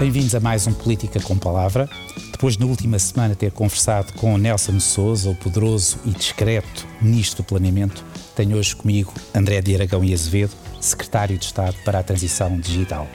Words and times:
Bem-vindos 0.00 0.34
a 0.34 0.40
mais 0.40 0.66
um 0.66 0.72
Política 0.72 1.20
com 1.20 1.36
Palavra. 1.36 1.86
Depois, 2.32 2.56
na 2.56 2.64
última 2.64 2.98
semana, 2.98 3.34
ter 3.34 3.52
conversado 3.52 4.14
com 4.14 4.38
Nelson 4.38 4.80
Souza, 4.80 5.28
o 5.28 5.34
poderoso 5.36 5.98
e 6.06 6.10
discreto 6.10 6.86
Ministro 7.02 7.42
do 7.42 7.46
Planeamento, 7.46 8.02
tenho 8.34 8.56
hoje 8.56 8.74
comigo 8.74 9.12
André 9.34 9.60
de 9.60 9.74
Aragão 9.74 10.02
e 10.02 10.14
Azevedo, 10.14 10.52
Secretário 10.80 11.36
de 11.36 11.44
Estado 11.44 11.76
para 11.84 11.98
a 11.98 12.02
Transição 12.02 12.58
Digital. 12.58 13.06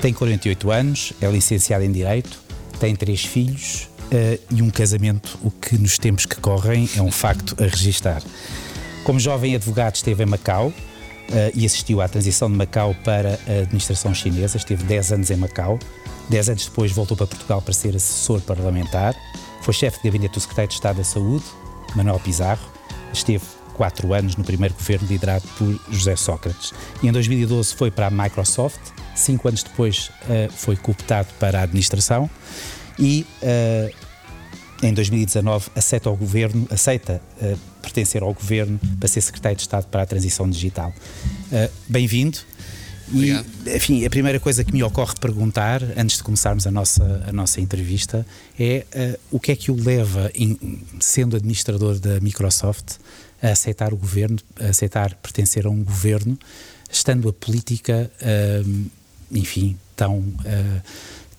Tem 0.00 0.14
48 0.14 0.70
anos, 0.70 1.12
é 1.20 1.30
licenciado 1.30 1.84
em 1.84 1.92
Direito, 1.92 2.40
tem 2.80 2.96
três 2.96 3.22
filhos 3.22 3.90
uh, 4.04 4.42
e 4.50 4.62
um 4.62 4.70
casamento, 4.70 5.38
o 5.42 5.50
que 5.50 5.76
nos 5.76 5.98
tempos 5.98 6.24
que 6.24 6.36
correm 6.36 6.88
é 6.96 7.02
um 7.02 7.12
facto 7.12 7.54
a 7.62 7.66
registar. 7.66 8.22
Como 9.04 9.20
jovem 9.20 9.54
advogado 9.54 9.96
esteve 9.96 10.22
em 10.22 10.26
Macau, 10.26 10.72
Uh, 11.28 11.52
e 11.54 11.66
assistiu 11.66 12.00
à 12.00 12.08
transição 12.08 12.50
de 12.50 12.56
Macau 12.56 12.96
para 13.04 13.38
a 13.46 13.60
administração 13.60 14.14
chinesa. 14.14 14.56
Esteve 14.56 14.82
10 14.84 15.12
anos 15.12 15.30
em 15.30 15.36
Macau. 15.36 15.78
10 16.28 16.50
anos 16.50 16.66
depois 16.66 16.92
voltou 16.92 17.16
para 17.16 17.26
Portugal 17.26 17.62
para 17.62 17.72
ser 17.72 17.96
assessor 17.96 18.40
parlamentar. 18.42 19.14
Foi 19.62 19.72
chefe 19.74 19.98
de 19.98 20.04
gabinete 20.04 20.34
do 20.34 20.40
secretário 20.40 20.68
de 20.68 20.74
Estado 20.74 20.96
da 20.96 21.04
Saúde, 21.04 21.44
Manuel 21.94 22.20
Pizarro. 22.20 22.70
Esteve 23.12 23.44
4 23.74 24.12
anos 24.12 24.36
no 24.36 24.44
primeiro 24.44 24.74
governo 24.74 25.06
liderado 25.08 25.46
por 25.56 25.80
José 25.90 26.16
Sócrates. 26.16 26.72
E 27.02 27.08
em 27.08 27.12
2012 27.12 27.74
foi 27.74 27.90
para 27.90 28.08
a 28.08 28.10
Microsoft. 28.10 28.80
Cinco 29.14 29.48
anos 29.48 29.62
depois 29.62 30.10
uh, 30.22 30.52
foi 30.52 30.76
cooptado 30.76 31.28
para 31.38 31.60
a 31.60 31.62
administração. 31.62 32.28
E 32.98 33.24
uh, 33.42 33.94
em 34.82 34.92
2019 34.92 35.70
aceita, 35.74 36.08
ao 36.08 36.16
governo, 36.16 36.66
aceita 36.70 37.22
uh, 37.40 37.58
pertencer 37.80 38.22
ao 38.22 38.34
governo 38.34 38.78
para 38.98 39.08
ser 39.08 39.20
secretário 39.20 39.56
de 39.56 39.62
Estado 39.62 39.86
para 39.86 40.02
a 40.02 40.06
transição 40.06 40.48
digital. 40.48 40.92
Bem-vindo. 41.88 42.38
E, 43.12 43.32
enfim, 43.74 44.04
a 44.04 44.10
primeira 44.10 44.38
coisa 44.38 44.62
que 44.62 44.72
me 44.72 44.82
ocorre 44.82 45.14
perguntar, 45.20 45.82
antes 45.96 46.18
de 46.18 46.22
começarmos 46.22 46.66
a 46.66 46.70
nossa, 46.70 47.24
a 47.26 47.32
nossa 47.32 47.60
entrevista, 47.60 48.26
é 48.58 48.84
uh, 48.94 49.20
o 49.30 49.40
que 49.40 49.52
é 49.52 49.56
que 49.56 49.70
o 49.70 49.74
leva, 49.74 50.30
em, 50.34 50.82
sendo 51.00 51.36
administrador 51.36 51.98
da 51.98 52.20
Microsoft, 52.20 52.96
a 53.42 53.50
aceitar 53.50 53.94
o 53.94 53.96
governo, 53.96 54.38
a 54.60 54.66
aceitar 54.66 55.14
pertencer 55.14 55.66
a 55.66 55.70
um 55.70 55.82
governo, 55.82 56.38
estando 56.90 57.28
a 57.28 57.32
política, 57.32 58.10
enfim, 59.30 59.76
tão 59.94 60.24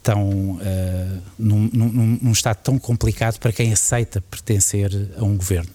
tão 0.01 0.21
uh, 0.21 1.21
num, 1.37 1.69
num, 1.73 2.19
num, 2.21 2.31
estado 2.31 2.57
tão 2.63 2.79
complicado 2.79 3.37
para 3.37 3.51
quem 3.51 3.71
aceita 3.71 4.21
pertencer 4.21 4.91
a 5.17 5.23
um 5.23 5.35
governo. 5.35 5.69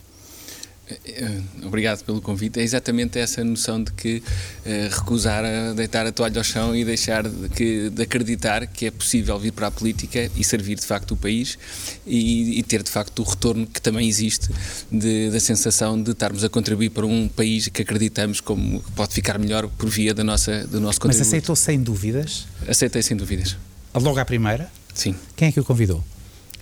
Eh, 0.89 0.99
eh, 1.07 1.41
obrigado 1.65 2.05
pelo 2.05 2.21
convite. 2.21 2.61
É 2.61 2.63
exatamente 2.63 3.19
essa 3.19 3.43
noção 3.43 3.83
de 3.83 3.91
que 3.93 4.19
uh, 4.19 4.95
recusar 4.95 5.45
a 5.45 5.73
deitar 5.73 6.07
a 6.07 6.13
toalha 6.13 6.39
ao 6.39 6.45
chão 6.45 6.77
e 6.77 6.85
deixar 6.85 7.27
de, 7.27 7.49
que, 7.49 7.89
de 7.91 8.03
acreditar 8.03 8.67
que 8.67 8.87
é 8.87 8.91
possível 8.91 9.39
vir 9.39 9.53
para 9.53 9.69
a 9.69 9.71
política 9.71 10.31
e 10.37 10.45
servir 10.45 10.77
de 10.77 10.85
facto 10.85 11.13
o 11.13 11.17
país 11.17 11.59
e, 12.07 12.59
e 12.59 12.63
ter 12.63 12.83
de 12.83 12.91
facto 12.91 13.21
o 13.21 13.23
retorno 13.23 13.67
que 13.67 13.81
também 13.81 14.07
existe 14.07 14.51
de, 14.93 15.31
da 15.31 15.41
sensação 15.41 16.01
de 16.01 16.11
estarmos 16.11 16.45
a 16.45 16.49
contribuir 16.51 16.91
para 16.91 17.07
um 17.07 17.29
país 17.29 17.69
que 17.69 17.81
acreditamos 17.81 18.41
como 18.41 18.83
pode 18.95 19.15
ficar 19.15 19.39
melhor 19.39 19.69
por 19.69 19.89
via 19.89 20.13
da 20.13 20.23
nossa, 20.23 20.67
do 20.67 20.81
nosso 20.81 21.01
contributo. 21.01 21.21
Mas 21.21 21.29
aceitou 21.29 21.57
sem 21.57 21.83
dúvidas? 21.83 22.47
Aceitei 22.69 23.03
sem 23.03 23.17
dúvidas. 23.17 23.57
Logo 23.95 24.19
à 24.19 24.25
primeira? 24.25 24.71
Sim. 24.93 25.15
Quem 25.35 25.49
é 25.49 25.53
que 25.53 25.61
o 25.61 25.65
convidou? 25.65 26.05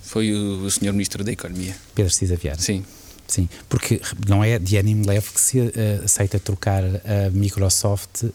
Foi 0.01 0.31
o, 0.33 0.65
o 0.65 0.71
Sr. 0.71 0.91
Ministro 0.93 1.23
da 1.23 1.31
Economia. 1.31 1.75
Pedro 1.93 2.13
Cisa 2.13 2.35
Vieira. 2.35 2.61
Sim. 2.61 2.85
Sim, 3.27 3.47
porque 3.69 4.01
não 4.27 4.43
é 4.43 4.59
de 4.59 4.77
ânimo 4.77 5.05
leve 5.07 5.29
que 5.33 5.41
se 5.41 5.59
uh, 5.59 5.71
aceita 6.03 6.39
trocar 6.39 6.83
a 6.83 7.29
Microsoft 7.31 8.25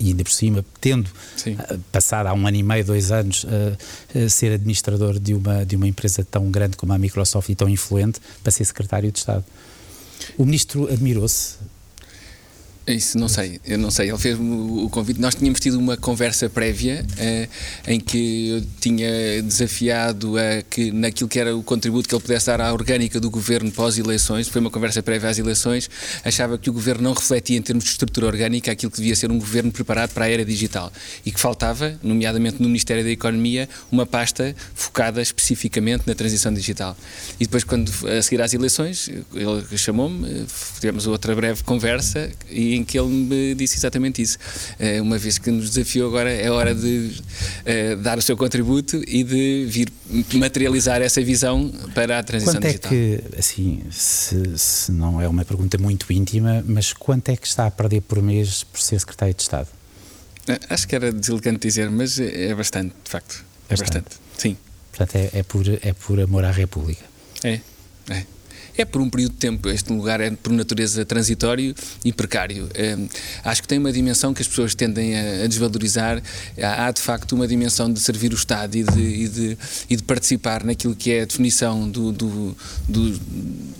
e 0.00 0.08
ainda 0.08 0.22
por 0.22 0.30
cima, 0.30 0.64
tendo 0.80 1.06
uh, 1.08 1.78
passado 1.90 2.26
há 2.26 2.32
um 2.32 2.46
ano 2.46 2.56
e 2.56 2.62
meio, 2.62 2.84
dois 2.84 3.10
anos, 3.10 3.44
uh, 3.44 4.28
ser 4.28 4.52
administrador 4.52 5.18
de 5.18 5.34
uma, 5.34 5.64
de 5.64 5.76
uma 5.76 5.88
empresa 5.88 6.24
tão 6.24 6.50
grande 6.50 6.76
como 6.76 6.92
a 6.92 6.98
Microsoft 6.98 7.48
e 7.48 7.54
tão 7.54 7.68
influente, 7.68 8.20
para 8.42 8.52
ser 8.52 8.64
secretário 8.64 9.10
de 9.10 9.18
Estado. 9.18 9.44
O 10.36 10.44
ministro 10.44 10.92
admirou-se 10.92 11.56
isso 12.94 13.18
não 13.18 13.28
sei, 13.28 13.60
eu 13.66 13.78
não 13.78 13.90
sei. 13.90 14.08
Ele 14.08 14.18
fez-me 14.18 14.82
o 14.82 14.88
convite. 14.88 15.20
Nós 15.20 15.34
tínhamos 15.34 15.60
tido 15.60 15.78
uma 15.78 15.96
conversa 15.96 16.48
prévia 16.48 17.04
uh, 17.04 17.48
em 17.86 18.00
que 18.00 18.48
eu 18.48 18.62
tinha 18.80 19.42
desafiado 19.42 20.36
a 20.38 20.62
que 20.62 20.90
naquilo 20.90 21.28
que 21.28 21.38
era 21.38 21.56
o 21.56 21.62
contributo 21.62 22.08
que 22.08 22.14
ele 22.14 22.22
pudesse 22.22 22.46
dar 22.46 22.60
à 22.60 22.72
orgânica 22.72 23.20
do 23.20 23.30
governo 23.30 23.70
pós-eleições, 23.70 24.48
foi 24.48 24.60
uma 24.60 24.70
conversa 24.70 25.02
prévia 25.02 25.28
às 25.28 25.38
eleições, 25.38 25.90
achava 26.24 26.56
que 26.58 26.70
o 26.70 26.72
governo 26.72 27.02
não 27.02 27.12
refletia 27.12 27.56
em 27.56 27.62
termos 27.62 27.84
de 27.84 27.90
estrutura 27.90 28.26
orgânica 28.26 28.72
aquilo 28.72 28.90
que 28.90 28.98
devia 28.98 29.14
ser 29.14 29.30
um 29.30 29.38
governo 29.38 29.70
preparado 29.70 30.10
para 30.10 30.24
a 30.24 30.30
era 30.30 30.44
digital 30.44 30.92
e 31.24 31.30
que 31.30 31.40
faltava, 31.40 31.98
nomeadamente 32.02 32.60
no 32.60 32.68
Ministério 32.68 33.04
da 33.04 33.10
Economia, 33.10 33.68
uma 33.90 34.06
pasta 34.06 34.54
focada 34.74 35.20
especificamente 35.20 36.04
na 36.06 36.14
transição 36.14 36.52
digital. 36.52 36.96
E 37.38 37.44
depois, 37.44 37.64
quando 37.64 37.92
a 38.06 38.22
seguir 38.22 38.40
às 38.40 38.54
eleições, 38.54 39.08
ele 39.34 39.78
chamou-me, 39.78 40.46
tivemos 40.80 41.06
outra 41.06 41.34
breve 41.34 41.62
conversa 41.62 42.30
e 42.50 42.77
em 42.78 42.84
que 42.84 42.98
ele 42.98 43.08
me 43.08 43.54
disse 43.54 43.76
exatamente 43.76 44.22
isso. 44.22 44.38
Uh, 44.78 45.02
uma 45.02 45.18
vez 45.18 45.38
que 45.38 45.50
nos 45.50 45.70
desafiou 45.70 46.08
agora, 46.08 46.30
é 46.30 46.50
hora 46.50 46.74
de 46.74 47.12
uh, 47.12 47.96
dar 48.02 48.18
o 48.18 48.22
seu 48.22 48.36
contributo 48.36 49.02
e 49.06 49.24
de 49.24 49.66
vir 49.68 49.88
materializar 50.34 51.02
essa 51.02 51.22
visão 51.22 51.70
para 51.94 52.18
a 52.18 52.22
transição 52.22 52.54
quanto 52.54 52.66
digital. 52.66 52.90
Quanto 52.90 53.02
é 53.02 53.30
que, 53.30 53.38
assim, 53.38 53.82
se, 53.90 54.56
se 54.56 54.92
não 54.92 55.20
é 55.20 55.28
uma 55.28 55.44
pergunta 55.44 55.76
muito 55.78 56.10
íntima, 56.12 56.64
mas 56.66 56.92
quanto 56.92 57.28
é 57.28 57.36
que 57.36 57.46
está 57.46 57.66
a 57.66 57.70
perder 57.70 58.00
por 58.02 58.22
mês 58.22 58.64
por 58.64 58.80
ser 58.80 58.98
secretário 58.98 59.34
de 59.34 59.42
Estado? 59.42 59.68
Eh, 60.46 60.58
acho 60.70 60.88
que 60.88 60.94
era 60.94 61.12
deselegante 61.12 61.66
dizer, 61.66 61.90
mas 61.90 62.18
é 62.18 62.54
bastante, 62.54 62.94
de 63.04 63.10
facto. 63.10 63.44
É 63.68 63.76
bastante. 63.76 64.04
bastante. 64.04 64.16
Sim. 64.38 64.56
Portanto, 64.90 65.16
é, 65.16 65.38
é, 65.38 65.42
por, 65.42 65.64
é 65.68 65.92
por 65.92 66.20
amor 66.20 66.44
à 66.44 66.50
República. 66.50 67.04
É, 67.44 67.60
é 68.10 68.37
é 68.78 68.84
por 68.84 69.00
um 69.00 69.10
período 69.10 69.32
de 69.32 69.38
tempo. 69.38 69.68
Este 69.68 69.92
lugar 69.92 70.20
é 70.20 70.30
por 70.30 70.52
natureza 70.52 71.04
transitório 71.04 71.74
e 72.04 72.12
precário. 72.12 72.64
Hum, 72.66 73.08
acho 73.44 73.62
que 73.62 73.68
tem 73.68 73.78
uma 73.78 73.92
dimensão 73.92 74.32
que 74.32 74.40
as 74.40 74.48
pessoas 74.48 74.74
tendem 74.74 75.18
a, 75.18 75.46
desvalorizar. 75.46 76.22
Há, 76.62 76.90
de 76.92 77.00
facto 77.00 77.32
uma 77.32 77.46
dimensão 77.46 77.92
de 77.92 78.00
servir 78.00 78.32
o 78.32 78.36
Estado 78.36 78.76
e 78.76 78.82
de, 78.84 79.00
e 79.00 79.28
de, 79.28 79.58
e 79.90 79.96
de 79.96 80.02
participar 80.02 80.64
naquilo 80.64 80.94
que 80.94 81.10
é 81.12 81.22
a 81.22 81.24
definição 81.24 81.88
do, 81.88 82.12
do, 82.12 82.56
do 82.88 83.20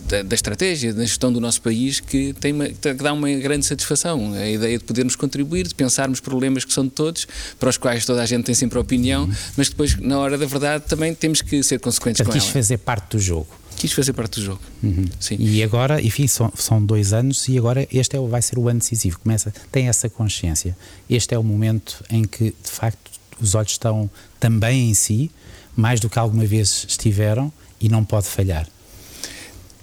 da, 0.08 0.22
da, 0.22 0.34
estratégia, 0.34 0.92
da 0.92 1.04
gestão 1.04 1.32
do 1.32 1.40
nosso 1.40 1.62
país, 1.62 2.00
que, 2.00 2.32
tem 2.34 2.52
uma, 2.52 2.66
que 2.66 2.94
dá 2.94 3.12
uma 3.12 3.30
grande 3.30 3.66
satisfação. 3.66 4.32
A 4.32 4.48
ideia 4.48 4.78
de 4.78 4.84
podermos 4.84 5.14
contribuir, 5.14 5.68
de 5.68 5.74
pensarmos 5.74 6.20
problemas 6.20 6.64
que 6.64 6.72
são 6.72 6.84
de 6.84 6.90
todos, 6.90 7.26
para 7.58 7.68
os 7.68 7.76
quais 7.76 8.04
toda 8.04 8.22
a 8.22 8.26
gente 8.26 8.44
tem 8.44 8.54
sempre 8.54 8.78
opinião, 8.78 9.24
uhum. 9.24 9.34
mas 9.56 9.68
depois, 9.68 9.96
na 9.96 10.18
hora 10.18 10.36
da 10.36 10.46
verdade, 10.46 10.84
também 10.88 11.14
temos 11.14 11.42
que 11.42 11.62
ser 11.62 11.78
consequentes 11.78 12.22
com 12.22 12.32
ela. 12.32 12.40
fazer 12.40 12.78
parte 12.78 13.16
do 13.16 13.18
jogo 13.20 13.57
quis 13.78 13.92
fazer 13.92 14.12
parte 14.12 14.40
do 14.40 14.46
jogo. 14.46 14.60
Uhum. 14.82 15.06
Sim. 15.20 15.36
E 15.38 15.62
agora, 15.62 16.02
enfim, 16.02 16.26
são, 16.26 16.52
são 16.56 16.84
dois 16.84 17.12
anos 17.12 17.48
e 17.48 17.56
agora 17.56 17.86
este 17.92 18.16
é, 18.16 18.20
vai 18.20 18.42
ser 18.42 18.58
o 18.58 18.68
ano 18.68 18.80
decisivo. 18.80 19.18
Começa, 19.20 19.52
tem 19.70 19.88
essa 19.88 20.08
consciência. 20.08 20.76
Este 21.08 21.34
é 21.34 21.38
o 21.38 21.42
momento 21.42 22.04
em 22.10 22.24
que, 22.24 22.44
de 22.44 22.70
facto, 22.70 23.10
os 23.40 23.54
olhos 23.54 23.72
estão 23.72 24.10
também 24.40 24.90
em 24.90 24.94
si, 24.94 25.30
mais 25.76 26.00
do 26.00 26.10
que 26.10 26.18
alguma 26.18 26.44
vez 26.44 26.84
estiveram, 26.88 27.52
e 27.80 27.88
não 27.88 28.04
pode 28.04 28.26
falhar. 28.26 28.68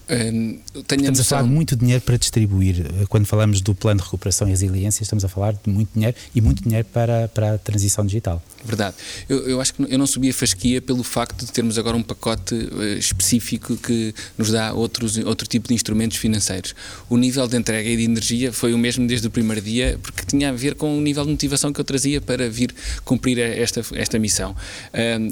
Hum, 0.09 0.59
estamos 0.75 1.19
a, 1.19 1.21
a 1.21 1.25
falar 1.25 1.43
de 1.43 1.49
muito 1.49 1.75
dinheiro 1.75 2.01
para 2.01 2.17
distribuir. 2.17 2.85
Quando 3.09 3.25
falamos 3.25 3.61
do 3.61 3.73
plano 3.73 3.99
de 3.99 4.03
recuperação 4.03 4.47
e 4.47 4.51
resiliência, 4.51 5.01
estamos 5.01 5.25
a 5.25 5.27
falar 5.27 5.53
de 5.53 5.69
muito 5.69 5.89
dinheiro 5.93 6.15
e 6.33 6.41
muito 6.41 6.61
dinheiro 6.61 6.87
para, 6.93 7.27
para 7.29 7.55
a 7.55 7.57
transição 7.57 8.05
digital. 8.05 8.41
Verdade. 8.65 8.95
Eu, 9.29 9.47
eu 9.47 9.61
acho 9.61 9.73
que 9.73 9.83
eu 9.87 9.97
não 9.97 10.07
subi 10.07 10.29
a 10.29 10.33
fasquia 10.33 10.81
pelo 10.81 11.03
facto 11.03 11.45
de 11.45 11.51
termos 11.51 11.77
agora 11.77 11.95
um 11.95 12.01
pacote 12.01 12.55
uh, 12.55 12.83
específico 12.97 13.77
que 13.77 14.13
nos 14.37 14.49
dá 14.51 14.73
outros, 14.73 15.17
outro 15.19 15.47
tipo 15.47 15.67
de 15.67 15.75
instrumentos 15.75 16.17
financeiros. 16.17 16.73
O 17.07 17.15
nível 17.15 17.47
de 17.47 17.57
entrega 17.57 17.87
e 17.87 17.95
de 17.95 18.03
energia 18.03 18.51
foi 18.51 18.73
o 18.73 18.77
mesmo 18.77 19.07
desde 19.07 19.27
o 19.27 19.29
primeiro 19.29 19.61
dia, 19.61 19.99
porque 20.01 20.25
tinha 20.25 20.49
a 20.49 20.51
ver 20.51 20.75
com 20.75 20.97
o 20.97 21.01
nível 21.01 21.23
de 21.23 21.31
motivação 21.31 21.71
que 21.71 21.79
eu 21.79 21.85
trazia 21.85 22.19
para 22.19 22.49
vir 22.49 22.73
cumprir 23.03 23.37
esta, 23.37 23.83
esta 23.93 24.17
missão. 24.17 24.55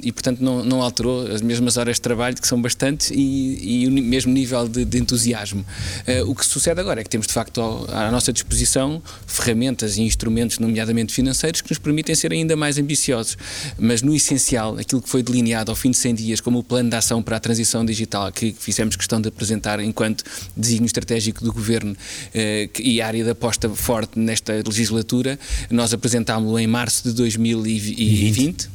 E, 0.03 0.11
portanto, 0.11 0.41
não, 0.41 0.63
não 0.63 0.81
alterou 0.81 1.25
as 1.27 1.41
mesmas 1.41 1.77
horas 1.77 1.95
de 1.95 2.01
trabalho, 2.01 2.35
que 2.39 2.47
são 2.47 2.61
bastantes, 2.61 3.09
e, 3.11 3.83
e 3.83 3.87
o 3.87 3.91
mesmo 3.91 4.31
nível 4.31 4.67
de, 4.67 4.85
de 4.85 4.97
entusiasmo. 4.99 5.65
Uh, 6.07 6.29
o 6.29 6.35
que 6.35 6.45
sucede 6.45 6.79
agora 6.79 7.01
é 7.01 7.03
que 7.03 7.09
temos, 7.09 7.27
de 7.27 7.33
facto, 7.33 7.61
à 7.89 8.11
nossa 8.11 8.31
disposição 8.31 9.01
ferramentas 9.25 9.97
e 9.97 10.01
instrumentos, 10.01 10.59
nomeadamente 10.59 11.13
financeiros, 11.13 11.61
que 11.61 11.71
nos 11.71 11.79
permitem 11.79 12.13
ser 12.13 12.31
ainda 12.31 12.55
mais 12.55 12.77
ambiciosos 12.77 13.22
mas 13.77 14.01
no 14.01 14.15
essencial, 14.15 14.77
aquilo 14.77 15.01
que 15.01 15.09
foi 15.09 15.23
delineado 15.23 15.71
ao 15.71 15.75
fim 15.75 15.91
de 15.91 15.97
100 15.97 16.15
dias 16.15 16.41
como 16.41 16.59
o 16.59 16.63
plano 16.63 16.89
de 16.89 16.95
ação 16.95 17.21
para 17.21 17.37
a 17.37 17.39
transição 17.39 17.85
digital, 17.85 18.31
que 18.31 18.55
fizemos 18.57 18.95
questão 18.95 19.21
de 19.21 19.29
apresentar 19.29 19.79
enquanto 19.79 20.23
desígnio 20.55 20.87
estratégico 20.87 21.43
do 21.43 21.53
governo 21.53 21.95
eh, 22.33 22.69
e 22.79 23.01
área 23.01 23.23
de 23.23 23.29
aposta 23.29 23.69
forte 23.69 24.19
nesta 24.19 24.53
legislatura, 24.53 25.39
nós 25.69 25.93
apresentámos-lo 25.93 26.59
em 26.59 26.67
março 26.67 27.03
de 27.03 27.13
2020. 27.13 28.72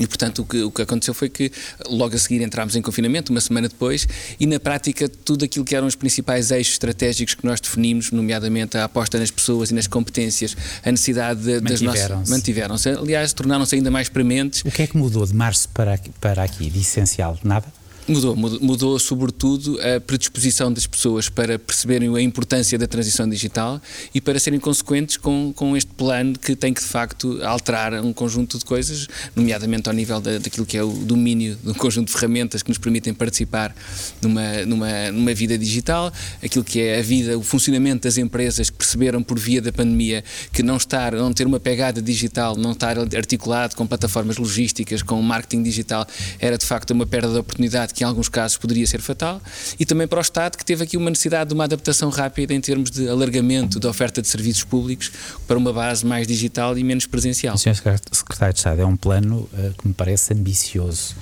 E, 0.00 0.06
portanto, 0.06 0.40
o 0.40 0.44
que, 0.46 0.62
o 0.62 0.70
que 0.70 0.82
aconteceu 0.82 1.12
foi 1.12 1.28
que 1.28 1.52
logo 1.86 2.16
a 2.16 2.18
seguir 2.18 2.40
entramos 2.42 2.74
em 2.74 2.80
confinamento, 2.80 3.30
uma 3.30 3.40
semana 3.40 3.68
depois, 3.68 4.08
e 4.40 4.46
na 4.46 4.58
prática 4.58 5.08
tudo 5.08 5.44
aquilo 5.44 5.64
que 5.64 5.76
eram 5.76 5.86
os 5.86 5.94
principais 5.94 6.50
eixos 6.50 6.72
estratégicos 6.74 7.34
que 7.34 7.44
nós 7.44 7.60
definimos, 7.60 8.10
nomeadamente 8.10 8.78
a 8.78 8.84
aposta 8.84 9.18
nas 9.18 9.30
pessoas 9.30 9.70
e 9.70 9.74
nas 9.74 9.86
competências, 9.86 10.56
a 10.82 10.90
necessidade 10.90 11.42
de, 11.42 11.60
das 11.60 11.82
nossas. 11.82 12.28
Mantiveram-se. 12.30 12.88
Aliás, 12.88 13.32
tornaram-se 13.34 13.74
ainda 13.74 13.90
mais 13.90 14.08
prementes. 14.08 14.62
O 14.64 14.70
que 14.70 14.82
é 14.82 14.86
que 14.86 14.96
mudou 14.96 15.26
de 15.26 15.34
março 15.34 15.68
para 15.68 16.00
para 16.20 16.42
aqui 16.42 16.70
de 16.70 16.80
essencial? 16.80 17.38
Nada? 17.44 17.66
Mudou, 18.08 18.34
mudou, 18.34 18.98
sobretudo 18.98 19.78
a 19.80 20.00
predisposição 20.00 20.72
das 20.72 20.86
pessoas 20.86 21.28
para 21.28 21.58
perceberem 21.58 22.14
a 22.16 22.20
importância 22.20 22.76
da 22.76 22.86
transição 22.86 23.28
digital 23.28 23.80
e 24.12 24.20
para 24.20 24.38
serem 24.40 24.58
consequentes 24.58 25.16
com, 25.16 25.52
com 25.54 25.76
este 25.76 25.92
plano 25.92 26.36
que 26.38 26.56
tem 26.56 26.74
que 26.74 26.80
de 26.80 26.86
facto 26.86 27.40
alterar 27.44 27.94
um 27.94 28.12
conjunto 28.12 28.58
de 28.58 28.64
coisas, 28.64 29.06
nomeadamente 29.36 29.88
ao 29.88 29.94
nível 29.94 30.20
da, 30.20 30.38
daquilo 30.38 30.66
que 30.66 30.76
é 30.76 30.82
o 30.82 30.90
domínio 30.90 31.56
de 31.62 31.70
um 31.70 31.74
conjunto 31.74 32.08
de 32.08 32.12
ferramentas 32.12 32.62
que 32.62 32.70
nos 32.70 32.78
permitem 32.78 33.14
participar 33.14 33.74
numa, 34.20 34.64
numa, 34.66 35.12
numa 35.12 35.34
vida 35.34 35.56
digital, 35.56 36.12
aquilo 36.42 36.64
que 36.64 36.80
é 36.80 36.98
a 36.98 37.02
vida, 37.02 37.38
o 37.38 37.42
funcionamento 37.42 38.08
das 38.08 38.18
empresas 38.18 38.70
que 38.70 38.76
perceberam 38.76 39.22
por 39.22 39.38
via 39.38 39.60
da 39.60 39.72
pandemia 39.72 40.24
que 40.52 40.62
não 40.62 40.76
estar, 40.76 41.12
não 41.12 41.32
ter 41.32 41.46
uma 41.46 41.60
pegada 41.60 42.02
digital, 42.02 42.56
não 42.56 42.72
estar 42.72 42.98
articulado 42.98 43.76
com 43.76 43.86
plataformas 43.86 44.36
logísticas, 44.36 45.02
com 45.02 45.20
marketing 45.22 45.62
digital, 45.62 46.06
era 46.38 46.58
de 46.58 46.66
facto 46.66 46.90
uma 46.90 47.06
perda 47.06 47.28
de 47.28 47.38
oportunidade 47.38 47.89
que 47.92 48.04
em 48.04 48.06
alguns 48.06 48.28
casos 48.28 48.56
poderia 48.56 48.86
ser 48.86 49.00
fatal, 49.00 49.40
e 49.78 49.84
também 49.84 50.06
para 50.06 50.18
o 50.18 50.22
Estado, 50.22 50.56
que 50.56 50.64
teve 50.64 50.84
aqui 50.84 50.96
uma 50.96 51.10
necessidade 51.10 51.48
de 51.48 51.54
uma 51.54 51.64
adaptação 51.64 52.10
rápida 52.10 52.54
em 52.54 52.60
termos 52.60 52.90
de 52.90 53.08
alargamento 53.08 53.78
da 53.78 53.88
oferta 53.88 54.20
de 54.22 54.28
serviços 54.28 54.64
públicos 54.64 55.10
para 55.46 55.58
uma 55.58 55.72
base 55.72 56.04
mais 56.04 56.26
digital 56.26 56.76
e 56.76 56.84
menos 56.84 57.06
presencial. 57.06 57.56
Sr. 57.56 57.74
Secretário 57.74 58.52
de 58.54 58.58
Estado, 58.58 58.82
é 58.82 58.86
um 58.86 58.96
plano 58.96 59.48
uh, 59.52 59.74
que 59.78 59.88
me 59.88 59.94
parece 59.94 60.32
ambicioso. 60.34 61.14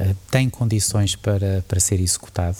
Uh, 0.00 0.14
tem 0.30 0.48
condições 0.50 1.16
para, 1.16 1.64
para 1.66 1.80
ser 1.80 2.00
executado? 2.00 2.56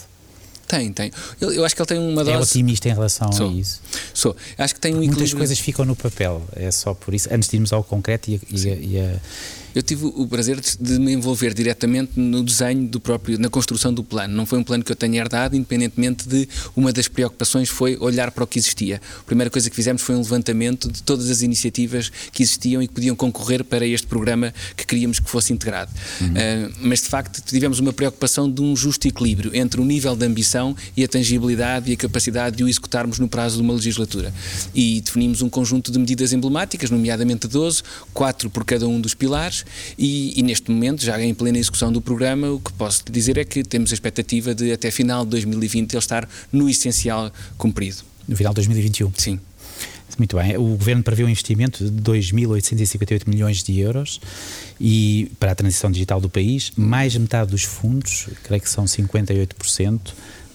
Tem, 0.67 0.91
tem. 0.91 1.11
Eu, 1.39 1.51
eu, 1.51 1.65
acho 1.65 1.75
que 1.75 1.81
ele 1.81 1.87
tem 1.87 1.99
uma 1.99 2.21
é 2.21 2.25
dose. 2.25 2.37
É 2.37 2.39
otimista 2.39 2.89
em 2.89 2.93
relação 2.93 3.31
Sou. 3.31 3.49
a 3.49 3.53
isso? 3.53 3.81
Sou. 4.13 4.35
Acho 4.57 4.73
que 4.73 4.79
tem 4.79 4.93
um 4.93 4.97
equilíbrio. 4.97 5.19
Muitas 5.19 5.33
coisas 5.33 5.59
ficam 5.59 5.85
no 5.85 5.95
papel, 5.95 6.41
é 6.55 6.71
só 6.71 6.93
por 6.93 7.13
isso. 7.13 7.29
Antes 7.31 7.49
de 7.49 7.57
irmos 7.57 7.71
ao 7.71 7.83
concreto 7.83 8.31
e, 8.31 8.41
e, 8.49 8.67
e 8.67 8.99
a 8.99 9.19
eu 9.75 9.83
tive 9.83 10.05
o 10.05 10.25
prazer 10.25 10.59
de, 10.61 10.77
de, 10.79 10.97
me 10.97 11.11
envolver 11.11 11.53
diretamente 11.53 12.17
no 12.17 12.41
desenho 12.41 12.87
do 12.87 12.97
próprio, 12.97 13.37
na 13.37 13.49
construção 13.49 13.93
do 13.93 14.05
plano. 14.05 14.33
Não 14.33 14.45
foi 14.45 14.57
um 14.57 14.63
plano 14.63 14.85
que 14.85 14.91
eu 14.91 14.95
tenha 14.95 15.19
herdado, 15.19 15.53
independentemente 15.53 16.27
de 16.27 16.47
uma 16.73 16.93
das 16.93 17.09
preocupações 17.09 17.67
foi 17.67 17.97
olhar 17.99 18.31
para 18.31 18.45
o 18.45 18.47
que 18.47 18.57
existia. 18.57 19.01
A 19.19 19.23
primeira 19.23 19.49
coisa 19.49 19.69
que 19.69 19.75
fizemos 19.75 20.01
foi 20.01 20.15
um 20.15 20.19
levantamento 20.19 20.89
de 20.89 21.03
todas 21.03 21.29
as 21.29 21.41
iniciativas 21.41 22.09
que 22.31 22.41
existiam 22.41 22.81
e 22.81 22.87
que 22.87 22.93
podiam 22.93 23.17
concorrer 23.17 23.65
para 23.65 23.85
este 23.85 24.07
programa 24.07 24.53
que 24.77 24.85
queríamos 24.85 25.19
que 25.19 25.29
fosse 25.29 25.51
integrado. 25.51 25.91
Uhum. 26.21 26.27
Uh, 26.27 26.73
mas 26.79 27.01
de 27.01 27.07
facto 27.07 27.41
tivemos 27.41 27.79
uma 27.79 27.91
preocupação 27.91 28.49
de 28.49 28.61
um 28.61 28.77
justo 28.77 29.05
equilíbrio 29.09 29.51
entre 29.53 29.81
o 29.81 29.83
nível 29.83 30.15
de 30.15 30.25
ambição 30.25 30.73
e 30.95 31.03
a 31.03 31.07
tangibilidade 31.07 31.91
e 31.91 31.93
a 31.95 31.97
capacidade 31.97 32.55
de 32.55 32.63
o 32.63 32.69
executarmos 32.69 33.19
no 33.19 33.27
prazo 33.27 33.57
de 33.57 33.61
uma 33.61 33.73
legislatura. 33.73 34.33
E 34.73 35.01
definimos 35.01 35.41
um 35.41 35.49
conjunto 35.49 35.91
de 35.91 35.99
medidas 35.99 36.31
emblemáticas, 36.31 36.89
nomeadamente 36.89 37.45
12, 37.45 37.83
quatro 38.13 38.49
por 38.49 38.63
cada 38.63 38.87
um 38.87 39.01
dos 39.01 39.13
pilares, 39.13 39.64
e, 39.97 40.39
e, 40.39 40.43
neste 40.43 40.71
momento, 40.71 41.03
já 41.03 41.21
em 41.21 41.33
plena 41.33 41.57
execução 41.57 41.91
do 41.91 42.01
programa, 42.01 42.51
o 42.51 42.59
que 42.59 42.71
posso 42.73 43.03
dizer 43.09 43.37
é 43.37 43.45
que 43.45 43.63
temos 43.63 43.91
a 43.91 43.93
expectativa 43.93 44.53
de 44.53 44.71
até 44.71 44.91
final 44.91 45.23
de 45.23 45.31
2020 45.31 45.93
ele 45.93 45.99
estar 45.99 46.27
no 46.51 46.69
essencial 46.69 47.31
cumprido. 47.57 47.97
No 48.27 48.35
final 48.35 48.53
de 48.53 48.55
2021? 48.55 49.11
Sim. 49.17 49.39
Muito 50.17 50.37
bem. 50.37 50.55
O 50.57 50.77
Governo 50.77 51.03
prevê 51.03 51.23
um 51.23 51.29
investimento 51.29 51.83
de 51.83 52.01
2.858 52.01 53.27
milhões 53.27 53.61
de 53.63 53.79
euros 53.79 54.21
e 54.79 55.29
para 55.39 55.51
a 55.51 55.55
transição 55.55 55.91
digital 55.91 56.21
do 56.21 56.29
país, 56.29 56.71
mais 56.75 57.11
de 57.13 57.19
metade 57.19 57.51
dos 57.51 57.63
fundos, 57.63 58.27
creio 58.43 58.61
que 58.61 58.69
são 58.69 58.85
58%, 58.85 59.99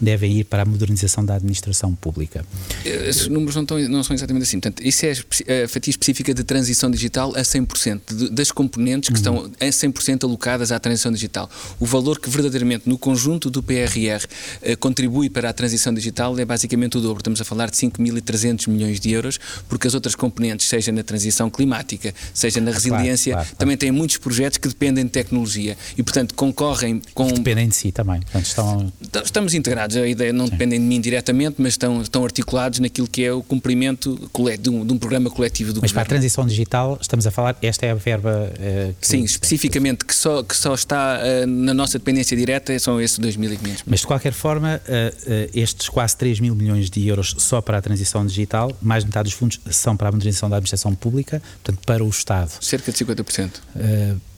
devem 0.00 0.38
ir 0.38 0.44
para 0.44 0.62
a 0.62 0.64
modernização 0.64 1.24
da 1.24 1.34
administração 1.34 1.94
pública. 1.94 2.44
Esses 2.84 3.28
números 3.28 3.54
não, 3.54 3.62
estão, 3.62 3.78
não 3.88 4.02
são 4.02 4.14
exatamente 4.14 4.44
assim. 4.44 4.60
Portanto, 4.60 4.82
isso 4.84 5.06
é 5.06 5.64
a 5.64 5.68
fatia 5.68 5.90
específica 5.90 6.32
de 6.32 6.42
transição 6.42 6.90
digital 6.90 7.32
a 7.36 7.42
100%, 7.42 8.00
de, 8.08 8.30
das 8.30 8.50
componentes 8.50 9.08
que 9.08 9.28
uhum. 9.28 9.46
estão 9.46 9.68
a 9.68 9.70
100% 9.70 10.24
alocadas 10.24 10.72
à 10.72 10.78
transição 10.78 11.12
digital. 11.12 11.50
O 11.78 11.86
valor 11.86 12.18
que 12.18 12.30
verdadeiramente 12.30 12.88
no 12.88 12.98
conjunto 12.98 13.50
do 13.50 13.62
PRR 13.62 14.24
eh, 14.62 14.76
contribui 14.76 15.28
para 15.28 15.50
a 15.50 15.52
transição 15.52 15.92
digital 15.92 16.38
é 16.38 16.44
basicamente 16.44 16.96
o 16.96 17.00
dobro. 17.00 17.20
Estamos 17.20 17.40
a 17.40 17.44
falar 17.44 17.70
de 17.70 17.76
5.300 17.76 18.68
milhões 18.68 19.00
de 19.00 19.10
euros, 19.10 19.38
porque 19.68 19.86
as 19.86 19.94
outras 19.94 20.14
componentes, 20.14 20.66
seja 20.68 20.92
na 20.92 21.02
transição 21.02 21.50
climática, 21.50 22.14
seja 22.32 22.60
na 22.60 22.70
resiliência, 22.70 23.32
claro, 23.32 23.46
claro, 23.46 23.58
também 23.58 23.76
têm 23.76 23.90
muitos 23.90 24.16
projetos 24.16 24.58
que 24.58 24.68
dependem 24.68 25.04
de 25.04 25.10
tecnologia 25.10 25.76
e, 25.96 26.02
portanto, 26.02 26.34
concorrem 26.34 27.02
com. 27.14 27.26
Que 27.26 27.34
dependem 27.34 27.68
de 27.68 27.76
si 27.76 27.92
também. 27.92 28.20
Portanto, 28.20 28.46
estão... 28.46 28.92
Estamos 29.24 29.54
integrados 29.54 29.89
a 29.96 30.06
ideia 30.06 30.32
não 30.32 30.46
Sim. 30.46 30.52
dependem 30.52 30.80
de 30.80 30.86
mim 30.86 31.00
diretamente, 31.00 31.56
mas 31.58 31.74
estão, 31.74 32.02
estão 32.02 32.24
articulados 32.24 32.78
naquilo 32.78 33.06
que 33.06 33.24
é 33.24 33.32
o 33.32 33.42
cumprimento 33.42 34.16
de 34.60 34.70
um, 34.70 34.84
de 34.84 34.92
um 34.92 34.98
programa 34.98 35.30
coletivo 35.30 35.72
do 35.72 35.80
mas 35.80 35.90
governo. 35.90 35.92
Mas 35.92 35.92
para 35.92 36.02
a 36.02 36.04
transição 36.04 36.46
digital, 36.46 36.98
estamos 37.00 37.26
a 37.26 37.30
falar, 37.30 37.56
esta 37.62 37.86
é 37.86 37.90
a 37.90 37.94
verba. 37.94 38.52
Uh, 38.58 38.94
Sim, 39.00 39.24
especificamente, 39.24 40.04
que 40.04 40.14
só, 40.14 40.42
que 40.42 40.56
só 40.56 40.74
está 40.74 41.20
uh, 41.20 41.46
na 41.46 41.74
nossa 41.74 41.98
dependência 41.98 42.36
direta, 42.36 42.78
são 42.78 43.00
esses 43.00 43.18
2.500. 43.18 43.82
Mas 43.86 44.00
de 44.00 44.06
qualquer 44.06 44.32
forma, 44.32 44.80
uh, 44.86 45.50
estes 45.54 45.88
quase 45.88 46.16
3 46.16 46.40
mil 46.40 46.54
milhões 46.54 46.90
de 46.90 47.06
euros 47.06 47.34
só 47.38 47.60
para 47.60 47.78
a 47.78 47.82
transição 47.82 48.24
digital, 48.24 48.76
mais 48.80 49.04
de 49.04 49.08
metade 49.08 49.28
dos 49.28 49.34
fundos 49.34 49.60
são 49.70 49.96
para 49.96 50.08
a 50.08 50.12
modernização 50.12 50.48
da 50.48 50.56
administração 50.56 50.94
pública, 50.94 51.42
portanto, 51.62 51.84
para 51.84 52.04
o 52.04 52.08
Estado. 52.08 52.52
Cerca 52.60 52.92
de 52.92 53.04
50% 53.04 53.50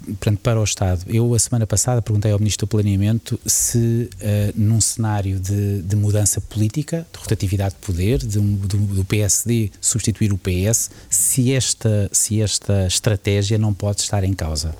portanto, 0.02 0.40
para 0.40 0.60
o 0.60 0.64
Estado. 0.64 1.04
Eu, 1.08 1.34
a 1.34 1.38
semana 1.38 1.66
passada, 1.66 2.02
perguntei 2.02 2.32
ao 2.32 2.38
Ministro 2.38 2.66
do 2.66 2.70
Planeamento 2.70 3.38
se, 3.46 4.10
uh, 4.14 4.52
num 4.54 4.80
cenário 4.80 5.38
de, 5.38 5.82
de, 5.82 5.96
mudança 5.96 6.40
política, 6.40 7.06
de 7.12 7.18
rotatividade 7.18 7.74
de 7.74 7.86
poder, 7.86 8.18
de 8.18 8.38
um, 8.38 8.54
do, 8.54 8.76
do, 8.76 9.04
PSD 9.04 9.70
substituir 9.80 10.32
o 10.32 10.38
PS, 10.38 10.90
se 11.08 11.52
esta, 11.52 12.08
se 12.12 12.40
esta 12.40 12.86
estratégia 12.86 13.58
não 13.58 13.72
pode 13.72 14.00
estar 14.00 14.24
em 14.24 14.32
causa. 14.32 14.74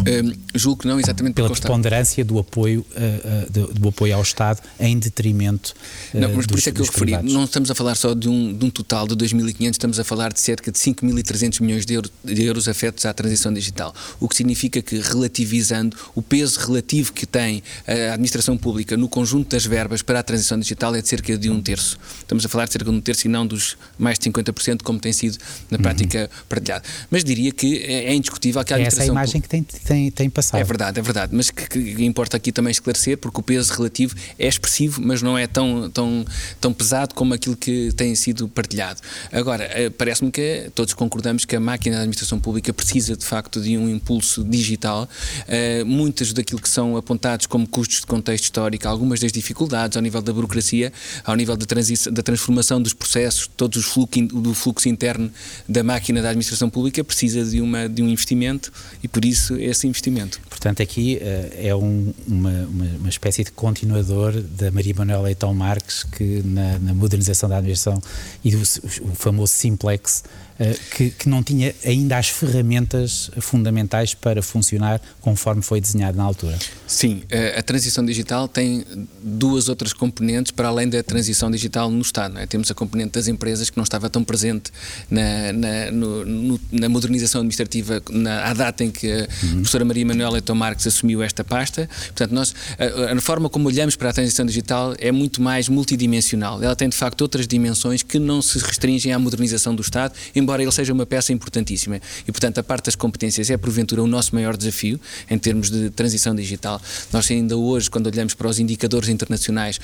Um, 0.00 0.32
julgo 0.54 0.82
que 0.82 0.88
não, 0.88 1.00
exatamente 1.00 1.34
pela 1.34 1.50
preponderância 1.50 2.24
do 2.24 2.38
apoio, 2.38 2.84
uh, 2.92 3.46
uh, 3.46 3.50
do, 3.50 3.74
do, 3.74 3.88
apoio 3.88 4.14
ao 4.14 4.22
Estado 4.22 4.60
em 4.78 4.98
detrimento. 4.98 5.74
Uh, 6.12 6.20
não, 6.20 6.28
mas 6.28 6.46
por 6.46 6.52
dos, 6.52 6.60
isso 6.60 6.68
é 6.68 6.72
que 6.72 6.80
eu 6.80 6.84
referi, 6.84 7.06
privados. 7.06 7.32
não 7.32 7.44
estamos 7.44 7.70
a 7.70 7.74
falar 7.74 7.94
só 7.94 8.14
de 8.14 8.28
um, 8.28 8.52
de 8.52 8.64
um 8.64 8.70
total 8.70 9.06
de 9.06 9.16
2.500, 9.16 9.70
estamos 9.70 9.98
a 9.98 10.04
falar 10.04 10.32
de 10.32 10.40
cerca 10.40 10.70
de 10.70 10.78
5.300 10.78 11.60
milhões 11.60 11.86
de, 11.86 11.94
euro, 11.94 12.10
de 12.22 12.44
euros 12.44 12.68
afetos 12.68 13.06
à 13.06 13.12
transição 13.12 13.52
digital. 13.52 13.94
O 14.20 14.28
que 14.28 14.36
significa 14.36 14.82
que, 14.82 14.98
relativizando 14.98 15.96
o 16.14 16.22
peso 16.22 16.60
relativo 16.60 17.12
que 17.12 17.26
tem 17.26 17.62
a 17.86 18.12
administração 18.12 18.56
pública 18.56 18.96
no 18.96 19.08
conjunto 19.08 19.50
das 19.50 19.64
verbas 19.64 20.02
para 20.02 20.20
a 20.20 20.22
transição 20.22 20.58
digital 20.58 20.94
é 20.94 21.02
de 21.02 21.08
cerca 21.08 21.36
de 21.36 21.50
um 21.50 21.60
terço. 21.60 21.98
Estamos 22.18 22.44
a 22.44 22.48
falar 22.48 22.66
de 22.66 22.72
cerca 22.72 22.90
de 22.90 22.96
um 22.96 23.00
terço 23.00 23.26
e 23.26 23.30
não 23.30 23.46
dos 23.46 23.76
mais 23.98 24.18
de 24.18 24.30
50%, 24.30 24.82
como 24.82 24.98
tem 24.98 25.12
sido 25.12 25.38
na 25.70 25.78
prática 25.78 26.22
uhum. 26.22 26.44
partilhado. 26.48 26.84
Mas 27.10 27.24
diria 27.24 27.50
que 27.50 27.78
é, 27.78 28.10
é 28.10 28.14
indiscutível 28.14 28.62
que 28.64 28.72
a 28.72 28.76
administração. 28.76 29.02
É 29.02 29.06
essa 29.06 29.12
a 29.12 29.22
imagem 29.22 29.40
que 29.40 29.48
tem 29.48 29.62
tem, 30.10 30.28
passado. 30.28 30.60
É 30.60 30.64
verdade, 30.64 30.98
é 30.98 31.02
verdade. 31.02 31.34
Mas 31.34 31.50
que, 31.50 31.66
que, 31.68 32.04
importa 32.04 32.36
aqui 32.36 32.50
também 32.50 32.70
esclarecer, 32.70 33.16
porque 33.18 33.38
o 33.40 33.42
peso 33.42 33.72
relativo 33.72 34.14
é 34.38 34.48
expressivo, 34.48 35.00
mas 35.02 35.22
não 35.22 35.38
é 35.38 35.46
tão, 35.46 35.88
tão, 35.90 36.24
tão 36.60 36.72
pesado 36.72 37.14
como 37.14 37.34
aquilo 37.34 37.56
que 37.56 37.92
tem 37.92 38.14
sido 38.14 38.48
partilhado. 38.48 39.00
Agora, 39.30 39.64
eh, 39.64 39.90
parece-me 39.90 40.30
que 40.30 40.70
todos 40.74 40.94
concordamos 40.94 41.44
que 41.44 41.54
a 41.54 41.60
máquina 41.60 41.96
da 41.96 42.02
administração 42.02 42.38
pública 42.40 42.72
precisa 42.72 43.16
de 43.16 43.24
facto 43.24 43.60
de 43.60 43.78
um 43.78 43.88
impulso 43.88 44.42
digital. 44.42 45.08
Uh, 45.46 45.86
muitas 45.86 46.32
daquilo 46.32 46.60
que 46.60 46.68
são 46.68 46.96
apontados 46.96 47.46
como 47.46 47.66
custos 47.66 48.00
de 48.00 48.06
contexto 48.06 48.44
histórico, 48.44 48.88
algumas 48.88 49.20
das 49.20 49.32
dificuldades 49.32 49.96
ao 49.96 50.02
nível 50.02 50.22
da 50.22 50.32
burocracia, 50.32 50.92
ao 51.24 51.36
nível 51.36 51.56
da, 51.56 51.66
da 52.12 52.22
transformação 52.22 52.80
dos 52.80 52.92
processos, 52.92 53.48
todos 53.56 53.78
os 53.78 53.86
fluxo, 53.86 54.20
do 54.26 54.54
fluxo 54.54 54.88
interno 54.88 55.30
da 55.68 55.82
máquina 55.82 56.22
da 56.22 56.28
administração 56.28 56.68
pública, 56.68 57.04
precisa 57.04 57.44
de, 57.44 57.60
uma, 57.60 57.88
de 57.88 58.02
um 58.02 58.08
investimento 58.08 58.72
e 59.02 59.08
por 59.08 59.24
isso 59.24 59.56
esse 59.56 59.75
esse 59.76 59.86
investimento. 59.86 60.40
Portanto, 60.48 60.82
aqui 60.82 61.18
uh, 61.20 61.54
é 61.54 61.74
um, 61.74 62.12
uma, 62.26 62.50
uma, 62.50 62.84
uma, 63.00 63.08
espécie 63.08 63.44
de 63.44 63.52
continuador 63.52 64.32
da 64.32 64.70
Maria 64.70 64.94
Manuela 64.96 65.22
Leitão 65.22 65.54
Marques, 65.54 66.02
que 66.02 66.42
na, 66.44 66.78
na 66.78 66.94
modernização 66.94 67.48
da 67.48 67.58
administração 67.58 68.02
e 68.44 68.50
do 68.50 68.62
o 69.02 69.14
famoso 69.14 69.52
Simplex 69.52 70.24
eh, 70.55 70.55
que, 70.90 71.10
que, 71.10 71.28
não 71.28 71.42
tinha 71.42 71.74
ainda 71.84 72.16
as 72.16 72.28
ferramentas 72.28 73.30
fundamentais 73.40 74.14
para 74.14 74.40
funcionar 74.40 75.00
conforme 75.20 75.62
foi 75.62 75.80
desenhado 75.80 76.16
na 76.16 76.24
altura. 76.24 76.58
Sim, 76.86 77.22
eh, 77.30 77.58
a 77.58 77.62
transição 77.62 78.04
digital 78.04 78.48
tem 78.48 78.84
duas 79.22 79.68
outras 79.68 79.92
componentes 79.92 80.52
para 80.52 80.68
além 80.68 80.88
da 80.88 81.02
transição 81.02 81.50
digital 81.50 81.90
no 81.90 82.00
Estado. 82.00 82.38
É? 82.38 82.46
Temos 82.46 82.70
a 82.70 82.74
componente 82.74 83.12
das 83.12 83.28
empresas 83.28 83.68
que 83.68 83.76
não 83.76 83.84
estava 83.84 84.08
tão 84.08 84.24
presente 84.24 84.70
na, 85.10 85.52
na, 85.52 85.90
no, 85.90 86.60
na 86.72 86.88
modernização 86.88 87.40
administrativa 87.40 88.02
na, 88.10 88.44
à 88.44 88.54
data 88.54 88.84
em 88.84 88.90
que 88.90 89.10
a 89.10 89.28
uhum. 89.42 89.52
professora 89.56 89.84
Maria 89.84 90.06
Manuela 90.06 90.32
Leitão 90.32 90.54
Marques 90.54 90.86
assumiu 90.86 91.22
esta 91.22 91.44
pasta. 91.44 91.88
Portanto, 92.06 92.32
nós, 92.32 92.54
a, 92.78 93.12
a 93.12 93.20
forma 93.20 93.50
como 93.50 93.68
olhamos 93.68 93.96
para 93.96 94.10
a 94.10 94.12
transição 94.12 94.46
digital 94.46 94.94
é 94.98 95.12
muito 95.12 95.42
mais 95.42 95.68
multidimensional. 95.68 96.62
Ela 96.62 96.76
tem, 96.76 96.88
de 96.88 96.96
facto, 96.96 97.20
outras 97.20 97.46
dimensões 97.46 98.02
que 98.02 98.18
não 98.18 98.40
se 98.40 98.58
restringem 98.58 99.12
à 99.12 99.18
modernização 99.18 99.74
do 99.74 99.82
Estado, 99.82 100.14
embora 100.46 100.62
ele 100.62 100.70
seja 100.70 100.92
uma 100.92 101.04
peça 101.04 101.32
importantíssima. 101.32 102.00
E, 102.26 102.30
portanto, 102.30 102.58
a 102.58 102.62
parte 102.62 102.84
das 102.84 102.94
competências 102.94 103.50
é, 103.50 103.56
porventura, 103.56 104.00
o 104.00 104.06
nosso 104.06 104.32
maior 104.32 104.56
desafio 104.56 105.00
em 105.28 105.36
termos 105.36 105.68
de 105.70 105.90
transição 105.90 106.34
digital. 106.36 106.80
Nós 107.12 107.28
ainda 107.28 107.56
hoje, 107.56 107.90
quando 107.90 108.06
olhamos 108.06 108.32
para 108.32 108.46
os 108.46 108.60
indicadores 108.60 109.08
internacionais, 109.08 109.80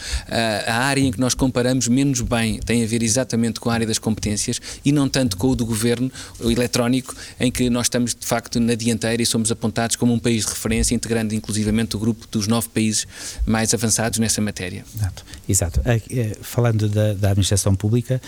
a 0.66 0.76
área 0.84 1.00
em 1.00 1.10
que 1.10 1.18
nós 1.18 1.34
comparamos 1.34 1.88
menos 1.88 2.20
bem 2.20 2.60
tem 2.60 2.84
a 2.84 2.86
ver 2.86 3.02
exatamente 3.02 3.58
com 3.58 3.70
a 3.70 3.74
área 3.74 3.86
das 3.86 3.98
competências 3.98 4.60
e 4.84 4.92
não 4.92 5.08
tanto 5.08 5.36
com 5.36 5.48
o 5.48 5.56
do 5.56 5.66
governo 5.66 6.10
o 6.38 6.50
eletrónico, 6.50 7.14
em 7.40 7.50
que 7.50 7.68
nós 7.68 7.86
estamos, 7.86 8.14
de 8.14 8.24
facto, 8.24 8.60
na 8.60 8.74
dianteira 8.74 9.20
e 9.20 9.26
somos 9.26 9.50
apontados 9.50 9.96
como 9.96 10.12
um 10.12 10.18
país 10.18 10.44
de 10.44 10.50
referência, 10.50 10.94
integrando 10.94 11.34
inclusivamente 11.34 11.96
o 11.96 11.98
grupo 11.98 12.26
dos 12.30 12.46
nove 12.46 12.68
países 12.68 13.06
mais 13.44 13.74
avançados 13.74 14.20
nessa 14.20 14.40
matéria. 14.40 14.84
Exato. 14.94 15.24
Exato. 15.48 15.80
Eh, 15.84 16.36
falando 16.40 16.88
da, 16.88 17.14
da 17.14 17.30
administração 17.30 17.74
pública, 17.74 18.20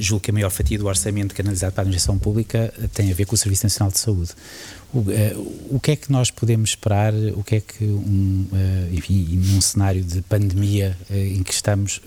julgo 0.00 0.22
que 0.22 0.30
a 0.30 0.34
maior 0.34 0.50
fatia 0.50 0.78
do 0.78 0.86
orçamento 0.86 1.34
canalizado 1.34 1.72
para 1.72 1.82
a 1.82 1.84
administração 1.84 2.18
pública 2.18 2.72
eh, 2.78 2.88
tem 2.92 3.10
a 3.10 3.14
ver 3.14 3.26
com 3.26 3.34
o 3.34 3.38
Serviço 3.38 3.64
Nacional 3.64 3.92
de 3.92 3.98
Saúde. 3.98 4.30
O, 4.92 5.04
o 5.76 5.80
que 5.80 5.90
é 5.90 5.96
que 5.96 6.10
nós 6.10 6.30
podemos 6.30 6.70
esperar? 6.70 7.12
O 7.34 7.42
que 7.42 7.56
é 7.56 7.60
que, 7.60 7.84
um, 7.84 8.46
enfim, 8.92 9.42
num 9.52 9.60
cenário 9.60 10.02
de 10.02 10.22
pandemia 10.22 10.96
em 11.10 11.42
que 11.42 11.52
estamos, 11.52 12.00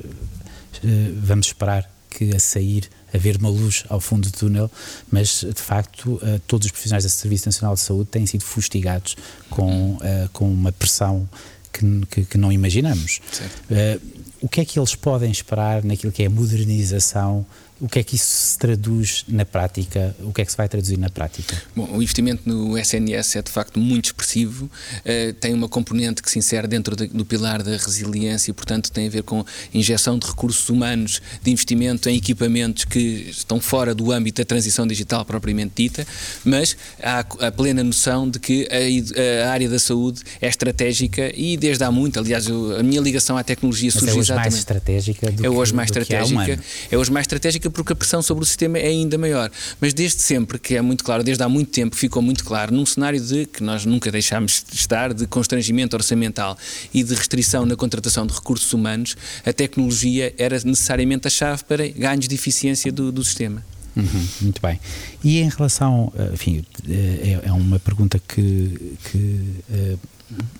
vamos 1.22 1.48
esperar 1.48 1.88
que 2.10 2.36
a 2.36 2.40
sair 2.40 2.90
haver 3.14 3.38
uma 3.38 3.50
luz 3.50 3.84
ao 3.90 4.00
fundo 4.00 4.32
do 4.32 4.36
túnel, 4.36 4.72
mas 5.12 5.42
de 5.42 5.62
facto 5.62 6.20
todos 6.48 6.66
os 6.66 6.72
profissionais 6.72 7.04
do 7.04 7.10
Serviço 7.10 7.48
Nacional 7.48 7.76
de 7.76 7.82
Saúde 7.82 8.10
têm 8.10 8.26
sido 8.26 8.44
fustigados 8.44 9.16
com, 9.50 10.00
com 10.34 10.52
uma 10.52 10.72
pressão 10.72 11.30
que, 11.72 12.06
que, 12.10 12.26
que 12.26 12.38
não 12.38 12.52
imaginamos. 12.52 13.22
Uh, 13.70 14.19
o 14.42 14.48
que 14.48 14.62
é 14.62 14.66
que 14.66 14.80
eles 14.80 14.96
podem 14.96 15.32
esperar 15.32 15.84
naquilo 15.84 16.12
que 16.12 16.24
é 16.24 16.28
a 16.28 16.30
modernização 16.30 17.46
o 17.80 17.88
que 17.88 18.00
é 18.00 18.04
que 18.04 18.16
isso 18.16 18.52
se 18.52 18.58
traduz 18.58 19.24
na 19.28 19.46
prática? 19.46 20.16
O 20.22 20.34
que 20.34 20.42
é 20.42 20.46
que 20.46 20.52
se 20.52 20.58
vai 20.58 20.68
traduzir 20.68 20.98
na 20.98 21.10
prática? 21.10 21.62
Bom, 21.76 21.88
o 21.94 22.02
investimento 22.02 22.42
no 22.46 22.78
SNS 22.78 23.38
é 23.38 23.42
de 23.42 23.52
facto 23.52 23.80
muito 23.80 24.06
expressivo, 24.06 24.66
uh, 24.66 25.34
tem 25.34 25.54
uma 25.54 25.70
componente 25.70 26.22
que 26.22 26.30
se 26.30 26.38
insere 26.38 26.68
dentro 26.68 26.96
de, 26.96 27.08
do 27.08 27.26
pilar 27.26 27.64
da 27.64 27.72
resiliência 27.72 28.52
e, 28.52 28.54
portanto, 28.54 28.92
tem 28.92 29.08
a 29.08 29.10
ver 29.10 29.24
com 29.24 29.46
injeção 29.74 30.20
de 30.20 30.28
recursos 30.28 30.68
humanos, 30.70 31.22
de 31.42 31.52
investimento 31.52 32.10
em 32.10 32.18
equipamentos 32.18 32.84
que 32.84 33.28
estão 33.30 33.62
fora 33.62 33.96
do 33.96 34.12
âmbito 34.12 34.42
da 34.42 34.46
transição 34.46 34.86
digital 34.86 35.24
propriamente 35.24 35.74
dita, 35.76 36.06
mas 36.44 36.76
há 37.02 37.20
a 37.20 37.52
plena 37.52 37.84
noção 37.84 38.30
de 38.30 38.40
que 38.40 38.68
a, 38.70 39.48
a 39.48 39.52
área 39.52 39.70
da 39.70 39.80
saúde 39.80 40.22
é 40.42 40.48
estratégica 40.48 41.32
e 41.36 41.56
desde 41.56 41.84
há 41.84 41.92
muito, 41.92 42.20
aliás, 42.20 42.48
eu, 42.48 42.78
a 42.78 42.84
minha 42.84 43.00
ligação 43.00 43.38
à 43.38 43.44
tecnologia 43.44 43.92
mas 43.94 44.00
surge 44.00 44.16
é 44.16 44.20
hoje 44.20 44.34
mais 44.34 44.56
estratégica 44.56 45.32
do 45.32 45.46
é 45.46 45.50
hoje 45.50 45.72
que, 45.72 45.76
mais 45.76 45.90
estratégica, 45.90 46.60
é 46.92 46.98
hoje 46.98 47.12
mais 47.12 47.24
estratégica 47.24 47.69
porque 47.72 47.94
a 47.94 47.96
pressão 47.96 48.22
sobre 48.22 48.44
o 48.44 48.46
sistema 48.46 48.78
é 48.78 48.88
ainda 48.88 49.18
maior. 49.18 49.52
Mas 49.80 49.94
desde 49.94 50.22
sempre, 50.22 50.58
que 50.60 50.76
é 50.76 50.82
muito 50.82 51.04
claro, 51.04 51.24
desde 51.24 51.44
há 51.44 51.50
muito 51.50 51.72
tempo 51.72 51.96
ficou 51.96 52.22
muito 52.22 52.44
claro, 52.44 52.74
num 52.74 52.86
cenário 52.86 53.20
de 53.20 53.46
que 53.46 53.64
nós 53.64 53.86
nunca 53.86 54.12
deixámos 54.12 54.64
de 54.70 54.76
estar, 54.76 55.14
de 55.14 55.28
constrangimento 55.28 55.96
orçamental 55.96 56.58
e 56.94 57.04
de 57.04 57.14
restrição 57.14 57.66
na 57.66 57.76
contratação 57.76 58.26
de 58.26 58.34
recursos 58.34 58.72
humanos, 58.74 59.16
a 59.46 59.54
tecnologia 59.54 60.34
era 60.38 60.60
necessariamente 60.64 61.28
a 61.28 61.30
chave 61.30 61.64
para 61.64 61.88
ganhos 61.88 62.28
de 62.28 62.36
eficiência 62.36 62.92
do, 62.92 63.12
do 63.12 63.24
sistema. 63.24 63.64
Uhum, 63.96 64.28
muito 64.42 64.62
bem. 64.62 64.80
E 65.24 65.40
em 65.40 65.50
relação, 65.50 66.12
eh, 66.18 66.30
enfim, 66.34 66.64
eh, 66.88 67.40
é, 67.44 67.50
é 67.50 67.52
uma 67.52 67.80
pergunta 67.80 68.20
que, 68.20 68.98
que 69.12 69.42
eh, 69.72 69.96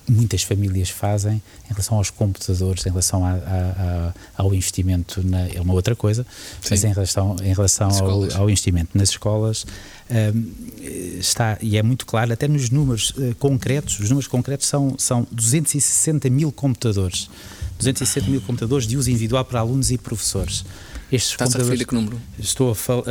muitas 0.08 0.44
famílias 0.44 0.90
fazem 0.90 1.42
em 1.66 1.70
relação 1.70 1.98
aos 1.98 2.10
computadores, 2.10 2.86
em 2.86 2.90
relação 2.90 3.24
a, 3.24 3.32
a, 3.32 3.34
a, 3.36 4.14
ao 4.38 4.54
investimento, 4.54 5.26
na, 5.26 5.48
é 5.48 5.62
uma 5.62 5.74
outra 5.74 5.96
coisa, 5.96 6.26
Sim. 6.62 6.70
mas 6.72 6.84
em 6.84 6.94
relação, 6.94 7.36
em 7.42 7.54
relação 7.54 7.90
ao, 7.90 8.42
ao, 8.42 8.50
investimento 8.50 8.98
nas 8.98 9.10
escolas, 9.10 9.66
um, 10.10 10.52
está, 11.20 11.58
e 11.62 11.78
é 11.78 11.84
muito 11.84 12.06
claro, 12.06 12.34
até 12.34 12.48
nos 12.48 12.70
números 12.70 13.12
uh, 13.12 13.36
concretos, 13.36 14.00
os 14.00 14.10
números 14.10 14.28
concretos 14.28 14.68
são, 14.68 14.96
são 14.98 15.28
260 15.32 16.30
mil 16.30 16.52
computadores, 16.52 17.30
260 17.78 18.30
mil 18.30 18.42
computadores 18.42 18.88
de 18.88 18.98
uso 18.98 19.10
individual 19.10 19.46
para 19.46 19.60
alunos 19.60 19.92
e 19.92 19.98
professores. 19.98 20.66
Estes 21.12 21.32
Estás 21.32 21.56
a 21.56 21.60
referir 21.60 21.84
a 21.84 21.86
que 21.86 21.96
número? 21.96 22.20
Estou 22.38 22.72
a 22.72 22.76
falar 22.76 23.04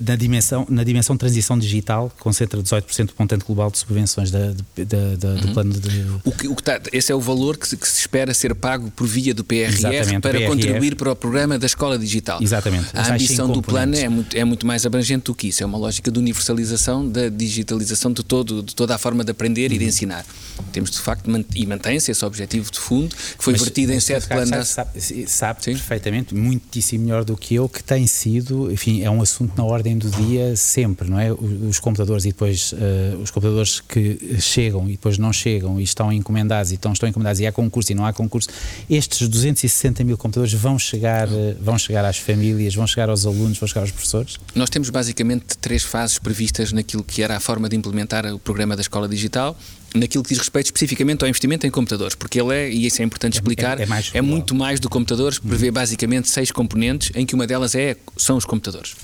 na, 0.00 0.14
dimensão, 0.14 0.66
na 0.70 0.84
dimensão 0.84 1.16
de 1.16 1.20
transição 1.20 1.58
digital, 1.58 2.12
concentra 2.18 2.62
18% 2.62 3.06
do 3.06 3.12
montante 3.18 3.44
global 3.44 3.70
de 3.70 3.78
subvenções 3.78 4.30
da, 4.30 4.38
da, 4.38 5.28
uhum. 5.28 5.36
do 5.40 5.52
plano 5.52 5.72
de. 5.72 6.06
O 6.24 6.30
que, 6.30 6.46
o 6.46 6.54
que 6.54 6.60
está, 6.60 6.80
esse 6.92 7.10
é 7.10 7.14
o 7.14 7.20
valor 7.20 7.56
que 7.56 7.66
se, 7.66 7.76
que 7.76 7.88
se, 7.88 8.00
espera 8.00 8.32
ser 8.32 8.54
pago 8.54 8.90
por 8.92 9.06
via 9.06 9.34
do 9.34 9.42
PRR 9.42 9.68
Exatamente, 9.68 10.20
para 10.20 10.38
PRR. 10.38 10.46
contribuir 10.46 10.94
para 10.94 11.10
o 11.10 11.16
programa 11.16 11.58
da 11.58 11.66
escola 11.66 11.98
digital. 11.98 12.40
Exatamente. 12.40 12.86
A 12.94 13.12
ambição 13.12 13.50
do 13.50 13.62
plano 13.62 13.96
é 13.96 14.08
muito, 14.08 14.36
é 14.36 14.44
muito 14.44 14.66
mais 14.66 14.86
abrangente 14.86 15.24
do 15.24 15.34
que 15.34 15.48
isso. 15.48 15.62
É 15.62 15.66
uma 15.66 15.78
lógica 15.78 16.10
de 16.10 16.18
universalização, 16.18 17.08
da 17.08 17.28
digitalização 17.28 18.12
de, 18.12 18.22
todo, 18.22 18.62
de 18.62 18.74
toda 18.74 18.94
a 18.94 18.98
forma 18.98 19.24
de 19.24 19.32
aprender 19.32 19.70
uhum. 19.70 19.76
e 19.76 19.78
de 19.78 19.84
uhum. 19.84 19.88
ensinar. 19.88 20.24
Temos 20.72 20.90
de 20.90 20.98
facto, 20.98 21.28
e 21.54 21.66
mantém-se 21.66 22.10
esse 22.10 22.24
objetivo 22.24 22.70
de 22.70 22.78
fundo, 22.78 23.14
que 23.14 23.42
foi 23.42 23.52
mas, 23.52 23.62
vertido 23.62 23.92
em 23.92 24.00
sete 24.00 24.28
planos. 24.28 24.68
Sabe, 24.68 25.00
sabe, 25.00 25.28
sabe 25.28 25.60
perfeitamente, 25.64 26.34
muito 26.34 26.67
muitíssimo 26.68 27.04
melhor 27.04 27.24
do 27.24 27.36
que 27.36 27.54
eu, 27.54 27.68
que 27.68 27.82
tem 27.82 28.06
sido, 28.06 28.70
enfim, 28.70 29.02
é 29.02 29.10
um 29.10 29.22
assunto 29.22 29.56
na 29.56 29.64
ordem 29.64 29.96
do 29.96 30.10
dia 30.10 30.54
sempre, 30.54 31.08
não 31.08 31.18
é? 31.18 31.32
Os 31.32 31.80
computadores 31.80 32.26
e 32.26 32.28
depois 32.28 32.72
uh, 32.72 33.18
os 33.22 33.30
computadores 33.30 33.80
que 33.80 34.36
chegam 34.38 34.86
e 34.86 34.92
depois 34.92 35.16
não 35.16 35.32
chegam 35.32 35.80
e 35.80 35.82
estão 35.82 36.12
encomendados 36.12 36.70
e 36.70 36.74
estão, 36.74 36.92
estão 36.92 37.08
encomendados 37.08 37.40
e 37.40 37.46
há 37.46 37.52
concurso 37.52 37.92
e 37.92 37.94
não 37.94 38.04
há 38.04 38.12
concurso, 38.12 38.48
estes 38.88 39.26
260 39.28 40.04
mil 40.04 40.18
computadores 40.18 40.52
vão 40.52 40.78
chegar, 40.78 41.26
uh, 41.28 41.56
vão 41.60 41.78
chegar 41.78 42.04
às 42.04 42.18
famílias, 42.18 42.74
vão 42.74 42.86
chegar 42.86 43.08
aos 43.08 43.24
alunos, 43.24 43.58
vão 43.58 43.66
chegar 43.66 43.80
aos 43.80 43.90
professores? 43.90 44.38
Nós 44.54 44.68
temos 44.68 44.90
basicamente 44.90 45.56
três 45.58 45.82
fases 45.82 46.18
previstas 46.18 46.70
naquilo 46.72 47.02
que 47.02 47.22
era 47.22 47.36
a 47.36 47.40
forma 47.40 47.68
de 47.68 47.76
implementar 47.76 48.26
o 48.26 48.38
programa 48.38 48.76
da 48.76 48.82
escola 48.82 49.08
digital 49.08 49.56
naquilo 49.94 50.22
que 50.22 50.30
diz 50.30 50.38
respeito 50.38 50.66
especificamente 50.66 51.22
ao 51.22 51.28
investimento 51.28 51.66
em 51.66 51.70
computadores, 51.70 52.14
porque 52.14 52.40
ele 52.40 52.54
é, 52.54 52.70
e 52.70 52.86
isso 52.86 53.00
é 53.02 53.04
importante 53.04 53.34
é, 53.34 53.40
explicar, 53.40 53.80
é, 53.80 53.84
é, 53.84 53.86
mais 53.86 54.10
é 54.14 54.20
muito 54.20 54.54
mais 54.54 54.80
do 54.80 54.88
computadores, 54.88 55.38
prevê 55.38 55.68
uhum. 55.68 55.72
basicamente 55.72 56.28
seis 56.28 56.50
componentes, 56.50 57.10
em 57.14 57.24
que 57.24 57.34
uma 57.34 57.46
delas 57.46 57.74
é, 57.74 57.96
são 58.16 58.36
os 58.36 58.44
computadores. 58.44 58.94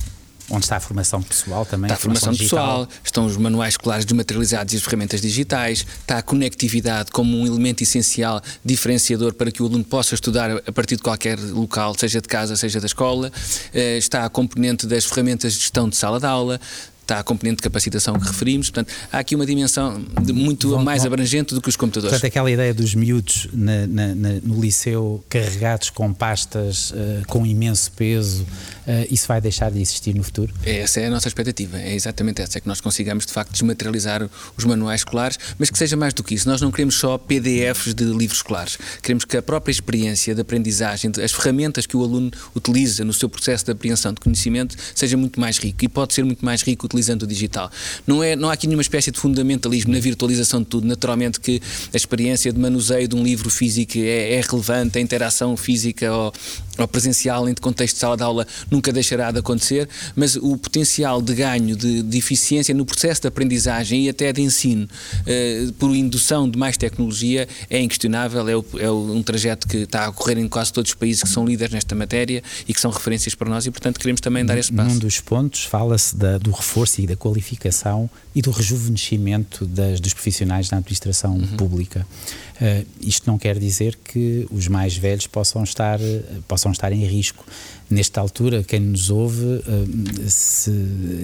Onde 0.51 0.67
está 0.67 0.77
a 0.77 0.81
formação 0.81 1.23
pessoal 1.23 1.65
também? 1.65 1.87
Está 1.87 1.95
a 1.95 1.99
formação, 1.99 2.35
formação 2.35 2.45
pessoal, 2.45 2.89
estão 3.03 3.25
os 3.25 3.37
manuais 3.37 3.75
escolares 3.75 4.05
desmaterializados 4.05 4.75
e 4.75 4.77
as 4.77 4.83
ferramentas 4.83 5.23
digitais, 5.23 5.87
está 6.01 6.19
a 6.19 6.23
conectividade 6.23 7.11
como 7.11 7.39
um 7.39 7.47
elemento 7.47 7.83
essencial, 7.83 8.43
diferenciador 8.63 9.33
para 9.33 9.51
que 9.51 9.63
o 9.63 9.67
aluno 9.67 9.85
possa 9.85 10.15
estudar 10.15 10.51
a 10.67 10.73
partir 10.73 10.97
de 10.97 11.03
qualquer 11.03 11.39
local, 11.39 11.95
seja 11.99 12.21
de 12.21 12.29
casa, 12.29 12.57
seja 12.57 12.79
da 12.79 12.87
escola, 12.87 13.33
eh, 13.73 13.97
está 13.97 14.27
a 14.27 14.29
componente 14.29 14.87
das 14.87 15.07
ferramentas 15.07 15.55
de 15.55 15.61
gestão 15.61 15.89
de 15.89 15.97
sala 15.97 16.21
de 16.21 16.27
aula, 16.27 16.61
está 17.05 17.21
a 17.21 17.23
componente 17.23 17.57
de 17.57 17.63
capacitação 17.63 18.19
que 18.19 18.27
referimos, 18.27 18.71
portanto, 18.71 18.93
há 19.13 19.19
aqui 19.19 19.35
uma 19.35 19.47
dimensão 19.47 20.05
muito 20.33 20.71
vão, 20.71 20.83
mais 20.83 21.03
vão, 21.03 21.13
abrangente 21.13 21.55
do 21.55 21.61
que 21.61 21.69
os 21.69 21.77
computadores. 21.77 22.13
Portanto, 22.13 22.29
aquela 22.29 22.51
ideia 22.51 22.75
dos 22.75 22.95
miúdos 22.95 23.49
na, 23.53 23.87
na, 23.87 24.15
na, 24.15 24.29
no 24.43 24.61
liceu 24.61 25.23
carregados 25.29 25.91
com 25.91 26.13
pastas 26.13 26.91
uh, 26.91 26.95
com 27.29 27.47
imenso 27.47 27.93
peso, 27.93 28.43
uh, 28.43 29.07
isso 29.11 29.29
vai 29.29 29.41
deixar 29.41 29.71
de 29.71 29.81
existir 29.81 30.15
no 30.15 30.23
futuro? 30.23 30.53
Essa 30.65 31.01
é 31.01 31.07
a 31.07 31.11
nossa 31.11 31.29
expectativa, 31.29 31.79
é 31.79 31.95
exatamente 31.95 32.41
essa, 32.43 32.59
é 32.59 32.61
que 32.61 32.67
nós 32.67 32.81
consigamos 32.81 33.27
de 33.27 33.33
facto 33.33 33.53
desmaterializar 33.53 34.29
os 34.57 34.65
manuais 34.65 35.01
escolares, 35.01 35.39
mas 35.59 35.71
que 35.71 35.79
seja 35.79 35.97
mais 35.97 36.15
do 36.15 36.25
que 36.25 36.35
isso. 36.35 36.49
Nós 36.49 36.61
não 36.61 36.71
queremos 36.71 36.97
só 36.97 37.19
PDFs 37.19 37.95
de 37.95 38.05
livros 38.05 38.39
escolares, 38.39 38.79
queremos 39.03 39.25
que 39.25 39.37
a 39.37 39.43
própria 39.43 39.71
experiência 39.71 40.35
de 40.35 40.41
aprendizagem, 40.41 41.13
as 41.23 41.33
ferramentas 41.33 41.87
que 41.87 41.97
o 41.97 42.03
aluno 42.03 42.31
utiliza 42.55 43.05
no 43.05 43.13
seu 43.13 43.29
processo 43.29 43.65
de 43.65 43.73
apreensão 43.73 44.13
de 44.13 44.21
conhecimento 44.21 44.77
seja 44.95 45.17
muito 45.17 45.39
mais 45.39 45.59
rico 45.59 45.85
e 45.85 45.89
pode 45.89 46.15
ser 46.15 46.25
muito 46.25 46.45
mais 46.45 46.63
rico 46.63 46.87
utilizando 46.95 47.25
o 47.25 47.27
digital. 47.27 47.71
Não, 48.07 48.23
é, 48.23 48.37
não 48.37 48.49
há 48.49 48.53
aqui 48.53 48.67
nenhuma 48.67 48.83
espécie 48.83 49.11
de 49.11 49.19
fundamentalismo 49.19 49.93
na 49.93 50.01
virtualização 50.01 50.61
de 50.61 50.67
tudo. 50.67 50.87
Naturalmente 50.87 51.41
que 51.41 51.61
a 51.93 51.97
experiência 51.97 52.53
de 52.53 52.59
manuseio 52.59 53.09
de 53.09 53.17
um 53.17 53.23
livro 53.23 53.51
físico 53.51 53.99
é, 53.99 54.35
é 54.35 54.41
relevante, 54.41 54.99
a 54.99 55.01
interação 55.01 55.57
física 55.57 56.13
ou, 56.13 56.33
ou 56.79 56.89
presencial 56.89 57.49
em 57.49 57.55
contexto 57.55 57.95
de 57.95 58.01
sala 58.01 58.17
de 58.17 58.23
aula 58.23 58.47
nunca 58.71 58.93
deixará 58.93 59.31
de 59.31 59.39
acontecer, 59.39 59.89
mas 60.15 60.37
o 60.37 60.57
potencial 60.57 61.21
de 61.21 61.35
ganho 61.35 61.77
de, 61.77 62.03
de 62.03 62.19
eficiência 62.19 62.75
no 62.75 62.85
processo 62.85 63.23
de 63.23 63.29
aprendizagem 63.29 64.07
e 64.07 64.09
até 64.09 64.33
de 64.33 64.43
ensino 64.43 64.89
eh, 65.27 65.67
por 65.79 65.95
indução 65.95 66.49
de 66.49 66.59
mais 66.59 66.77
tecnologia 66.77 67.49
é 67.69 67.81
inquestionável, 67.81 68.49
é, 68.49 68.57
o, 68.57 68.65
é, 68.79 68.91
um 68.91 69.23
trajeto 69.23 69.67
que 69.67 69.79
está 69.79 70.07
a 70.07 70.09
ocorrer 70.11 70.39
em 70.39 70.49
quase 70.49 70.73
todos 70.73 70.91
os 70.91 70.95
países 70.95 71.23
que 71.23 71.29
são 71.29 71.47
líderes 71.47 71.73
nesta 71.73 71.95
matéria 71.95 72.43
e 72.69 72.75
que 72.75 72.81
são 72.81 72.91
referências 72.91 73.35
para 73.35 73.49
nós 73.49 73.67
e, 73.67 73.71
portanto, 73.71 73.99
queremos 73.99 74.21
também 74.21 74.45
dar 74.45 74.59
esse 74.59 74.73
passo. 74.73 74.91
Num 74.91 74.99
dos 74.99 75.21
pontos 75.21 75.65
fala-se 75.65 76.15
do 76.41 76.51
reforço 76.51 76.84
e 76.99 77.07
da 77.07 77.17
qualificação 77.17 78.09
e 78.35 78.43
do 78.43 78.51
rejuvenescimento 78.51 79.67
das, 79.67 80.01
dos 80.01 80.13
profissionais 80.13 80.69
da 80.69 80.77
administração 80.77 81.37
uhum. 81.37 81.57
pública. 81.57 82.07
Uh, 82.55 82.87
isto 83.01 83.29
não 83.29 83.39
quer 83.39 83.59
dizer 83.59 83.97
que 83.97 84.47
os 84.51 84.69
mais 84.69 84.97
velhos 84.97 85.27
possam 85.27 85.63
estar, 85.65 85.99
possam 86.47 86.73
estar 86.73 86.93
em 86.93 87.05
risco. 87.05 87.45
nesta 87.91 88.21
altura, 88.21 88.63
quem 88.63 88.81
nos 88.81 89.11
ouve, 89.11 89.45
eh, 89.45 90.29
se, 90.29 90.71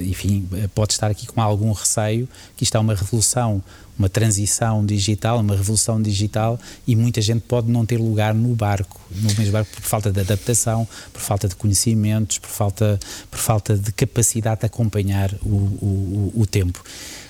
enfim, 0.06 0.46
pode 0.74 0.92
estar 0.92 1.10
aqui 1.10 1.26
com 1.26 1.40
algum 1.40 1.72
receio 1.72 2.28
que 2.56 2.64
isto 2.64 2.76
é 2.76 2.80
uma 2.80 2.94
revolução, 2.94 3.62
uma 4.00 4.08
transição 4.08 4.84
digital, 4.84 5.40
uma 5.40 5.54
revolução 5.54 6.00
digital 6.00 6.58
e 6.86 6.96
muita 6.96 7.20
gente 7.20 7.42
pode 7.42 7.70
não 7.70 7.84
ter 7.84 7.98
lugar 7.98 8.34
no 8.34 8.54
barco, 8.54 8.98
no 9.14 9.28
mesmo 9.34 9.52
barco 9.52 9.70
por 9.74 9.82
falta 9.82 10.10
de 10.10 10.20
adaptação, 10.20 10.88
por 11.12 11.20
falta 11.20 11.46
de 11.46 11.54
conhecimentos, 11.54 12.38
por 12.38 12.48
falta, 12.48 12.98
por 13.30 13.38
falta 13.38 13.76
de 13.76 13.92
capacidade 13.92 14.60
de 14.60 14.66
acompanhar 14.66 15.30
o, 15.42 15.54
o, 15.54 16.32
o 16.34 16.46
tempo. 16.46 16.82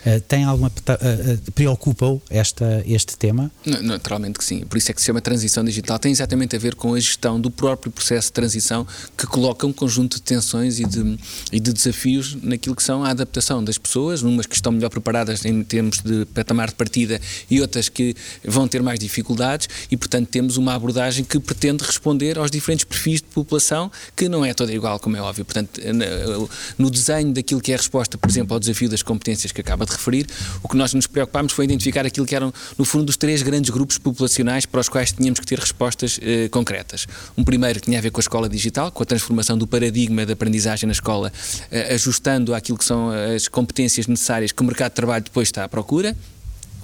Uh, 0.06 0.18
tem 0.22 0.44
alguma 0.44 0.68
uh, 0.68 1.52
preocupa-o 1.52 2.22
esta 2.30 2.82
este 2.86 3.18
tema? 3.18 3.50
Naturalmente 3.82 4.38
que 4.38 4.44
sim. 4.44 4.60
Por 4.60 4.78
isso 4.78 4.90
é 4.90 4.94
que 4.94 5.00
se 5.00 5.06
chama 5.06 5.20
transição 5.20 5.62
digital. 5.62 5.98
Tem 5.98 6.10
exatamente 6.10 6.56
a 6.56 6.58
ver 6.58 6.74
com 6.74 6.94
a 6.94 7.00
gestão 7.00 7.38
do 7.38 7.50
próprio 7.50 7.92
processo 7.92 8.28
de 8.28 8.32
transição 8.32 8.86
que 9.16 9.26
coloca 9.26 9.66
um 9.66 9.72
conjunto 9.72 10.16
de 10.16 10.22
tensões 10.22 10.78
e 10.78 10.86
de, 10.86 11.18
e 11.52 11.60
de 11.60 11.72
desafios 11.72 12.34
naquilo 12.42 12.74
que 12.74 12.82
são 12.82 13.04
a 13.04 13.10
adaptação 13.10 13.62
das 13.62 13.76
pessoas, 13.76 14.22
umas 14.22 14.46
que 14.46 14.54
estão 14.54 14.72
melhor 14.72 14.88
preparadas 14.88 15.44
em 15.44 15.62
termos 15.62 15.98
de 15.98 16.24
patamar 16.26 16.59
de 16.68 16.74
partida 16.74 17.20
e 17.50 17.60
outras 17.60 17.88
que 17.88 18.14
vão 18.44 18.68
ter 18.68 18.82
mais 18.82 18.98
dificuldades 18.98 19.68
e, 19.90 19.96
portanto, 19.96 20.28
temos 20.28 20.56
uma 20.56 20.74
abordagem 20.74 21.24
que 21.24 21.38
pretende 21.38 21.84
responder 21.84 22.38
aos 22.38 22.50
diferentes 22.50 22.84
perfis 22.84 23.20
de 23.20 23.28
população 23.28 23.90
que 24.14 24.28
não 24.28 24.44
é 24.44 24.54
toda 24.54 24.72
igual, 24.72 24.98
como 24.98 25.16
é 25.16 25.20
óbvio. 25.20 25.44
Portanto, 25.44 25.80
no 26.78 26.90
desenho 26.90 27.32
daquilo 27.32 27.60
que 27.60 27.72
é 27.72 27.74
a 27.74 27.78
resposta, 27.78 28.18
por 28.18 28.28
exemplo, 28.28 28.54
ao 28.54 28.60
desafio 28.60 28.88
das 28.88 29.02
competências 29.02 29.52
que 29.52 29.60
acaba 29.60 29.84
de 29.84 29.92
referir, 29.92 30.26
o 30.62 30.68
que 30.68 30.76
nós 30.76 30.94
nos 30.94 31.06
preocupámos 31.06 31.52
foi 31.52 31.64
identificar 31.64 32.06
aquilo 32.06 32.26
que 32.26 32.34
eram, 32.34 32.52
no 32.76 32.84
fundo, 32.84 33.08
os 33.10 33.16
três 33.16 33.42
grandes 33.42 33.70
grupos 33.70 33.98
populacionais 33.98 34.66
para 34.66 34.80
os 34.80 34.88
quais 34.88 35.12
tínhamos 35.12 35.40
que 35.40 35.46
ter 35.46 35.58
respostas 35.58 36.18
eh, 36.22 36.48
concretas. 36.48 37.06
Um 37.36 37.44
primeiro 37.44 37.80
tinha 37.80 37.98
a 37.98 38.00
ver 38.00 38.10
com 38.10 38.20
a 38.20 38.22
escola 38.22 38.48
digital, 38.48 38.90
com 38.90 39.02
a 39.02 39.06
transformação 39.06 39.56
do 39.56 39.66
paradigma 39.66 40.26
da 40.26 40.32
aprendizagem 40.32 40.86
na 40.86 40.92
escola, 40.92 41.32
eh, 41.70 41.94
ajustando 41.94 42.54
àquilo 42.54 42.78
que 42.78 42.84
são 42.84 43.10
as 43.10 43.48
competências 43.48 44.06
necessárias 44.06 44.52
que 44.52 44.62
o 44.62 44.64
mercado 44.64 44.90
de 44.90 44.96
trabalho 44.96 45.24
depois 45.24 45.48
está 45.48 45.64
à 45.64 45.68
procura 45.68 46.16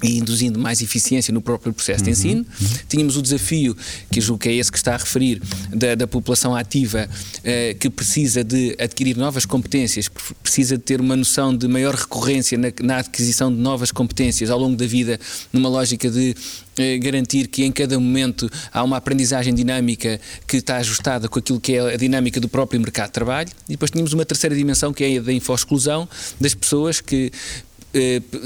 e 0.02 0.18
induzindo 0.18 0.58
mais 0.58 0.80
eficiência 0.80 1.32
no 1.32 1.40
próprio 1.40 1.72
processo 1.72 2.04
de 2.04 2.10
ensino. 2.10 2.44
Uhum. 2.60 2.68
Tínhamos 2.88 3.16
o 3.16 3.22
desafio, 3.22 3.76
que 4.10 4.20
julgo 4.20 4.42
que 4.42 4.48
é 4.48 4.54
esse 4.54 4.70
que 4.70 4.78
está 4.78 4.94
a 4.94 4.98
referir, 4.98 5.40
da, 5.72 5.94
da 5.94 6.06
população 6.06 6.54
ativa 6.54 7.08
eh, 7.42 7.74
que 7.78 7.88
precisa 7.88 8.44
de 8.44 8.76
adquirir 8.78 9.16
novas 9.16 9.46
competências, 9.46 10.08
precisa 10.42 10.76
de 10.76 10.82
ter 10.82 11.00
uma 11.00 11.16
noção 11.16 11.56
de 11.56 11.66
maior 11.68 11.94
recorrência 11.94 12.58
na, 12.58 12.68
na 12.82 12.98
aquisição 12.98 13.52
de 13.52 13.58
novas 13.58 13.90
competências 13.90 14.50
ao 14.50 14.58
longo 14.58 14.76
da 14.76 14.86
vida, 14.86 15.18
numa 15.52 15.68
lógica 15.68 16.10
de 16.10 16.34
eh, 16.78 16.98
garantir 16.98 17.46
que 17.46 17.64
em 17.64 17.72
cada 17.72 17.98
momento 17.98 18.50
há 18.70 18.82
uma 18.82 18.98
aprendizagem 18.98 19.54
dinâmica 19.54 20.20
que 20.46 20.58
está 20.58 20.76
ajustada 20.76 21.26
com 21.28 21.38
aquilo 21.38 21.58
que 21.58 21.74
é 21.74 21.94
a 21.94 21.96
dinâmica 21.96 22.38
do 22.38 22.48
próprio 22.48 22.78
mercado 22.80 23.06
de 23.06 23.12
trabalho. 23.12 23.48
E 23.66 23.72
depois 23.72 23.90
tínhamos 23.90 24.12
uma 24.12 24.26
terceira 24.26 24.54
dimensão 24.54 24.92
que 24.92 25.02
é 25.02 25.16
a 25.16 25.22
da 25.22 25.32
info-exclusão 25.32 26.06
das 26.38 26.54
pessoas 26.54 27.00
que 27.00 27.32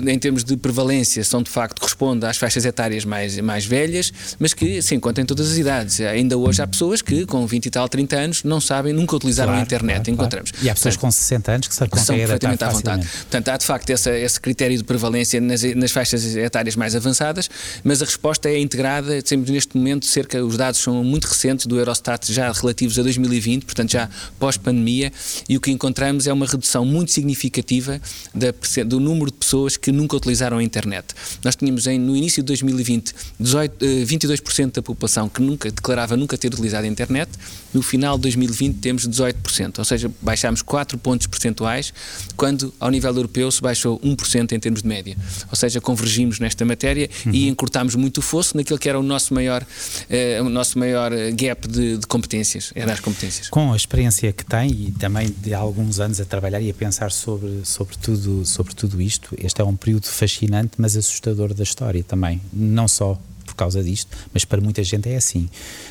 em 0.06 0.18
termos 0.18 0.44
de 0.44 0.56
prevalência, 0.56 1.22
são 1.24 1.42
de 1.42 1.50
facto, 1.50 1.80
corresponde 1.80 2.24
às 2.26 2.36
faixas 2.36 2.64
etárias 2.64 3.04
mais, 3.04 3.38
mais 3.40 3.64
velhas, 3.64 4.12
mas 4.38 4.54
que 4.54 4.80
se 4.82 4.94
encontram 4.94 5.22
em 5.22 5.26
todas 5.26 5.50
as 5.50 5.58
idades. 5.58 6.00
Ainda 6.00 6.36
hoje 6.36 6.62
há 6.62 6.66
pessoas 6.66 7.02
que, 7.02 7.26
com 7.26 7.46
20 7.46 7.66
e 7.66 7.70
tal, 7.70 7.88
30 7.88 8.16
anos, 8.16 8.44
não 8.44 8.60
sabem, 8.60 8.92
nunca 8.92 9.16
utilizaram 9.16 9.52
claro, 9.52 9.60
a 9.60 9.64
internet. 9.64 9.96
Claro, 9.96 10.10
encontramos. 10.10 10.50
Claro. 10.50 10.66
E 10.66 10.70
há 10.70 10.74
pessoas 10.74 10.96
Portanto, 10.96 11.00
com 11.00 11.10
60 11.10 11.52
anos 11.52 11.68
que, 11.68 11.88
que 11.88 12.00
são 12.00 12.16
perfeitamente 12.16 12.64
à 12.64 12.68
vontade. 12.68 13.06
Portanto, 13.06 13.48
há 13.48 13.56
de 13.56 13.64
facto 13.64 13.90
essa, 13.90 14.16
esse 14.16 14.40
critério 14.40 14.76
de 14.76 14.84
prevalência 14.84 15.40
nas, 15.40 15.62
nas 15.62 15.90
faixas 15.90 16.36
etárias 16.36 16.76
mais 16.76 16.94
avançadas, 16.94 17.48
mas 17.84 18.02
a 18.02 18.04
resposta 18.04 18.48
é 18.48 18.58
integrada, 18.58 19.20
sempre 19.24 19.52
neste 19.52 19.76
momento, 19.76 20.06
cerca, 20.06 20.44
os 20.44 20.56
dados 20.56 20.80
são 20.80 21.02
muito 21.04 21.24
recentes 21.24 21.66
do 21.66 21.78
Eurostat, 21.78 22.32
já 22.32 22.50
relativos 22.52 22.98
a 22.98 23.02
2020, 23.02 23.64
portanto, 23.64 23.90
já 23.90 24.08
pós-pandemia, 24.38 25.12
e 25.48 25.56
o 25.56 25.60
que 25.60 25.70
encontramos 25.70 26.26
é 26.26 26.32
uma 26.32 26.46
redução 26.46 26.84
muito 26.84 27.10
significativa 27.12 28.00
da, 28.34 28.52
do 28.84 29.00
número 29.00 29.30
de 29.30 29.39
pessoas 29.40 29.76
que 29.76 29.90
nunca 29.90 30.16
utilizaram 30.16 30.58
a 30.58 30.62
internet. 30.62 31.14
Nós 31.42 31.56
tínhamos 31.56 31.86
em, 31.86 31.98
no 31.98 32.14
início 32.14 32.42
de 32.42 32.46
2020 32.46 33.14
18, 33.40 33.86
22% 34.06 34.72
da 34.74 34.82
população 34.82 35.28
que 35.28 35.42
nunca 35.42 35.70
declarava 35.70 36.16
nunca 36.16 36.36
ter 36.36 36.48
utilizado 36.48 36.84
a 36.84 36.88
internet, 36.88 37.30
no 37.72 37.82
final 37.82 38.16
de 38.16 38.22
2020 38.22 38.78
temos 38.78 39.08
18%, 39.08 39.78
ou 39.78 39.84
seja, 39.84 40.10
baixámos 40.20 40.62
4 40.62 40.98
pontos 40.98 41.26
percentuais, 41.26 41.92
quando 42.36 42.72
ao 42.78 42.90
nível 42.90 43.14
europeu 43.14 43.50
se 43.50 43.60
baixou 43.62 43.98
1% 44.00 44.52
em 44.52 44.60
termos 44.60 44.82
de 44.82 44.88
média. 44.88 45.16
Ou 45.50 45.56
seja, 45.56 45.80
convergimos 45.80 46.38
nesta 46.38 46.64
matéria 46.64 47.08
uhum. 47.26 47.32
e 47.32 47.48
encurtámos 47.48 47.94
muito 47.94 48.18
o 48.18 48.22
fosso 48.22 48.56
naquilo 48.56 48.78
que 48.78 48.88
era 48.88 48.98
o 48.98 49.02
nosso 49.02 49.32
maior, 49.32 49.62
uh, 49.62 50.44
o 50.44 50.48
nosso 50.48 50.78
maior 50.78 51.12
gap 51.34 51.66
de, 51.66 51.98
de 51.98 52.06
competências, 52.06 52.72
era 52.74 52.92
as 52.92 53.00
competências. 53.00 53.48
Com 53.48 53.72
a 53.72 53.76
experiência 53.76 54.32
que 54.32 54.44
tem 54.44 54.70
e 54.70 54.92
também 54.92 55.34
de 55.38 55.54
alguns 55.54 56.00
anos 56.00 56.20
a 56.20 56.24
trabalhar 56.24 56.60
e 56.60 56.70
a 56.70 56.74
pensar 56.74 57.10
sobre, 57.10 57.60
sobre, 57.64 57.96
tudo, 57.96 58.44
sobre 58.44 58.74
tudo 58.74 59.00
isto, 59.00 59.29
este 59.38 59.60
é 59.60 59.64
um 59.64 59.76
período 59.76 60.06
fascinante, 60.06 60.72
mas 60.78 60.96
assustador 60.96 61.54
da 61.54 61.62
história 61.62 62.02
também. 62.02 62.40
Não 62.52 62.88
só 62.88 63.18
por 63.50 63.54
causa 63.54 63.82
disto, 63.82 64.16
mas 64.32 64.44
para 64.44 64.60
muita 64.60 64.82
gente 64.82 65.08
é 65.08 65.16
assim. 65.16 65.48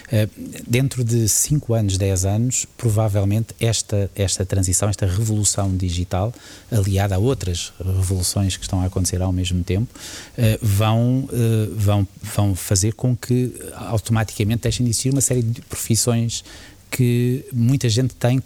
Uh, 0.08 0.30
dentro 0.67 1.04
de 1.04 1.28
5 1.28 1.73
anos, 1.73 1.97
10 1.97 2.25
anos, 2.25 2.65
provavelmente 2.78 3.54
esta, 3.60 4.10
esta 4.15 4.45
transição, 4.45 4.89
esta 4.89 5.06
revolução 5.06 5.75
digital, 5.75 6.34
aliada 6.71 7.15
a 7.15 7.17
outras 7.17 7.73
revoluções 7.78 8.56
que 8.56 8.63
estão 8.63 8.82
a 8.82 8.86
acontecer 8.86 9.21
ao 9.21 9.32
mesmo 9.32 9.63
tempo, 9.63 9.93
uh, 9.93 10.60
vão, 10.62 11.28
uh, 11.32 11.75
vão, 11.75 12.08
vão 12.21 12.56
fazer 12.56 12.93
com 12.93 13.15
que 13.15 13.54
automaticamente 13.75 14.63
deixem 14.63 14.86
de 14.86 14.91
existir 14.91 15.10
uma 15.12 15.21
série 15.21 15.43
de 15.43 15.62
profissões 15.62 16.43
que 16.89 17.45
muita 17.54 17.88
gente 17.88 18.15
tem 18.15 18.41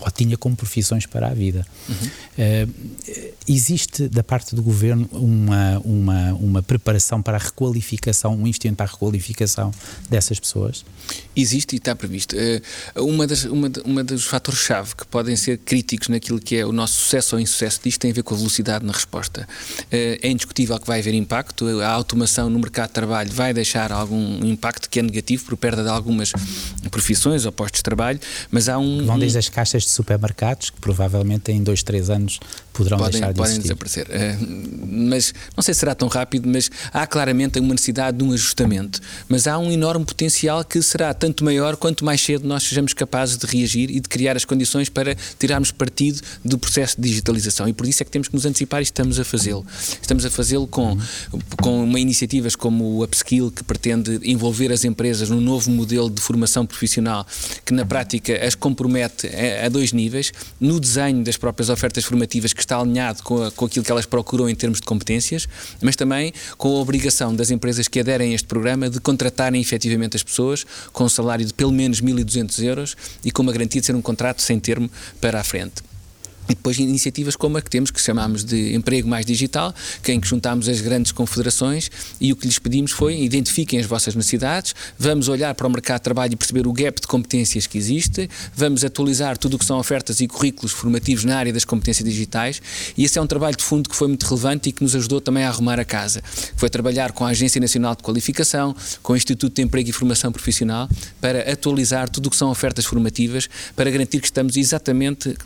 ou 0.00 0.10
tinha 0.10 0.36
como 0.36 0.56
profissões 0.56 1.06
para 1.06 1.28
a 1.28 1.34
vida. 1.34 1.66
Uhum. 1.88 1.94
Uh, 1.96 3.32
existe 3.48 4.08
da 4.08 4.22
parte 4.22 4.54
do 4.54 4.62
governo 4.62 5.08
uma, 5.12 5.78
uma, 5.84 6.32
uma 6.34 6.62
preparação 6.62 7.22
para 7.22 7.36
a 7.36 7.40
requalificação, 7.40 8.34
um 8.34 8.46
investimento 8.46 8.76
para 8.76 8.86
a 8.86 8.92
requalificação 8.92 9.70
dessas 10.08 10.38
pessoas? 10.40 10.84
Existe 11.34 11.74
e 11.74 11.78
está 11.78 11.94
previsto. 11.94 12.36
Uh, 12.36 13.04
uma, 13.04 13.26
das, 13.26 13.44
uma, 13.44 13.70
uma 13.84 14.04
dos 14.04 14.24
fatores-chave 14.24 14.96
que 14.96 15.06
podem 15.06 15.36
ser 15.36 15.58
críticos 15.58 16.08
naquilo 16.08 16.40
que 16.40 16.56
é 16.56 16.66
o 16.66 16.72
nosso 16.72 16.94
sucesso 16.94 17.36
ou 17.36 17.40
insucesso 17.40 17.80
disto 17.82 18.00
tem 18.00 18.10
a 18.10 18.14
ver 18.14 18.22
com 18.22 18.34
a 18.34 18.38
velocidade 18.38 18.84
na 18.84 18.92
resposta. 18.92 19.48
Uh, 19.82 20.18
é 20.22 20.28
indiscutível 20.28 20.78
que 20.78 20.86
vai 20.86 21.00
haver 21.00 21.14
impacto, 21.14 21.66
a 21.80 21.88
automação 21.88 22.50
no 22.50 22.58
mercado 22.58 22.88
de 22.88 22.94
trabalho 22.94 23.32
vai 23.32 23.52
deixar 23.54 23.92
algum 23.92 24.44
impacto 24.44 24.88
que 24.90 24.98
é 24.98 25.02
negativo 25.02 25.44
por 25.44 25.56
perda 25.56 25.82
de 25.82 25.88
algumas 25.88 26.32
profissões 26.90 27.44
ou 27.44 27.52
postos 27.52 27.78
de 27.78 27.84
trabalho, 27.84 28.20
mas 28.50 28.68
há 28.68 28.78
um. 28.78 29.04
Vão 29.04 29.18
desde 29.18 29.38
as 29.38 29.48
caixas 29.48 29.75
de 29.84 29.90
supermercados, 29.90 30.70
que 30.70 30.80
provavelmente 30.80 31.52
em 31.52 31.62
dois, 31.62 31.82
três 31.82 32.10
anos 32.10 32.40
poderão 32.76 32.98
podem, 32.98 33.12
deixar 33.12 33.32
de 33.32 33.38
podem 33.38 33.52
existir. 33.52 33.74
desaparecer. 33.74 34.06
Uh, 34.08 34.86
mas 34.86 35.34
não 35.56 35.62
sei 35.62 35.74
se 35.74 35.80
será 35.80 35.94
tão 35.94 36.08
rápido, 36.08 36.48
mas 36.48 36.70
há 36.92 37.06
claramente 37.06 37.58
uma 37.58 37.72
necessidade 37.72 38.18
de 38.18 38.24
um 38.24 38.32
ajustamento. 38.32 39.00
Mas 39.28 39.46
há 39.46 39.58
um 39.58 39.70
enorme 39.72 40.04
potencial 40.04 40.64
que 40.64 40.80
será 40.82 41.12
tanto 41.14 41.44
maior 41.44 41.76
quanto 41.76 42.04
mais 42.04 42.20
cedo 42.20 42.46
nós 42.46 42.64
sejamos 42.64 42.92
capazes 42.92 43.36
de 43.36 43.46
reagir 43.46 43.90
e 43.90 44.00
de 44.00 44.08
criar 44.08 44.36
as 44.36 44.44
condições 44.44 44.88
para 44.88 45.16
tirarmos 45.38 45.70
partido 45.70 46.20
do 46.44 46.58
processo 46.58 47.00
de 47.00 47.08
digitalização. 47.08 47.68
E 47.68 47.72
por 47.72 47.86
isso 47.86 48.02
é 48.02 48.04
que 48.04 48.10
temos 48.10 48.28
que 48.28 48.34
nos 48.34 48.44
antecipar 48.44 48.80
e 48.80 48.84
estamos 48.84 49.18
a 49.18 49.24
fazê-lo. 49.24 49.64
Estamos 50.00 50.24
a 50.24 50.30
fazê-lo 50.30 50.66
com, 50.66 50.98
com 51.60 51.84
uma 51.84 51.98
iniciativas 51.98 52.54
como 52.54 52.84
o 52.84 53.04
Upskill, 53.04 53.50
que 53.50 53.64
pretende 53.64 54.20
envolver 54.22 54.72
as 54.72 54.84
empresas 54.84 55.30
num 55.30 55.40
novo 55.40 55.70
modelo 55.70 56.10
de 56.10 56.20
formação 56.20 56.66
profissional 56.66 57.26
que 57.64 57.72
na 57.72 57.84
prática 57.84 58.44
as 58.44 58.54
compromete 58.54 59.28
a, 59.28 59.66
a 59.66 59.68
dois 59.68 59.92
níveis, 59.92 60.32
no 60.60 60.78
desenho 60.80 61.22
das 61.22 61.36
próprias 61.36 61.68
ofertas 61.68 62.04
formativas 62.04 62.52
que 62.52 62.60
está 62.66 62.78
alinhado 62.78 63.22
com, 63.22 63.50
com 63.52 63.64
aquilo 63.64 63.84
que 63.84 63.90
elas 63.90 64.04
procuram 64.04 64.48
em 64.48 64.54
termos 64.54 64.80
de 64.80 64.86
competências, 64.86 65.48
mas 65.80 65.96
também 65.96 66.32
com 66.58 66.68
a 66.76 66.80
obrigação 66.80 67.34
das 67.34 67.50
empresas 67.50 67.88
que 67.88 68.00
aderem 68.00 68.32
a 68.32 68.34
este 68.34 68.46
programa 68.46 68.90
de 68.90 69.00
contratarem 69.00 69.60
efetivamente 69.60 70.16
as 70.16 70.22
pessoas 70.22 70.66
com 70.92 71.04
um 71.04 71.08
salário 71.08 71.44
de 71.44 71.54
pelo 71.54 71.72
menos 71.72 72.00
1.200 72.00 72.62
euros 72.64 72.96
e 73.24 73.30
com 73.30 73.42
uma 73.42 73.52
garantia 73.52 73.80
de 73.80 73.86
ser 73.86 73.94
um 73.94 74.02
contrato 74.02 74.42
sem 74.42 74.58
termo 74.58 74.90
para 75.20 75.40
a 75.40 75.44
frente. 75.44 75.85
E 76.48 76.54
depois 76.54 76.78
iniciativas 76.78 77.36
como 77.36 77.58
a 77.58 77.62
que 77.62 77.70
temos, 77.70 77.90
que 77.90 78.00
chamamos 78.00 78.44
de 78.44 78.74
Emprego 78.74 79.08
Mais 79.08 79.26
Digital, 79.26 79.74
que 80.02 80.12
em 80.12 80.20
que 80.20 80.28
juntámos 80.28 80.68
as 80.68 80.80
grandes 80.80 81.12
confederações 81.12 81.90
e 82.20 82.32
o 82.32 82.36
que 82.36 82.46
lhes 82.46 82.58
pedimos 82.58 82.92
foi 82.92 83.20
identifiquem 83.20 83.78
as 83.78 83.86
vossas 83.86 84.14
necessidades, 84.14 84.74
vamos 84.98 85.28
olhar 85.28 85.54
para 85.54 85.66
o 85.66 85.70
mercado 85.70 85.98
de 85.98 86.04
trabalho 86.04 86.32
e 86.34 86.36
perceber 86.36 86.66
o 86.66 86.72
gap 86.72 87.00
de 87.00 87.06
competências 87.06 87.66
que 87.66 87.78
existe, 87.78 88.28
vamos 88.54 88.84
atualizar 88.84 89.36
tudo 89.36 89.54
o 89.54 89.58
que 89.58 89.64
são 89.64 89.78
ofertas 89.78 90.20
e 90.20 90.28
currículos 90.28 90.72
formativos 90.72 91.24
na 91.24 91.36
área 91.36 91.52
das 91.52 91.64
competências 91.64 92.08
digitais 92.08 92.62
e 92.96 93.04
esse 93.04 93.18
é 93.18 93.22
um 93.22 93.26
trabalho 93.26 93.56
de 93.56 93.64
fundo 93.64 93.88
que 93.88 93.96
foi 93.96 94.08
muito 94.08 94.24
relevante 94.24 94.68
e 94.68 94.72
que 94.72 94.82
nos 94.82 94.94
ajudou 94.94 95.20
também 95.20 95.44
a 95.44 95.48
arrumar 95.48 95.80
a 95.80 95.84
casa. 95.84 96.22
Foi 96.56 96.68
trabalhar 96.68 97.12
com 97.12 97.24
a 97.24 97.28
Agência 97.28 97.60
Nacional 97.60 97.94
de 97.94 98.02
Qualificação, 98.02 98.74
com 99.02 99.12
o 99.12 99.16
Instituto 99.16 99.54
de 99.54 99.62
Emprego 99.62 99.88
e 99.88 99.92
Formação 99.92 100.30
Profissional 100.32 100.88
para 101.20 101.50
atualizar 101.50 102.08
tudo 102.08 102.26
o 102.26 102.30
que 102.30 102.36
são 102.36 102.50
ofertas 102.50 102.84
formativas, 102.84 103.48
para 103.74 103.90
garantir 103.90 104.20
que 104.20 104.26
estamos 104.26 104.56
exatamente 104.56 105.36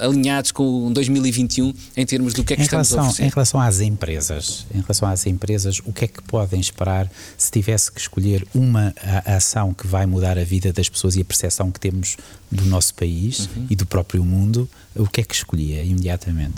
alinhados 0.00 0.45
entusiasmados 0.46 0.52
com 0.52 0.92
2021 0.92 1.72
em 1.96 2.06
termos 2.06 2.34
do 2.34 2.44
que 2.44 2.52
é 2.52 2.56
que 2.56 2.62
em 2.62 2.64
estamos 2.64 2.88
relação, 2.88 3.06
a 3.06 3.08
oferecer. 3.08 3.24
Em 3.24 3.30
relação 3.30 3.60
às 3.60 3.80
empresas, 3.80 4.66
em 4.74 4.80
relação 4.80 5.08
às 5.08 5.26
empresas, 5.26 5.80
o 5.84 5.92
que 5.92 6.04
é 6.04 6.08
que 6.08 6.22
podem 6.22 6.60
esperar 6.60 7.10
se 7.36 7.50
tivesse 7.50 7.90
que 7.90 8.00
escolher 8.00 8.46
uma 8.54 8.94
ação 9.24 9.72
que 9.72 9.86
vai 9.86 10.06
mudar 10.06 10.38
a 10.38 10.44
vida 10.44 10.72
das 10.72 10.88
pessoas 10.88 11.16
e 11.16 11.20
a 11.20 11.24
percepção 11.24 11.70
que 11.70 11.80
temos 11.80 12.16
do 12.50 12.64
nosso 12.66 12.94
país 12.94 13.48
uhum. 13.56 13.66
e 13.70 13.76
do 13.76 13.86
próprio 13.86 14.24
mundo, 14.24 14.68
o 14.94 15.06
que 15.06 15.20
é 15.20 15.24
que 15.24 15.34
escolhia 15.34 15.82
imediatamente? 15.82 16.54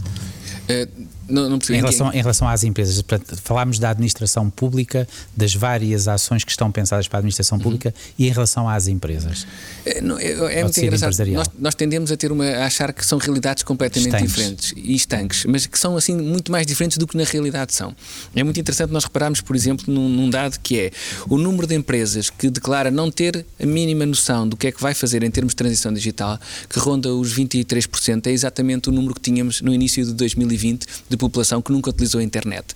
Uh, 0.69 1.07
não, 1.29 1.49
não 1.49 1.59
em, 1.69 1.77
relação, 1.77 2.13
em 2.13 2.19
relação 2.19 2.49
às 2.49 2.65
empresas, 2.65 3.03
falámos 3.43 3.79
da 3.79 3.91
administração 3.91 4.49
pública, 4.49 5.07
das 5.37 5.55
várias 5.55 6.09
ações 6.09 6.43
que 6.43 6.51
estão 6.51 6.73
pensadas 6.73 7.07
para 7.07 7.19
a 7.19 7.21
administração 7.21 7.59
uhum. 7.59 7.65
pública 7.65 7.89
uhum. 7.95 8.15
e 8.19 8.29
em 8.29 8.33
relação 8.33 8.69
às 8.69 8.87
empresas. 8.87 9.47
É, 9.85 10.01
não, 10.01 10.19
é, 10.19 10.59
é 10.59 10.65
muito 10.65 10.79
engraçado. 10.81 11.27
Nós, 11.33 11.51
nós, 11.59 11.75
tendemos 11.75 12.11
a 12.11 12.17
ter 12.17 12.33
uma 12.33 12.45
a 12.45 12.67
achar 12.67 12.93
que 12.93 13.05
são 13.05 13.19
realidades 13.19 13.63
completamente 13.63 14.07
estanques. 14.07 14.31
diferentes 14.31 14.75
e 14.77 14.95
estanques, 14.95 15.45
mas 15.45 15.67
que 15.67 15.79
são 15.79 15.97
assim 15.97 16.17
muito 16.17 16.51
mais 16.51 16.67
diferentes 16.67 16.97
do 16.97 17.07
que 17.07 17.17
na 17.17 17.25
realidade 17.25 17.75
são. 17.75 17.95
É 18.35 18.43
muito 18.43 18.59
interessante 18.59 18.91
nós 18.91 19.05
repararmos, 19.05 19.41
por 19.41 19.55
exemplo, 19.55 19.93
num, 19.93 20.09
num 20.09 20.31
dado 20.31 20.59
que 20.61 20.79
é 20.79 20.91
o 21.29 21.37
número 21.37 21.67
de 21.67 21.75
empresas 21.75 22.31
que 22.31 22.49
declara 22.49 22.91
não 22.91 23.11
ter 23.11 23.45
a 23.61 23.67
mínima 23.67 24.07
noção 24.07 24.49
do 24.49 24.57
que 24.57 24.69
é 24.69 24.73
que 24.73 24.81
vai 24.81 24.95
fazer 24.95 25.23
em 25.23 25.31
termos 25.31 25.53
de 25.53 25.57
transição 25.57 25.78
digital, 25.93 26.39
que 26.69 26.79
ronda 26.79 27.15
os 27.15 27.35
23%, 27.35 28.27
é 28.27 28.31
exatamente 28.31 28.89
o 28.89 28.93
número 28.93 29.15
que 29.15 29.21
tínhamos 29.21 29.61
no 29.61 29.73
início 29.73 30.05
de 30.05 30.13
2020 30.15 30.87
de 31.09 31.17
população 31.17 31.63
que 31.63 31.73
nunca 31.73 31.91
utilizou 31.91 32.21
a 32.21 32.25
internet. 32.25 32.67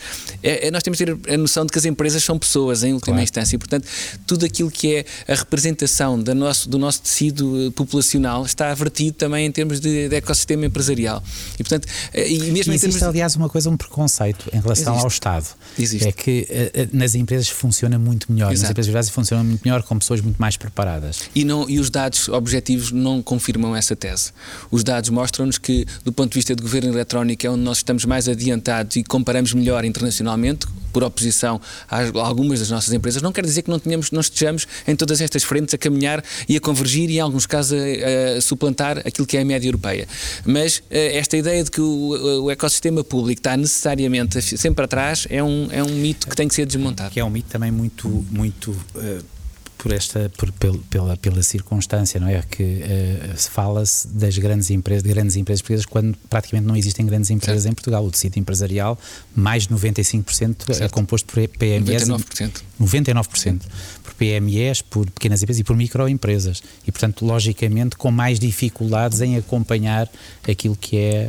É, 0.43 0.69
é, 0.69 0.71
nós 0.71 0.83
temos 0.83 0.99
de 0.99 1.07
ter 1.07 1.35
a 1.35 1.37
noção 1.37 1.67
de 1.67 1.73
que 1.73 1.79
as 1.79 1.85
empresas 1.85 2.23
são 2.23 2.39
pessoas, 2.39 2.83
em 2.83 2.93
última 2.93 3.15
claro. 3.15 3.23
instância, 3.23 3.57
e, 3.57 3.59
portanto, 3.59 3.87
tudo 4.27 4.45
aquilo 4.45 4.71
que 4.71 4.95
é 4.95 5.05
a 5.29 5.35
representação 5.35 6.21
da 6.21 6.35
nosso, 6.35 6.69
do 6.69 6.79
nosso 6.79 7.03
tecido 7.03 7.67
eh, 7.67 7.71
populacional 7.71 8.45
está 8.45 8.73
vertido 8.75 9.17
também 9.17 9.47
em 9.47 9.53
termos 9.53 9.81
de, 9.81 10.09
de 10.09 10.17
ecossistema 10.17 10.67
empresarial. 10.67 11.23
E, 11.55 11.63
portanto, 11.63 11.89
eh, 12.13 12.31
e 12.31 12.51
mesmo 12.51 12.73
e 12.73 12.77
existe, 12.77 12.99
de... 12.99 13.05
aliás, 13.05 13.37
uma 13.37 13.49
coisa, 13.49 13.69
um 13.71 13.77
preconceito 13.77 14.49
em 14.53 14.61
relação 14.61 14.95
existe. 14.95 15.05
ao 15.05 15.09
Estado. 15.09 15.47
Existe. 15.79 16.09
É 16.09 16.13
que 16.13 16.47
uh, 16.51 16.97
nas 16.97 17.15
empresas 17.15 17.49
funciona 17.49 17.99
muito 17.99 18.31
melhor, 18.33 18.53
Exato. 18.53 18.63
nas 18.63 18.71
empresas 18.71 18.89
privadas 18.89 19.11
funciona 19.11 19.43
muito 19.43 19.63
melhor 19.65 19.83
com 19.83 19.99
pessoas 19.99 20.21
muito 20.21 20.39
mais 20.39 20.57
preparadas. 20.57 21.23
E, 21.35 21.45
não, 21.45 21.69
e 21.69 21.79
os 21.79 21.91
dados 21.91 22.29
objetivos 22.29 22.92
não 22.93 23.23
confirmam 23.23 23.75
essa 23.75 23.97
tese. 23.97 24.33
Os 24.71 24.85
dados 24.85 25.11
mostram-nos 25.11 25.59
que, 25.59 25.87
do 26.05 26.13
ponto 26.13 26.31
de 26.33 26.39
vista 26.39 26.55
de 26.55 26.63
governo 26.63 26.93
eletrónico, 26.93 27.47
é 27.47 27.51
onde 27.51 27.63
nós 27.63 27.79
estamos 27.79 28.05
mais 28.05 28.29
adiantados 28.29 28.97
e 28.97 29.05
comparamos 29.05 29.53
melhor 29.53 29.85
internacionalmente, 29.85 30.67
por 30.93 31.03
oposição 31.03 31.61
a 31.91 32.03
algumas 32.21 32.61
das 32.61 32.71
nossas 32.71 32.93
empresas, 32.93 33.23
não 33.23 33.33
quer 33.33 33.45
dizer 33.45 33.63
que 33.63 33.71
não, 33.71 33.79
tenhamos, 33.79 34.11
não 34.11 34.21
estejamos 34.21 34.69
em 34.87 34.95
todas 34.95 35.21
estas 35.21 35.43
frentes 35.43 35.75
a 35.75 35.79
caminhar 35.79 36.23
e 36.49 36.57
a 36.57 36.61
convergir 36.61 37.11
e, 37.11 37.17
em 37.17 37.21
alguns 37.21 37.47
casos, 37.47 37.73
a, 37.73 38.39
a 38.39 38.41
suplantar 38.41 38.99
aquilo 38.99 39.27
que 39.27 39.37
é 39.37 39.41
a 39.41 39.45
média 39.45 39.67
europeia. 39.67 40.07
Mas 40.45 40.83
eh, 40.91 41.17
esta 41.17 41.37
ideia 41.37 41.65
de 41.65 41.71
que 41.71 41.81
o, 41.81 42.45
o, 42.45 42.51
ecossistema 42.51 43.03
público 43.03 43.41
está 43.41 43.57
necessariamente 43.57 44.41
sempre 44.43 44.85
atrás 44.85 45.27
é 45.31 45.43
um, 45.43 45.69
é 45.71 45.83
um 45.83 45.95
mito 45.95 46.29
que 46.29 46.37
tem 46.37 46.47
que 46.47 46.55
ser 46.55 46.67
desmontado. 46.67 47.11
Que 47.11 47.21
é 47.21 47.25
um 47.25 47.31
mito 47.31 47.49
também 47.49 47.71
muito. 47.71 48.09
muito 48.31 48.71
uh 48.95 49.42
por 49.83 49.93
esta 49.93 50.31
por, 50.37 50.53
pela, 50.89 51.17
pela 51.17 51.43
circunstância 51.43 52.21
não 52.21 52.29
é? 52.29 52.41
Que 52.49 52.63
uh, 52.63 53.37
fala-se 53.37 54.07
das 54.07 54.39
grandes 54.39 54.71
empresas 54.71 55.03
de 55.03 55.09
grandes 55.09 55.35
empresas 55.35 55.61
portuguesas 55.61 55.87
quando 55.87 56.17
praticamente 56.31 56.69
não 56.69 56.77
existem 56.77 57.05
grandes 57.05 57.31
empresas 57.31 57.65
certo. 57.65 57.73
em 57.73 57.75
Portugal. 57.75 58.05
O 58.05 58.11
tecido 58.11 58.39
empresarial 58.39 58.97
mais 59.35 59.67
de 59.67 59.75
95% 59.75 60.23
é 60.69 60.75
certo. 60.75 60.83
é 60.83 60.89
composto 60.89 61.27
por 61.27 61.49
PMEs 61.49 62.09
99% 62.09 62.63
99% 62.81 63.61
por 64.05 64.15
PMEs 64.15 64.83
por 64.83 65.11
pequenas 65.11 65.43
empresas 65.43 65.61
e 65.61 65.65
por 65.65 65.77
microempresas. 65.77 66.63
E 66.87 66.93
portanto 66.93 67.27
logicamente 67.27 67.97
com 67.97 68.13
mais 68.13 68.39
dificuldades 68.39 69.21
em 69.21 69.37
acompanhar 69.37 70.09
aquilo 70.49 70.77
que 70.77 70.97
é 70.97 71.29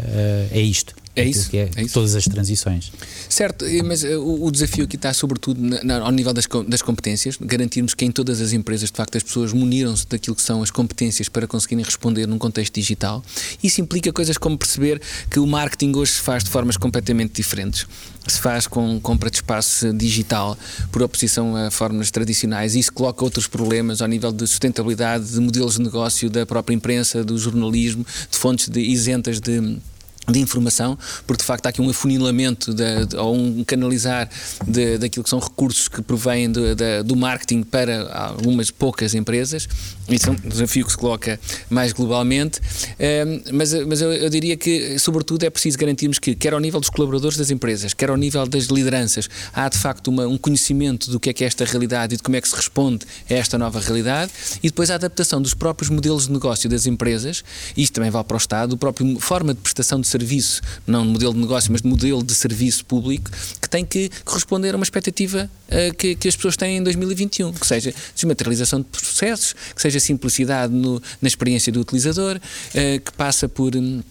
uh, 0.54 0.58
é 0.58 0.62
isto 0.62 0.94
é 1.15 1.23
isso, 1.23 1.49
que 1.49 1.58
é, 1.58 1.69
é 1.76 1.84
isso. 1.84 1.93
todas 1.93 2.15
as 2.15 2.26
transições. 2.26 2.91
Certo, 3.30 3.65
mas 3.86 4.04
uh, 4.04 4.19
o, 4.19 4.47
o, 4.47 4.52
desafio 4.52 4.86
aqui 4.86 4.95
está 4.95 5.13
sobretudo 5.13 5.62
na, 5.62 5.84
na, 5.84 5.99
ao 5.99 6.12
nível 6.12 6.34
das, 6.34 6.47
das 6.67 6.82
competências, 6.82 7.38
garantirmos 7.39 7.93
que 7.93 8.04
em 8.04 8.12
todas 8.12 8.41
as 8.41 8.52
empresas, 8.52 8.89
de 8.89 8.97
facto, 8.97 9.15
as 9.15 9.23
pessoas 9.23 9.54
muniram-se 9.54 10.08
daquilo 10.08 10.36
que 10.36 10.41
são 10.41 10.63
as 10.63 10.71
competências 10.71 11.30
para 11.30 11.45
conseguirem 11.45 11.86
responder 11.86 12.28
num 12.28 12.39
contexto 12.39 12.73
digital. 12.73 13.23
Isso 13.62 13.80
implica 13.80 14.12
coisas 14.12 14.38
como 14.39 14.58
perceber 14.58 14.99
que 15.30 15.39
o 15.39 15.45
marketing 15.45 15.95
hoje 15.95 16.13
se 16.13 16.21
faz 16.21 16.43
de 16.43 16.49
formas 16.49 16.78
completamente 16.78 17.34
diferentes. 17.34 17.86
Se 18.28 18.39
faz 18.39 18.65
com 18.65 18.99
compra 19.02 19.30
de 19.30 19.36
espaço 19.36 19.93
digital, 19.93 20.58
por 20.91 21.04
oposição 21.04 21.56
a 21.56 21.69
formas 21.69 22.10
tradicionais. 22.10 22.73
Isso 22.73 22.91
coloca 22.91 23.23
outros 23.23 23.47
problemas 23.47 24.02
ao 24.02 24.08
nível 24.08 24.32
de 24.32 24.47
sustentabilidade, 24.47 25.28
de 25.28 25.39
modelos 25.39 25.76
de 25.76 25.82
negócio 25.82 26.30
da 26.30 26.45
própria 26.45 26.73
imprensa, 26.73 27.23
do 27.23 27.38
jornalismo, 27.38 28.06
de 28.32 28.38
fontes 28.38 28.69
de, 28.69 28.80
isentas 28.80 29.41
de 29.41 29.78
de 30.27 30.39
informação, 30.39 30.97
porque 31.27 31.41
de 31.41 31.45
facto 31.45 31.65
há 31.65 31.69
aqui 31.69 31.81
um 31.81 31.89
afunilamento 31.89 32.73
de, 32.73 33.05
de, 33.05 33.15
ou 33.17 33.36
um 33.36 33.63
canalizar 33.63 34.29
de, 34.67 34.97
daquilo 34.97 35.23
que 35.23 35.29
são 35.29 35.39
recursos 35.39 35.88
que 35.88 36.01
provêm 36.01 36.51
de, 36.51 36.75
do 37.03 37.15
marketing 37.15 37.63
para 37.63 38.09
algumas 38.13 38.71
poucas 38.71 39.13
empresas. 39.13 39.67
Isso 40.09 40.29
é 40.29 40.31
um 40.31 40.36
desafio 40.36 40.86
que 40.86 40.91
se 40.91 40.97
coloca 40.97 41.39
mais 41.69 41.93
globalmente, 41.93 42.59
ehm, 42.99 43.41
mas, 43.53 43.73
mas 43.86 44.01
eu, 44.01 44.12
eu, 44.12 44.29
diria 44.29 44.57
que, 44.57 44.99
sobretudo, 44.99 45.43
é 45.43 45.49
preciso 45.49 45.77
garantirmos 45.77 46.19
que, 46.19 46.36
quer 46.36 46.53
ao 46.53 46.59
nível 46.59 46.79
dos 46.79 46.89
colaboradores 46.89 47.38
das 47.38 47.49
empresas, 47.49 47.93
quer 47.93 48.09
ao 48.09 48.17
nível 48.17 48.45
das 48.45 48.65
lideranças, 48.65 49.29
há 49.53 49.69
de 49.69 49.77
facto 49.77 50.09
uma, 50.09 50.27
um 50.27 50.38
conhecimento 50.38 51.09
do 51.09 51.19
que 51.19 51.29
é 51.29 51.33
que 51.33 51.43
é 51.43 51.47
esta 51.47 51.63
realidade 51.63 52.15
e 52.15 52.17
de 52.17 52.23
como 52.23 52.36
é 52.36 52.41
que 52.41 52.49
se 52.49 52.55
responde 52.55 53.05
a 53.29 53.33
esta 53.33 53.57
nova 53.57 53.79
realidade, 53.79 54.31
e 54.62 54.67
depois 54.67 54.91
a 54.91 54.95
adaptação 54.95 55.41
dos 55.41 55.53
próprios 55.53 55.89
modelos 55.89 56.27
de 56.27 56.33
negócio 56.33 56.69
das 56.69 56.86
empresas, 56.86 57.43
isto 57.77 57.93
também 57.93 58.12
vale 58.12 58.25
para 58.25 58.36
o 58.36 58.38
Estado, 58.38 58.75
a 58.75 58.77
própria 58.77 59.19
forma 59.19 59.53
de 59.53 59.62
prestação 59.62 60.01
de 60.01 60.07
serviço, 60.13 60.62
não 60.86 61.06
de 61.06 61.12
modelo 61.12 61.34
de 61.34 61.39
negócio, 61.39 61.71
mas 61.71 61.82
de 61.82 61.88
modelo 61.88 62.23
de 62.23 62.34
serviço 62.34 62.86
público, 62.86 63.30
que 63.62 63.69
tem 63.69 63.84
que 63.84 64.10
corresponder 64.23 64.73
a 64.73 64.78
uma 64.78 64.84
expectativa 64.84 65.49
uh, 65.67 65.93
que, 65.95 66.15
que, 66.15 66.28
as 66.28 66.36
pessoas 66.36 66.56
têm 66.56 66.78
em 66.78 66.84
2021, 66.84 67.52
que 67.54 67.65
seja 67.65 67.93
desmaterialização 68.15 68.80
de 68.80 68.86
processos, 68.86 69.54
que 69.76 69.82
seja 69.82 69.99
simplicidade 69.99 70.73
no, 70.73 71.02
na 71.21 71.28
experiência 71.28 71.71
do 71.71 71.82
utilizador, 71.82 72.38
uh, 72.38 73.02
que 73.02 73.12
passa 73.13 73.49
por. 73.49 73.76
Um, 73.76 74.02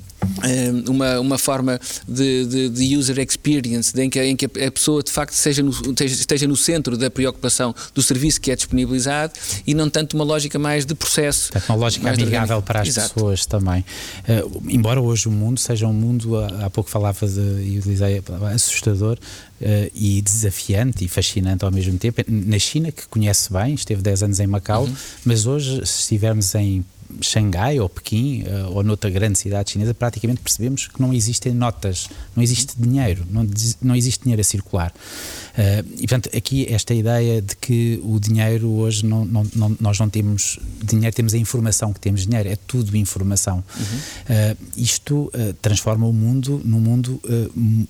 uma, 0.89 1.21
uma 1.21 1.39
forma 1.39 1.81
de, 2.07 2.47
de, 2.47 2.69
de, 2.69 2.97
user 2.97 3.19
experience 3.19 3.99
em 4.01 4.09
que, 4.09 4.23
em 4.23 4.37
que 4.37 4.45
a 4.45 4.71
pessoa 4.71 5.03
de 5.03 5.11
facto 5.11 5.35
seja 5.35 5.63
no, 5.63 5.73
esteja 6.01 6.47
no 6.47 6.57
centro 6.57 6.97
da 6.97 7.11
preocupação 7.11 7.75
do 7.95 8.03
serviço 8.03 8.41
que 8.41 8.51
é 8.51 8.57
disponibilizado 8.57 9.33
e 9.67 9.75
não 9.75 9.89
tanto 9.89 10.15
uma 10.15 10.25
lógica 10.25 10.59
mais 10.59 10.85
de 10.85 10.95
processo. 10.95 11.51
uma 11.69 11.77
lógica 11.77 12.11
amigável 12.11 12.63
para 12.63 12.81
as 12.81 12.89
Exato. 12.89 13.15
pessoas 13.15 13.47
também. 13.47 13.85
Uh, 14.29 14.63
embora 14.69 15.01
hoje 15.01 15.29
o 15.29 15.31
mundo 15.31 15.59
seja 15.59 15.87
um 15.87 15.93
mundo, 15.93 16.37
há 16.65 16.71
pouco 16.71 16.91
falava 16.91 17.27
de, 17.27 17.41
e 17.41 17.79
utilizei 17.79 18.19
a 18.19 18.23
palavra 18.23 18.51
assustador, 18.51 19.19
Uh, 19.63 19.89
e 19.95 20.21
desafiante 20.21 21.05
e 21.05 21.09
fascinante 21.09 21.65
ao 21.65 21.71
mesmo 21.71 21.97
tempo. 21.97 22.21
Na 22.27 22.59
China, 22.59 22.91
que 22.91 23.07
conhece 23.07 23.53
bem, 23.53 23.75
esteve 23.75 24.03
10 24.03 24.25
anos 24.25 24.41
em 24.41 24.47
Macau, 24.49 24.87
uhum. 24.87 24.95
mas 25.25 25.47
hoje, 25.47 25.87
se 25.87 26.01
estivermos 26.01 26.53
em 26.57 26.85
Xangai 27.20 27.79
ou 27.81 27.88
Pequim 27.88 28.42
uh, 28.42 28.72
ou 28.75 28.83
noutra 28.83 29.11
grande 29.11 29.38
cidade 29.38 29.72
chinesa, 29.72 29.94
praticamente 29.94 30.40
percebemos 30.40 30.88
que 30.88 31.01
não 31.01 31.12
existem 31.12 31.53
notas, 31.53 32.09
não 32.35 32.42
existe 32.42 32.75
dinheiro, 32.79 33.25
não, 33.31 33.46
não 33.81 33.96
existe 33.96 34.22
dinheiro 34.22 34.40
a 34.40 34.44
circular. 34.44 34.90
Uh, 34.90 35.87
e 35.94 36.07
portanto, 36.07 36.31
aqui 36.37 36.66
esta 36.72 36.94
ideia 36.94 37.42
de 37.42 37.57
que 37.57 38.01
o 38.05 38.18
dinheiro 38.18 38.70
hoje, 38.70 39.05
não, 39.05 39.25
não, 39.25 39.46
não, 39.55 39.77
nós 39.81 39.98
não 39.98 40.09
temos 40.09 40.59
dinheiro, 40.83 41.14
temos 41.14 41.35
a 41.35 41.38
informação 41.38 41.92
que 41.92 42.01
temos 42.01 42.27
dinheiro, 42.27 42.48
é 42.48 42.57
tudo 42.57 42.96
informação. 42.96 43.62
Uhum. 43.77 43.85
Uh, 43.85 44.57
isto 44.77 45.33
transforma 45.61 46.07
o 46.07 46.12
mundo 46.12 46.61
num 46.64 46.81
mundo 46.81 47.20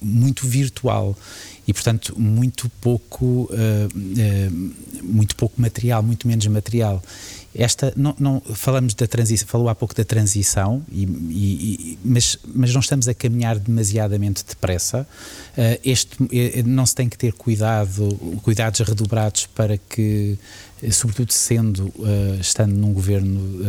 muito 0.00 0.46
virtual 0.46 1.16
e 1.66 1.72
portanto 1.72 2.18
muito 2.18 2.68
pouco 2.80 3.48
muito 5.02 5.36
pouco 5.36 5.60
material 5.60 6.02
muito 6.02 6.26
menos 6.26 6.46
material 6.46 7.02
esta 7.54 7.92
não, 7.96 8.14
não, 8.18 8.40
falamos 8.40 8.94
da 8.94 9.06
transição 9.06 9.46
falou 9.46 9.68
há 9.68 9.74
pouco 9.74 9.94
da 9.94 10.04
transição 10.04 10.82
e, 10.90 11.04
e, 11.04 11.98
mas 12.04 12.38
mas 12.54 12.72
não 12.72 12.80
estamos 12.80 13.08
a 13.08 13.14
caminhar 13.14 13.58
demasiadamente 13.58 14.44
depressa. 14.46 15.06
Uh, 15.52 15.80
este 15.84 16.22
uh, 16.22 16.28
não 16.66 16.86
se 16.86 16.94
tem 16.94 17.08
que 17.08 17.18
ter 17.18 17.32
cuidado 17.32 18.16
cuidados 18.42 18.80
redobrados 18.80 19.46
para 19.46 19.76
que 19.76 20.38
eh, 20.82 20.90
sobretudo 20.90 21.32
sendo 21.32 21.86
uh, 21.98 22.40
estando 22.40 22.74
num 22.74 22.92
governo 22.92 23.62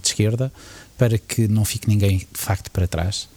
de 0.00 0.08
esquerda 0.08 0.52
para 0.98 1.16
que 1.16 1.48
não 1.48 1.64
fique 1.64 1.88
ninguém 1.88 2.18
de 2.18 2.26
facto 2.34 2.70
para 2.70 2.86
trás 2.86 3.28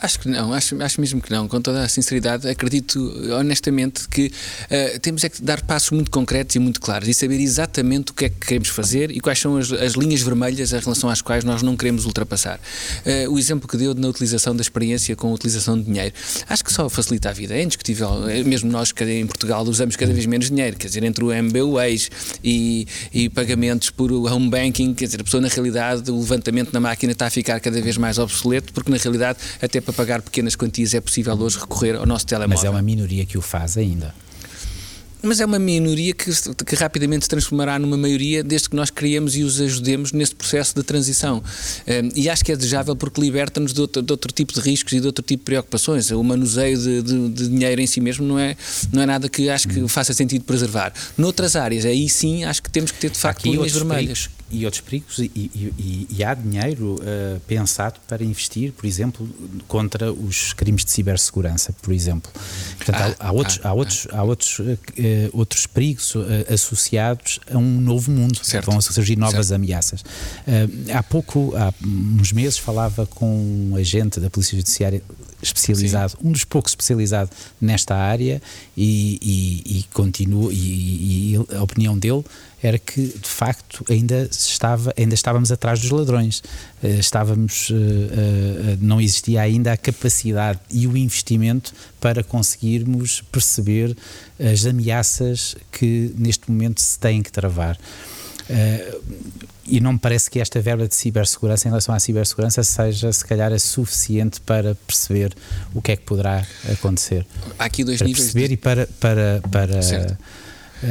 Acho 0.00 0.20
que 0.20 0.28
não, 0.28 0.52
acho, 0.52 0.80
acho 0.82 1.00
mesmo 1.00 1.20
que 1.20 1.30
não, 1.30 1.46
com 1.46 1.60
toda 1.60 1.82
a 1.82 1.88
sinceridade. 1.88 2.48
Acredito 2.48 2.98
honestamente 3.38 4.08
que 4.08 4.26
uh, 4.26 4.98
temos 5.00 5.24
é 5.24 5.28
que 5.28 5.42
dar 5.42 5.62
passos 5.62 5.90
muito 5.90 6.10
concretos 6.10 6.56
e 6.56 6.58
muito 6.58 6.80
claros 6.80 7.08
e 7.08 7.14
saber 7.14 7.40
exatamente 7.40 8.12
o 8.12 8.14
que 8.14 8.24
é 8.24 8.28
que 8.28 8.36
queremos 8.36 8.68
fazer 8.68 9.10
e 9.10 9.20
quais 9.20 9.38
são 9.38 9.56
as, 9.56 9.70
as 9.72 9.92
linhas 9.92 10.22
vermelhas 10.22 10.72
em 10.72 10.78
relação 10.78 11.10
às 11.10 11.20
quais 11.20 11.44
nós 11.44 11.62
não 11.62 11.76
queremos 11.76 12.06
ultrapassar. 12.06 12.58
Uh, 13.04 13.30
o 13.30 13.38
exemplo 13.38 13.68
que 13.68 13.76
deu 13.76 13.94
na 13.94 14.08
utilização 14.08 14.56
da 14.56 14.62
experiência 14.62 15.14
com 15.14 15.28
a 15.28 15.32
utilização 15.32 15.78
de 15.78 15.84
dinheiro, 15.84 16.14
acho 16.48 16.64
que 16.64 16.72
só 16.72 16.88
facilita 16.88 17.28
a 17.28 17.32
vida, 17.32 17.54
é 17.54 17.62
indiscutível. 17.62 18.28
É 18.28 18.42
mesmo 18.42 18.70
nós 18.70 18.92
que 18.92 19.04
em 19.04 19.26
Portugal 19.26 19.62
usamos 19.64 19.96
cada 19.96 20.12
vez 20.12 20.24
menos 20.26 20.48
dinheiro, 20.48 20.76
quer 20.76 20.86
dizer, 20.86 21.04
entre 21.04 21.22
o 21.22 21.32
MBWays 21.32 22.10
e, 22.42 22.86
e 23.12 23.28
pagamentos 23.28 23.90
por 23.90 24.10
home 24.10 24.48
banking, 24.48 24.94
quer 24.94 25.04
dizer, 25.04 25.20
a 25.20 25.24
pessoa 25.24 25.40
na 25.40 25.48
realidade, 25.48 26.10
o 26.10 26.18
levantamento 26.18 26.72
na 26.72 26.80
máquina 26.80 27.12
está 27.12 27.26
a 27.26 27.30
ficar 27.30 27.60
cada 27.60 27.80
vez 27.80 27.96
mais 27.96 28.18
obsoleto, 28.18 28.72
porque 28.72 28.90
na 28.90 28.96
realidade 28.96 29.38
até 29.60 29.80
para 29.92 30.04
pagar 30.04 30.22
pequenas 30.22 30.54
quantias 30.54 30.94
é 30.94 31.00
possível 31.00 31.34
hoje 31.34 31.58
recorrer 31.58 31.96
ao 31.96 32.06
nosso 32.06 32.26
telemóvel. 32.26 32.56
Mas 32.56 32.64
é 32.64 32.70
uma 32.70 32.82
minoria 32.82 33.26
que 33.26 33.36
o 33.36 33.42
faz 33.42 33.76
ainda 33.76 34.14
mas 35.22 35.40
é 35.40 35.44
uma 35.44 35.58
minoria 35.58 36.14
que, 36.14 36.30
que, 36.64 36.74
rapidamente 36.74 37.24
se 37.24 37.28
transformará 37.28 37.78
numa 37.78 37.96
maioria 37.96 38.42
desde 38.42 38.70
que 38.70 38.76
nós 38.76 38.90
criemos 38.90 39.36
e 39.36 39.42
os 39.42 39.60
ajudemos 39.60 40.12
nesse 40.12 40.34
processo 40.34 40.74
de 40.74 40.82
transição. 40.82 41.42
Um, 41.86 42.10
e 42.14 42.28
acho 42.28 42.44
que 42.44 42.52
é 42.52 42.56
desejável 42.56 42.96
porque 42.96 43.20
liberta-nos 43.20 43.72
de, 43.72 43.86
de, 43.86 44.12
outro 44.12 44.32
tipo 44.32 44.52
de 44.52 44.60
riscos 44.60 44.92
e 44.92 45.00
de 45.00 45.06
outro 45.06 45.22
tipo 45.22 45.42
de 45.42 45.44
preocupações. 45.44 46.10
O 46.10 46.22
manuseio 46.22 46.78
de, 46.78 47.02
de, 47.02 47.28
de, 47.28 47.48
dinheiro 47.48 47.80
em 47.80 47.86
si 47.86 48.00
mesmo 48.00 48.26
não 48.26 48.38
é, 48.38 48.56
não 48.92 49.02
é 49.02 49.06
nada 49.06 49.28
que 49.28 49.48
acho 49.50 49.68
que 49.68 49.86
faça 49.88 50.14
sentido 50.14 50.44
preservar. 50.44 50.92
Noutras 51.16 51.54
áreas, 51.56 51.84
aí 51.84 52.08
sim 52.08 52.44
acho 52.44 52.62
que 52.62 52.70
temos 52.70 52.90
que 52.90 52.98
ter 52.98 53.10
de 53.10 53.18
facto 53.18 53.44
linhas 53.44 53.72
vermelhas 53.72 54.30
e 54.50 54.64
outros 54.64 54.80
perigos, 54.80 55.18
e, 55.18 55.30
e, 55.34 56.06
e 56.10 56.24
há 56.24 56.34
dinheiro 56.34 56.96
uh, 56.96 57.40
pensado 57.46 58.00
para 58.08 58.24
investir, 58.24 58.72
por 58.72 58.84
exemplo, 58.84 59.28
contra 59.68 60.12
os 60.12 60.52
crimes 60.52 60.84
de 60.84 60.90
cibersegurança, 60.90 61.72
por 61.80 61.92
exemplo. 61.92 62.30
Portanto, 62.76 63.16
ah, 63.18 63.26
há, 63.26 63.28
há, 63.28 63.32
outros, 63.32 63.60
ah, 63.62 63.68
há, 63.68 63.72
outros, 63.72 64.08
ah. 64.10 64.18
há 64.18 64.22
outros, 64.22 64.58
uh, 64.58 64.74
outros 65.32 65.66
perigos 65.66 66.14
uh, 66.14 66.22
associados 66.52 67.38
a 67.50 67.56
um 67.56 67.80
novo 67.80 68.10
mundo. 68.10 68.44
Certo. 68.44 68.66
Vão 68.70 68.80
surgir 68.80 69.16
novas 69.16 69.46
certo. 69.46 69.54
ameaças. 69.54 70.04
há 70.92 71.02
pouco, 71.02 71.54
há 71.56 71.72
uns 71.84 72.32
meses, 72.32 72.58
falava 72.58 73.06
com 73.06 73.70
um 73.70 73.76
agente 73.76 74.18
da 74.18 74.28
Polícia 74.28 74.56
Judiciária 74.56 75.02
especializado, 75.42 76.12
Sim. 76.12 76.28
um 76.28 76.32
dos 76.32 76.44
poucos 76.44 76.72
especializado 76.72 77.30
nesta 77.60 77.94
área 77.94 78.40
e, 78.76 79.18
e, 79.22 79.78
e 79.78 79.82
continua 79.92 80.52
e, 80.52 81.34
e, 81.34 81.56
a 81.56 81.62
opinião 81.62 81.98
dele 81.98 82.24
era 82.62 82.78
que 82.78 83.00
de 83.00 83.28
facto 83.28 83.84
ainda 83.88 84.28
estava 84.30 84.92
ainda 84.96 85.14
estávamos 85.14 85.50
atrás 85.50 85.80
dos 85.80 85.90
ladrões 85.90 86.42
eh, 86.82 86.98
estávamos 86.98 87.70
uh, 87.70 87.74
uh, 87.74 88.78
não 88.80 89.00
existia 89.00 89.40
ainda 89.40 89.72
a 89.72 89.76
capacidade 89.78 90.60
e 90.70 90.86
o 90.86 90.94
investimento 90.94 91.72
para 91.98 92.22
conseguirmos 92.22 93.22
perceber 93.32 93.96
as 94.38 94.66
ameaças 94.66 95.56
que 95.72 96.14
neste 96.18 96.50
momento 96.50 96.82
se 96.82 96.98
têm 96.98 97.22
que 97.22 97.32
travar 97.32 97.78
e 99.66 99.80
não 99.80 99.92
me 99.92 99.98
parece 99.98 100.28
que 100.28 100.40
esta 100.40 100.60
verba 100.60 100.88
de 100.88 100.94
cibersegurança 100.94 101.68
em 101.68 101.70
relação 101.70 101.94
à 101.94 102.00
cibersegurança 102.00 102.62
seja, 102.64 103.12
se 103.12 103.24
calhar, 103.24 103.52
a 103.52 103.58
suficiente 103.58 104.40
para 104.40 104.74
perceber 104.86 105.34
o 105.72 105.80
que 105.80 105.92
é 105.92 105.96
que 105.96 106.02
poderá 106.02 106.44
acontecer. 106.72 107.24
Há 107.58 107.66
aqui 107.66 107.84
dois 107.84 107.98
para 107.98 108.06
níveis. 108.08 108.24
Perceber 108.24 108.48
de... 108.48 108.54
e 108.54 108.56
para, 108.56 108.88
para, 108.98 109.42
para 109.50 109.80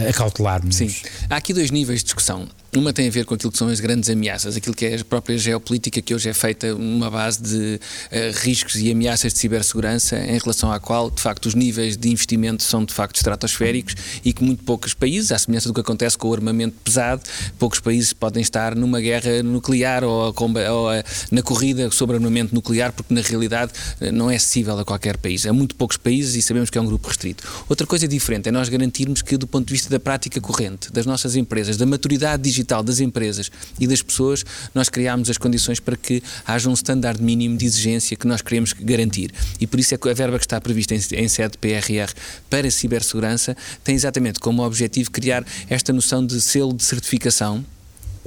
acautelar-nos. 0.10 0.76
Sim. 0.76 0.94
Há 1.30 1.36
aqui 1.36 1.54
dois 1.54 1.72
níveis 1.72 2.00
de 2.00 2.06
discussão. 2.06 2.48
Uma 2.76 2.94
tem 2.94 3.08
a 3.08 3.12
ver 3.12 3.26
com 3.26 3.34
aquilo 3.34 3.52
que 3.52 3.58
são 3.58 3.68
as 3.68 3.80
grandes 3.80 4.12
ameaças, 4.12 4.56
aquilo 4.56 4.76
que 4.76 4.86
é 4.86 4.96
a 4.96 5.04
própria 5.04 5.36
geopolítica, 5.40 6.04
que 6.04 6.14
hoje 6.14 6.30
é 6.30 6.34
feita 6.36 6.76
numa 6.76 7.10
base 7.10 7.42
de 7.42 7.80
uh, 8.12 8.40
riscos 8.42 8.76
e 8.76 8.92
ameaças 8.92 9.34
de 9.34 9.40
cibersegurança, 9.40 10.20
em 10.20 10.38
relação 10.38 10.72
à 10.72 10.80
qual, 10.80 11.10
de 11.10 11.20
facto, 11.20 11.48
os 11.48 11.56
níveis 11.56 11.98
de 11.98 12.10
investimento 12.10 12.62
são 12.62 12.86
de 12.86 12.94
facto 12.94 13.16
estratosféricos 13.16 13.96
e 14.24 14.32
que 14.32 14.44
muito 14.44 14.64
poucos 14.64 14.94
países, 14.94 15.32
à 15.32 15.40
semelhança 15.40 15.68
do 15.68 15.74
que 15.74 15.82
acontece 15.82 16.16
com 16.16 16.28
o 16.28 16.34
armamento 16.34 16.76
pesado, 16.84 17.24
poucos 17.58 17.80
países 17.80 18.14
podem 18.14 18.44
estar 18.44 18.76
numa 18.76 19.02
guerra 19.02 19.42
nuclear 19.42 20.04
ou, 20.04 20.32
ou 20.32 20.90
a, 20.90 21.04
na 21.32 21.42
corrida 21.42 21.90
sobre 21.90 22.18
armamento 22.18 22.54
nuclear, 22.54 22.94
porque 22.94 23.12
na 23.12 23.22
realidade 23.22 23.72
eh, 24.00 24.12
não 24.12 24.30
é 24.30 24.36
acessível 24.36 24.78
a 24.78 24.86
qualquer 24.86 25.18
país. 25.18 25.44
Há 25.48 25.54
muito 25.54 25.74
poucos 25.74 25.98
países 25.98 26.36
e 26.36 26.42
sabemos 26.44 26.70
que 26.70 26.78
é 26.78 26.82
um 26.82 26.86
grupo 26.86 27.08
restrito. 27.08 27.44
Outra 27.68 27.88
coisa 27.88 28.08
diferente 28.08 28.48
é 28.48 28.52
nós 28.52 28.70
garantirmos 28.70 29.24
que, 29.24 29.38
do 29.38 29.48
ponto 29.48 29.66
de 29.66 29.74
vista 29.74 29.90
da 29.90 30.00
prática 30.00 30.40
corrente, 30.40 30.92
das 30.92 31.08
nossas 31.08 31.36
empresas, 31.36 31.76
da 31.76 31.86
maturidade 31.88 32.44
digital, 32.44 32.59
digital 32.60 32.84
das 32.84 33.00
empresas 33.00 33.52
e 33.80 33.88
das 33.88 34.02
pessoas, 34.02 34.46
nós 34.74 34.90
criámos 34.90 35.30
as 35.30 35.38
condições 35.38 35.80
para 35.80 35.96
que 35.96 36.22
haja 36.46 36.70
um 36.70 36.74
standard 36.74 37.22
mínimo 37.22 37.58
de 37.58 37.66
exigência 37.66 38.18
que 38.18 38.28
nós 38.28 38.42
queremos 38.42 38.74
garantir. 38.74 39.32
E 39.60 39.66
por 39.66 39.80
isso 39.80 39.96
é 39.96 39.98
que 39.98 40.10
a 40.10 40.14
verba 40.14 40.38
que 40.38 40.46
está 40.46 40.60
prevista 40.60 40.94
em, 40.94 41.02
em 41.14 41.28
sede 41.28 41.58
PRR 41.58 42.14
para 42.50 42.70
cibersegurança 42.70 43.56
tem 43.84 43.96
exatamente 43.96 44.40
como 44.40 44.64
objetivo 44.64 45.12
criar 45.12 45.46
esta 45.70 45.94
noção 45.94 46.26
de 46.26 46.40
selo 46.42 46.74
de 46.74 46.84
certificação 46.84 47.66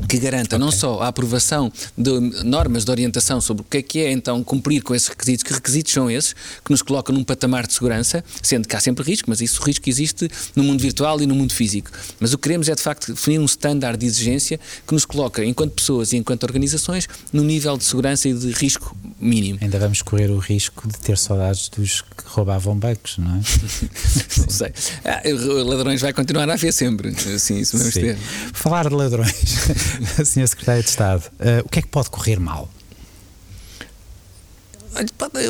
que 0.08 0.18
garanta 0.18 0.56
okay. 0.56 0.58
não 0.58 0.72
só 0.72 1.02
a 1.02 1.08
aprovação 1.08 1.72
de 1.96 2.20
normas 2.44 2.84
de 2.84 2.90
orientação 2.90 3.40
sobre 3.40 3.62
o 3.62 3.64
que 3.64 3.78
é 3.78 3.82
que 3.82 4.00
é 4.00 4.12
então 4.12 4.42
cumprir 4.42 4.82
com 4.82 4.94
esses 4.94 5.08
requisitos, 5.08 5.42
que 5.42 5.52
requisitos 5.52 5.92
são 5.92 6.10
esses, 6.10 6.34
que 6.64 6.70
nos 6.70 6.82
colocam 6.82 7.14
num 7.14 7.24
patamar 7.24 7.66
de 7.66 7.74
segurança, 7.74 8.24
sendo 8.42 8.66
que 8.66 8.76
há 8.76 8.80
sempre 8.80 9.04
risco, 9.04 9.28
mas 9.28 9.40
isso 9.40 9.60
o 9.60 9.64
risco 9.64 9.88
existe 9.88 10.28
no 10.56 10.62
mundo 10.62 10.80
virtual 10.80 11.20
e 11.20 11.26
no 11.26 11.34
mundo 11.34 11.52
físico. 11.52 11.90
Mas 12.18 12.32
o 12.32 12.38
que 12.38 12.42
queremos 12.42 12.68
é 12.68 12.74
de 12.74 12.82
facto 12.82 13.12
definir 13.12 13.38
um 13.38 13.44
standard 13.44 13.98
de 13.98 14.06
exigência 14.06 14.58
que 14.86 14.92
nos 14.92 15.04
coloca, 15.04 15.44
enquanto 15.44 15.72
pessoas 15.72 16.12
e 16.12 16.16
enquanto 16.16 16.44
organizações, 16.44 17.08
no 17.32 17.42
nível 17.42 17.76
de 17.76 17.84
segurança 17.84 18.28
e 18.28 18.34
de 18.34 18.50
risco 18.52 18.96
mínimo. 19.20 19.58
Ainda 19.62 19.78
vamos 19.78 20.02
correr 20.02 20.30
o 20.30 20.38
risco 20.38 20.88
de 20.88 20.98
ter 20.98 21.16
saudades 21.16 21.68
dos 21.68 22.02
que 22.02 22.24
roubavam 22.26 22.76
bancos, 22.76 23.18
não 23.18 23.36
é? 23.36 23.40
não 24.38 24.50
sei. 24.50 24.72
Ah, 25.04 25.22
ladrões 25.64 26.00
vai 26.00 26.12
continuar 26.12 26.48
a 26.48 26.54
haver 26.54 26.72
sempre. 26.72 27.14
Sim, 27.38 27.58
isso 27.58 27.78
vamos 27.78 27.94
Sim. 27.94 28.00
ter. 28.00 28.16
Falar 28.52 28.88
de 28.88 28.94
ladrões. 28.94 29.32
Senhor 30.24 30.46
Secretário 30.46 30.82
de 30.82 30.88
Estado, 30.88 31.24
uh, 31.40 31.64
o 31.64 31.68
que 31.68 31.78
é 31.78 31.82
que 31.82 31.88
pode 31.88 32.10
correr 32.10 32.38
mal? 32.38 32.68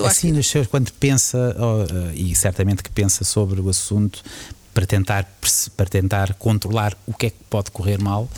assim, 0.07 0.31
nos 0.31 0.49
seus, 0.49 0.67
quando 0.69 0.93
pensa, 0.93 1.57
oh, 1.59 1.83
uh, 1.83 2.13
e 2.15 2.35
certamente 2.35 2.83
que 2.83 2.91
pensa 2.91 3.25
sobre 3.25 3.61
o 3.61 3.69
assunto, 3.69 4.23
para 4.73 4.87
tentar, 4.87 5.29
para 5.77 5.87
tentar 5.87 6.35
controlar 6.35 6.97
o 7.07 7.13
que 7.13 7.27
é 7.27 7.31
que 7.31 7.37
pode 7.51 7.71
correr 7.71 8.01
mal, 8.01 8.29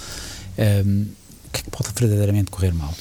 um, 0.87 1.07
o 1.47 1.51
que 1.51 1.61
é 1.61 1.63
que 1.63 1.71
pode 1.71 1.89
verdadeiramente 1.95 2.51
correr 2.51 2.73
mal? 2.73 2.93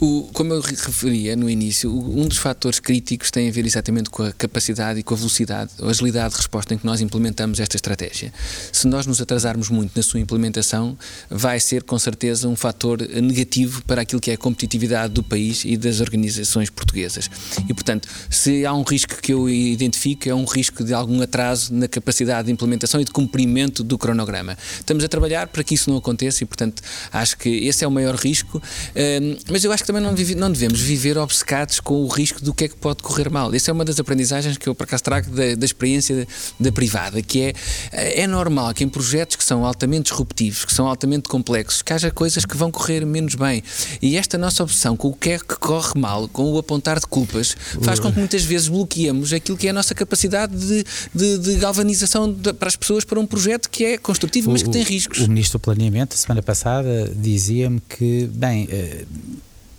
O, 0.00 0.28
como 0.32 0.52
eu 0.52 0.60
referia 0.60 1.36
no 1.36 1.48
início, 1.48 1.88
um 1.90 2.26
dos 2.26 2.38
fatores 2.38 2.80
críticos 2.80 3.30
tem 3.30 3.48
a 3.48 3.52
ver 3.52 3.64
exatamente 3.64 4.10
com 4.10 4.24
a 4.24 4.32
capacidade 4.32 4.98
e 4.98 5.02
com 5.04 5.14
a 5.14 5.16
velocidade, 5.16 5.70
a 5.80 5.86
agilidade 5.86 6.30
de 6.30 6.38
resposta 6.38 6.74
em 6.74 6.78
que 6.78 6.84
nós 6.84 7.00
implementamos 7.00 7.60
esta 7.60 7.76
estratégia. 7.76 8.32
Se 8.72 8.88
nós 8.88 9.06
nos 9.06 9.20
atrasarmos 9.20 9.68
muito 9.68 9.92
na 9.96 10.02
sua 10.02 10.18
implementação, 10.18 10.98
vai 11.30 11.60
ser 11.60 11.84
com 11.84 11.96
certeza 11.96 12.48
um 12.48 12.56
fator 12.56 13.00
negativo 13.22 13.82
para 13.84 14.02
aquilo 14.02 14.20
que 14.20 14.32
é 14.32 14.34
a 14.34 14.36
competitividade 14.36 15.14
do 15.14 15.22
país 15.22 15.64
e 15.64 15.76
das 15.76 16.00
organizações 16.00 16.70
portuguesas. 16.70 17.30
E, 17.68 17.72
portanto, 17.72 18.08
se 18.28 18.66
há 18.66 18.74
um 18.74 18.82
risco 18.82 19.14
que 19.22 19.32
eu 19.32 19.48
identifico, 19.48 20.28
é 20.28 20.34
um 20.34 20.44
risco 20.44 20.82
de 20.82 20.92
algum 20.92 21.22
atraso 21.22 21.72
na 21.72 21.86
capacidade 21.86 22.46
de 22.46 22.52
implementação 22.52 23.00
e 23.00 23.04
de 23.04 23.12
cumprimento 23.12 23.84
do 23.84 23.96
cronograma. 23.96 24.58
Estamos 24.74 25.04
a 25.04 25.08
trabalhar 25.08 25.46
para 25.46 25.62
que 25.62 25.74
isso 25.74 25.88
não 25.88 25.98
aconteça 25.98 26.42
e, 26.42 26.46
portanto, 26.46 26.82
acho 27.12 27.38
que 27.38 27.48
esse 27.48 27.84
é 27.84 27.88
o 27.88 27.90
maior 27.92 28.16
risco, 28.16 28.60
hum, 28.96 29.36
mas 29.48 29.62
eu 29.62 29.70
acho 29.70 29.83
que 29.84 29.88
também 29.88 30.02
não, 30.02 30.14
vive, 30.14 30.34
não 30.34 30.50
devemos 30.50 30.80
viver 30.80 31.18
obcecados 31.18 31.78
com 31.78 32.02
o 32.02 32.08
risco 32.08 32.42
do 32.42 32.54
que 32.54 32.64
é 32.64 32.68
que 32.68 32.76
pode 32.76 33.02
correr 33.02 33.28
mal. 33.28 33.54
Essa 33.54 33.70
é 33.70 33.72
uma 33.72 33.84
das 33.84 34.00
aprendizagens 34.00 34.56
que 34.56 34.66
eu, 34.66 34.74
por 34.74 34.84
acaso, 34.84 35.02
trago 35.02 35.30
da, 35.30 35.54
da 35.54 35.64
experiência 35.64 36.16
da, 36.16 36.26
da, 36.58 36.72
privada, 36.72 37.20
que 37.20 37.42
é, 37.42 37.52
eh, 37.92 38.22
é 38.22 38.26
normal 38.26 38.72
que 38.72 38.82
em 38.82 38.88
projetos 38.88 39.36
que 39.36 39.44
são 39.44 39.66
altamente 39.66 40.04
disruptivos, 40.04 40.64
que 40.64 40.72
são 40.72 40.88
altamente 40.88 41.28
complexos, 41.28 41.82
que 41.82 41.92
haja 41.92 42.10
coisas 42.10 42.46
que 42.46 42.56
vão 42.56 42.70
correr 42.70 43.04
menos 43.04 43.34
bem. 43.34 43.62
E 44.00 44.16
esta 44.16 44.38
nossa 44.38 44.62
obsessão 44.62 44.96
com 44.96 45.08
o 45.08 45.12
que 45.12 45.30
é 45.30 45.38
que 45.38 45.54
corre 45.56 46.00
mal, 46.00 46.28
com 46.28 46.50
o 46.50 46.58
apontar 46.58 46.98
de 46.98 47.06
culpas, 47.06 47.54
faz 47.82 48.00
com 48.00 48.10
que 48.10 48.18
muitas 48.18 48.42
vezes 48.42 48.68
bloqueemos 48.68 49.34
aquilo 49.34 49.58
que 49.58 49.66
é 49.66 49.70
a 49.70 49.74
nossa 49.74 49.94
capacidade 49.94 50.56
de, 50.56 50.84
de, 51.14 51.38
de 51.38 51.56
galvanização 51.56 52.32
de, 52.32 52.54
para 52.54 52.68
as 52.68 52.76
pessoas 52.76 53.04
para 53.04 53.20
um 53.20 53.26
projeto 53.26 53.68
que 53.68 53.84
é 53.84 53.98
construtivo, 53.98 54.50
mas 54.50 54.62
que 54.62 54.70
tem 54.70 54.82
riscos. 54.82 55.18
O, 55.18 55.28
Ministro 55.28 55.58
do 55.58 55.62
Planeamento, 55.62 56.14
a 56.14 56.18
semana 56.18 56.40
passada, 56.40 57.12
dizia-me 57.14 57.82
que, 57.86 58.30
bem, 58.32 58.66
eh, 58.70 59.04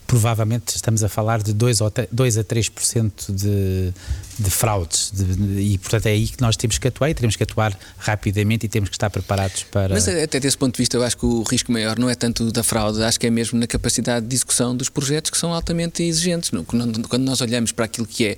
provavelmente 0.07 0.75
estamos 0.75 1.03
a 1.03 1.09
falar 1.09 1.41
de 1.41 1.53
2, 1.53 1.81
ou 1.81 1.91
2 2.11 2.37
a 2.37 2.43
3% 2.43 3.11
de, 3.29 3.93
de 4.37 4.49
fraudes. 4.49 5.11
De, 5.13 5.61
e, 5.61 5.77
portanto, 5.77 6.07
é 6.07 6.11
aí 6.11 6.27
que 6.27 6.41
nós 6.41 6.57
temos 6.57 6.77
que 6.77 6.87
atuar 6.87 7.09
e 7.09 7.13
temos 7.13 7.35
que 7.35 7.43
atuar 7.43 7.77
rapidamente 7.97 8.65
e 8.65 8.69
temos 8.69 8.89
que 8.89 8.95
estar 8.95 9.09
preparados 9.09 9.63
para. 9.63 9.93
Mas 9.93 10.07
até 10.07 10.39
desse 10.39 10.57
ponto 10.57 10.75
de 10.75 10.81
vista, 10.81 10.97
eu 10.97 11.03
acho 11.03 11.17
que 11.17 11.25
o 11.25 11.43
risco 11.43 11.71
maior 11.71 11.97
não 11.97 12.09
é 12.09 12.15
tanto 12.15 12.51
da 12.51 12.63
fraude, 12.63 13.01
acho 13.03 13.19
que 13.19 13.27
é 13.27 13.29
mesmo 13.29 13.59
na 13.59 13.67
capacidade 13.67 14.25
de 14.25 14.35
execução 14.35 14.75
dos 14.75 14.89
projetos 14.89 15.31
que 15.31 15.37
são 15.37 15.53
altamente 15.53 16.03
exigentes. 16.03 16.51
Quando 16.67 17.23
nós 17.23 17.41
olhamos 17.41 17.71
para 17.71 17.85
aquilo 17.85 18.07
que 18.07 18.25
é, 18.25 18.37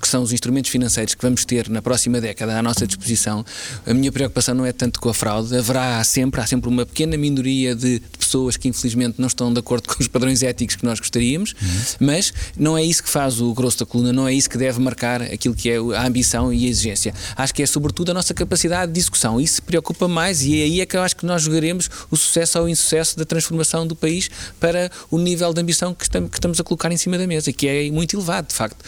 que 0.00 0.08
são 0.08 0.22
os 0.22 0.32
instrumentos 0.32 0.70
financeiros 0.70 1.14
que 1.14 1.22
vamos 1.22 1.44
ter 1.44 1.68
na 1.68 1.82
próxima 1.82 2.20
década 2.20 2.58
à 2.58 2.62
nossa 2.62 2.86
disposição, 2.86 3.44
a 3.86 3.94
minha 3.94 4.12
preocupação 4.12 4.54
não 4.54 4.66
é 4.66 4.72
tanto 4.72 5.00
com 5.00 5.08
a 5.08 5.14
fraude, 5.14 5.56
haverá 5.56 6.02
sempre, 6.04 6.40
há 6.40 6.46
sempre 6.46 6.68
uma 6.68 6.84
pequena 6.84 7.16
minoria 7.16 7.74
de, 7.74 8.02
pessoas 8.28 8.56
que 8.58 8.68
infelizmente 8.68 9.14
não 9.18 9.26
estão 9.26 9.52
de 9.52 9.58
acordo 9.58 9.88
com 9.88 10.02
os 10.02 10.06
padrões 10.06 10.42
éticos 10.42 10.76
que 10.76 10.84
nós 10.84 11.00
gostaríamos, 11.00 11.52
uhum. 11.52 12.06
mas 12.06 12.32
não 12.56 12.76
é 12.76 12.84
isso 12.84 13.02
que 13.02 13.08
faz 13.08 13.40
o 13.40 13.54
grosso 13.54 13.78
da 13.78 13.86
coluna, 13.86 14.12
não 14.12 14.28
é 14.28 14.34
isso 14.34 14.50
que 14.50 14.58
deve 14.58 14.78
marcar 14.80 15.22
aquilo 15.38 15.54
que 15.54 15.70
é 15.70 15.76
a 15.76 16.06
ambição 16.06 16.52
e 16.52 16.66
a 16.66 16.68
exigência. 16.68 17.14
Acho 17.36 17.54
que 17.54 17.62
é 17.62 17.66
sobretudo 17.66 18.10
a 18.10 18.14
nossa 18.14 18.34
capacidade 18.34 18.92
de 18.92 18.98
discussão. 18.98 19.40
Isso 19.40 19.62
preocupa 19.62 20.08
mais 20.08 20.42
e 20.42 20.60
é 20.60 20.64
aí 20.64 20.80
é 20.80 20.86
que 20.86 20.96
eu 20.96 21.02
acho 21.02 21.16
que 21.16 21.24
nós 21.24 21.42
jogaremos 21.42 21.88
o 22.10 22.16
sucesso 22.16 22.58
ou 22.58 22.64
o 22.66 22.68
insucesso 22.68 23.16
da 23.16 23.24
transformação 23.24 23.86
do 23.86 23.94
país 23.94 24.28
para 24.58 24.90
o 25.10 25.18
nível 25.18 25.54
de 25.54 25.60
ambição 25.60 25.94
que 25.94 26.04
estamos, 26.04 26.60
a 26.60 26.64
colocar 26.64 26.90
em 26.90 26.96
cima 26.96 27.16
da 27.16 27.26
mesa, 27.26 27.52
que 27.52 27.68
é 27.68 27.90
muito 27.90 28.16
elevado, 28.16 28.48
de 28.48 28.54
facto. 28.54 28.84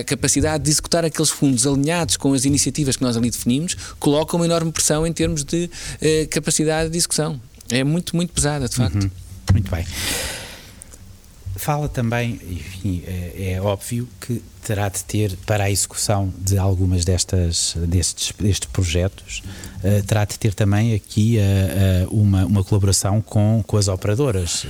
A 0.00 0.04
capacidade 0.04 0.64
de 0.64 0.70
executar 0.70 1.04
aqueles 1.04 1.30
fundos 1.30 1.66
alinhados 1.66 2.16
com 2.16 2.32
as 2.32 2.44
iniciativas 2.44 2.96
que 2.96 3.02
nós 3.02 3.16
ali 3.16 3.30
definimos 3.30 3.76
coloca 3.98 4.34
uma 4.36 4.46
enorme 4.46 4.72
pressão 4.72 5.06
em 5.06 5.12
termos 5.12 5.44
de 5.44 5.64
uh, 5.66 6.28
capacidade 6.30 6.90
de 6.90 6.96
execução. 6.96 7.40
É 7.68 7.84
muito, 7.84 8.16
muito 8.16 8.32
pesada, 8.32 8.68
de 8.68 8.76
facto. 8.76 9.02
Uhum. 9.02 9.10
Muito 9.52 9.70
bem. 9.70 9.84
Fala 11.56 11.88
também, 11.88 12.38
enfim, 12.50 13.02
é, 13.06 13.52
é, 13.52 13.60
óbvio 13.60 14.06
que 14.20 14.42
terá 14.66 14.88
de 14.88 15.04
ter, 15.04 15.36
para 15.46 15.64
a 15.64 15.70
execução 15.70 16.32
de 16.38 16.58
algumas 16.58 17.04
destas, 17.04 17.76
destes, 17.86 18.32
destes 18.36 18.68
projetos, 18.68 19.42
uh, 19.78 20.02
terá 20.02 20.24
de 20.24 20.36
ter 20.36 20.52
também 20.52 20.92
aqui 20.92 21.38
uh, 21.38 22.10
uh, 22.10 22.20
uma, 22.20 22.44
uma 22.44 22.64
colaboração 22.64 23.22
com, 23.22 23.62
com 23.64 23.76
as 23.76 23.86
operadoras, 23.86 24.66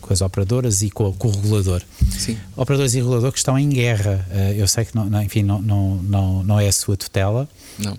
com 0.00 0.12
as 0.12 0.22
operadoras 0.22 0.80
e 0.82 0.90
com, 0.90 1.12
com, 1.12 1.28
o 1.28 1.30
regulador. 1.30 1.82
Sim. 2.10 2.38
Operadores 2.56 2.94
e 2.94 2.98
regulador 2.98 3.30
que 3.30 3.38
estão 3.38 3.58
em 3.58 3.68
guerra. 3.68 4.26
eu 4.56 4.66
sei 4.66 4.86
que, 4.86 4.96
não, 4.96 5.04
não, 5.04 5.22
enfim, 5.22 5.42
não, 5.42 5.60
não, 5.60 5.96
não, 5.96 6.42
não 6.42 6.60
é 6.60 6.66
a 6.66 6.72
sua 6.72 6.96
tutela, 6.96 7.46
não. 7.78 7.94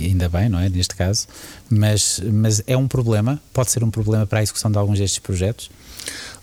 ainda 0.00 0.28
bem, 0.30 0.48
não 0.48 0.58
é, 0.58 0.68
neste 0.70 0.94
caso, 0.96 1.26
mas, 1.68 2.22
mas 2.32 2.62
é 2.66 2.76
um 2.76 2.88
problema, 2.88 3.38
pode 3.52 3.70
ser 3.70 3.84
um 3.84 3.90
problema 3.90 4.26
para 4.26 4.40
a 4.40 4.42
execução 4.42 4.70
de 4.70 4.78
alguns 4.78 4.98
destes 4.98 5.18
projetos? 5.18 5.70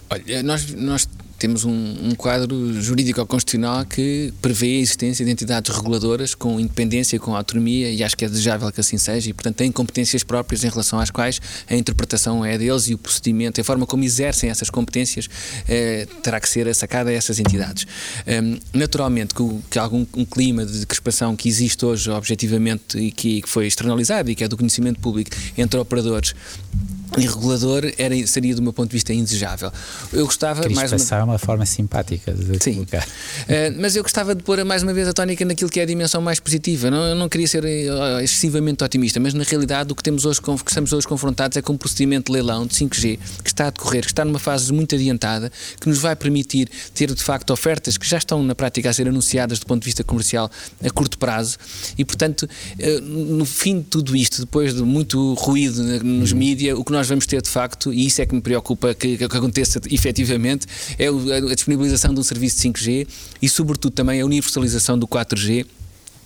Olha, 0.09 0.43
nós, 0.43 0.71
nós 0.73 1.07
temos 1.37 1.65
um, 1.65 2.09
um 2.09 2.15
quadro 2.15 2.81
jurídico-constitucional 2.81 3.85
que 3.85 4.33
prevê 4.41 4.77
a 4.77 4.79
existência 4.79 5.25
de 5.25 5.31
entidades 5.31 5.75
reguladoras 5.75 6.33
com 6.33 6.59
independência, 6.59 7.19
com 7.19 7.35
autonomia, 7.35 7.91
e 7.91 8.03
acho 8.03 8.15
que 8.15 8.25
é 8.25 8.29
desejável 8.29 8.71
que 8.71 8.79
assim 8.79 8.97
seja, 8.97 9.29
e 9.29 9.33
portanto 9.33 9.57
têm 9.57 9.71
competências 9.71 10.23
próprias 10.23 10.63
em 10.63 10.69
relação 10.69 10.99
às 10.99 11.11
quais 11.11 11.41
a 11.69 11.75
interpretação 11.75 12.43
é 12.45 12.57
deles 12.57 12.87
e 12.87 12.93
o 12.93 12.97
procedimento, 12.97 13.59
a 13.59 13.63
forma 13.63 13.85
como 13.85 14.03
exercem 14.03 14.49
essas 14.49 14.69
competências, 14.69 15.27
eh, 15.67 16.07
terá 16.23 16.39
que 16.39 16.47
ser 16.47 16.73
sacada 16.73 17.09
a 17.09 17.13
essas 17.13 17.39
entidades. 17.39 17.85
Um, 18.25 18.57
naturalmente, 18.73 19.33
que, 19.33 19.43
que 19.69 19.79
algum 19.79 20.05
um 20.15 20.25
clima 20.25 20.65
de 20.65 20.85
crispação 20.85 21.35
que 21.35 21.49
existe 21.49 21.85
hoje, 21.85 22.09
objetivamente, 22.09 22.97
e 22.97 23.11
que, 23.11 23.41
que 23.41 23.49
foi 23.49 23.67
externalizado 23.67 24.29
e 24.31 24.35
que 24.35 24.43
é 24.43 24.47
do 24.47 24.57
conhecimento 24.57 24.99
público 24.99 25.31
entre 25.57 25.79
operadores 25.79 26.33
e 27.17 27.27
regulador 27.27 27.83
era, 27.97 28.27
seria, 28.27 28.55
do 28.55 28.61
meu 28.61 28.73
ponto 28.73 28.89
de 28.89 28.93
vista, 28.93 29.13
indesejável. 29.13 29.71
Eu 30.11 30.25
gostava 30.25 30.67
mais 30.69 30.91
uma... 30.91 31.17
é 31.17 31.23
uma 31.23 31.37
forma 31.37 31.65
simpática 31.65 32.33
de 32.33 32.61
Sim. 32.61 32.75
colocar. 32.75 33.03
Uh, 33.03 33.75
mas 33.79 33.95
eu 33.95 34.03
gostava 34.03 34.35
de 34.35 34.43
pôr 34.43 34.63
mais 34.65 34.83
uma 34.83 34.93
vez 34.93 35.07
a 35.07 35.13
tónica 35.13 35.45
naquilo 35.45 35.69
que 35.69 35.79
é 35.79 35.83
a 35.83 35.85
dimensão 35.85 36.21
mais 36.21 36.39
positiva. 36.39 36.89
Não, 36.89 37.05
eu 37.05 37.15
não 37.15 37.29
queria 37.29 37.47
ser 37.47 37.63
uh, 37.63 38.19
excessivamente 38.21 38.83
otimista, 38.83 39.19
mas 39.19 39.33
na 39.33 39.43
realidade 39.43 39.91
o 39.91 39.95
que, 39.95 40.03
temos 40.03 40.25
hoje, 40.25 40.41
que 40.41 40.51
estamos 40.69 40.91
hoje 40.91 41.07
confrontados 41.07 41.57
é 41.57 41.61
com 41.61 41.73
um 41.73 41.77
procedimento 41.77 42.31
de 42.31 42.33
leilão 42.33 42.65
de 42.65 42.75
5G 42.75 43.19
que 43.43 43.49
está 43.49 43.67
a 43.67 43.69
decorrer, 43.69 44.03
que 44.03 44.11
está 44.11 44.25
numa 44.25 44.39
fase 44.39 44.71
muito 44.73 44.95
adiantada, 44.95 45.51
que 45.79 45.87
nos 45.87 45.99
vai 45.99 46.15
permitir 46.15 46.69
ter 46.93 47.13
de 47.13 47.23
facto 47.23 47.51
ofertas 47.51 47.97
que 47.97 48.07
já 48.07 48.17
estão 48.17 48.43
na 48.43 48.55
prática 48.55 48.89
a 48.89 48.93
ser 48.93 49.07
anunciadas 49.07 49.59
do 49.59 49.65
ponto 49.65 49.81
de 49.81 49.85
vista 49.85 50.03
comercial 50.03 50.49
a 50.83 50.89
curto 50.89 51.17
prazo 51.17 51.57
e, 51.97 52.03
portanto, 52.03 52.43
uh, 52.43 53.01
no 53.01 53.45
fim 53.45 53.79
de 53.79 53.85
tudo 53.85 54.15
isto, 54.15 54.41
depois 54.41 54.73
de 54.73 54.81
muito 54.81 55.33
ruído 55.35 55.83
nos 56.03 56.31
uhum. 56.31 56.37
mídias, 56.37 56.77
o 56.77 56.83
que 56.83 56.91
nós 56.95 57.07
vamos 57.07 57.25
ter 57.25 57.41
de 57.41 57.49
facto, 57.49 57.93
e 57.93 58.07
isso 58.07 58.21
é 58.21 58.25
que 58.25 58.33
me 58.33 58.41
preocupa 58.41 58.93
que, 58.93 59.17
que 59.17 59.23
aconteça 59.23 59.81
efetivamente, 59.91 60.65
é 60.97 61.07
a 61.07 61.53
disponibilização 61.53 62.13
de 62.13 62.19
um 62.19 62.23
serviço 62.23 62.55
de 62.57 62.69
5G 62.69 63.07
e, 63.41 63.49
sobretudo, 63.49 63.93
também 63.93 64.21
a 64.21 64.25
universalização 64.25 64.97
do 64.97 65.07
4G 65.07 65.65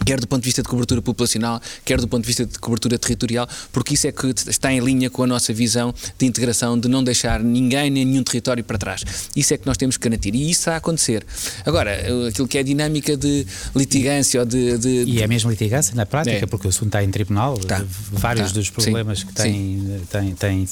quer 0.06 0.20
do 0.20 0.28
ponto 0.28 0.42
de 0.42 0.46
vista 0.46 0.62
de 0.62 0.68
cobertura 0.68 1.02
populacional, 1.02 1.62
quer 1.86 2.00
do 2.00 2.08
ponto 2.08 2.24
de 2.24 2.28
vista 2.28 2.46
de 2.46 2.58
cobertura 2.60 2.98
territorial, 2.98 3.48
porque 3.72 3.94
isso 3.94 4.08
é 4.08 4.12
que 4.12 4.28
está 4.48 4.72
em 4.72 4.80
linha 4.80 5.10
com 5.10 5.24
a 5.24 5.28
nossa 5.28 5.54
visão 5.54 5.94
de 6.18 6.26
integração, 6.26 6.80
de 6.80 6.88
não 6.88 7.04
deixar 7.04 7.42
ninguém 7.42 7.90
nem 7.90 8.06
nenhum 8.06 8.24
território 8.24 8.64
para 8.64 8.78
trás. 8.78 9.04
Isso 9.36 9.54
é 9.54 9.58
que 9.58 9.66
nós 9.66 9.78
temos 9.78 9.98
que 9.98 10.08
garantir 10.08 10.34
e 10.36 10.50
isso 10.50 10.62
está 10.62 10.74
a 10.74 10.78
acontecer. 10.78 11.26
Agora, 11.66 11.92
aquilo 12.28 12.48
que 12.48 12.58
é 12.58 12.62
a 12.62 12.64
dinâmica 12.64 13.16
de 13.16 13.46
litigância 13.76 14.40
ou 14.40 14.46
de. 14.46 14.78
de 14.78 15.04
e 15.04 15.22
é 15.22 15.28
mesmo 15.28 15.50
litigância 15.50 15.96
na 15.96 16.06
prática, 16.06 16.38
é. 16.38 16.46
porque 16.46 16.68
o 16.68 16.70
assunto 16.70 16.88
está 16.88 17.04
em 17.04 17.12
tribunal, 17.12 17.58
tá. 17.58 17.84
vários 18.12 18.52
tá. 18.52 18.60
dos 18.60 18.70
problemas 18.70 19.20
Sim. 19.20 19.28
que 19.28 19.34
tem, 19.34 20.02
tem, 20.10 20.36
tem. 20.36 20.70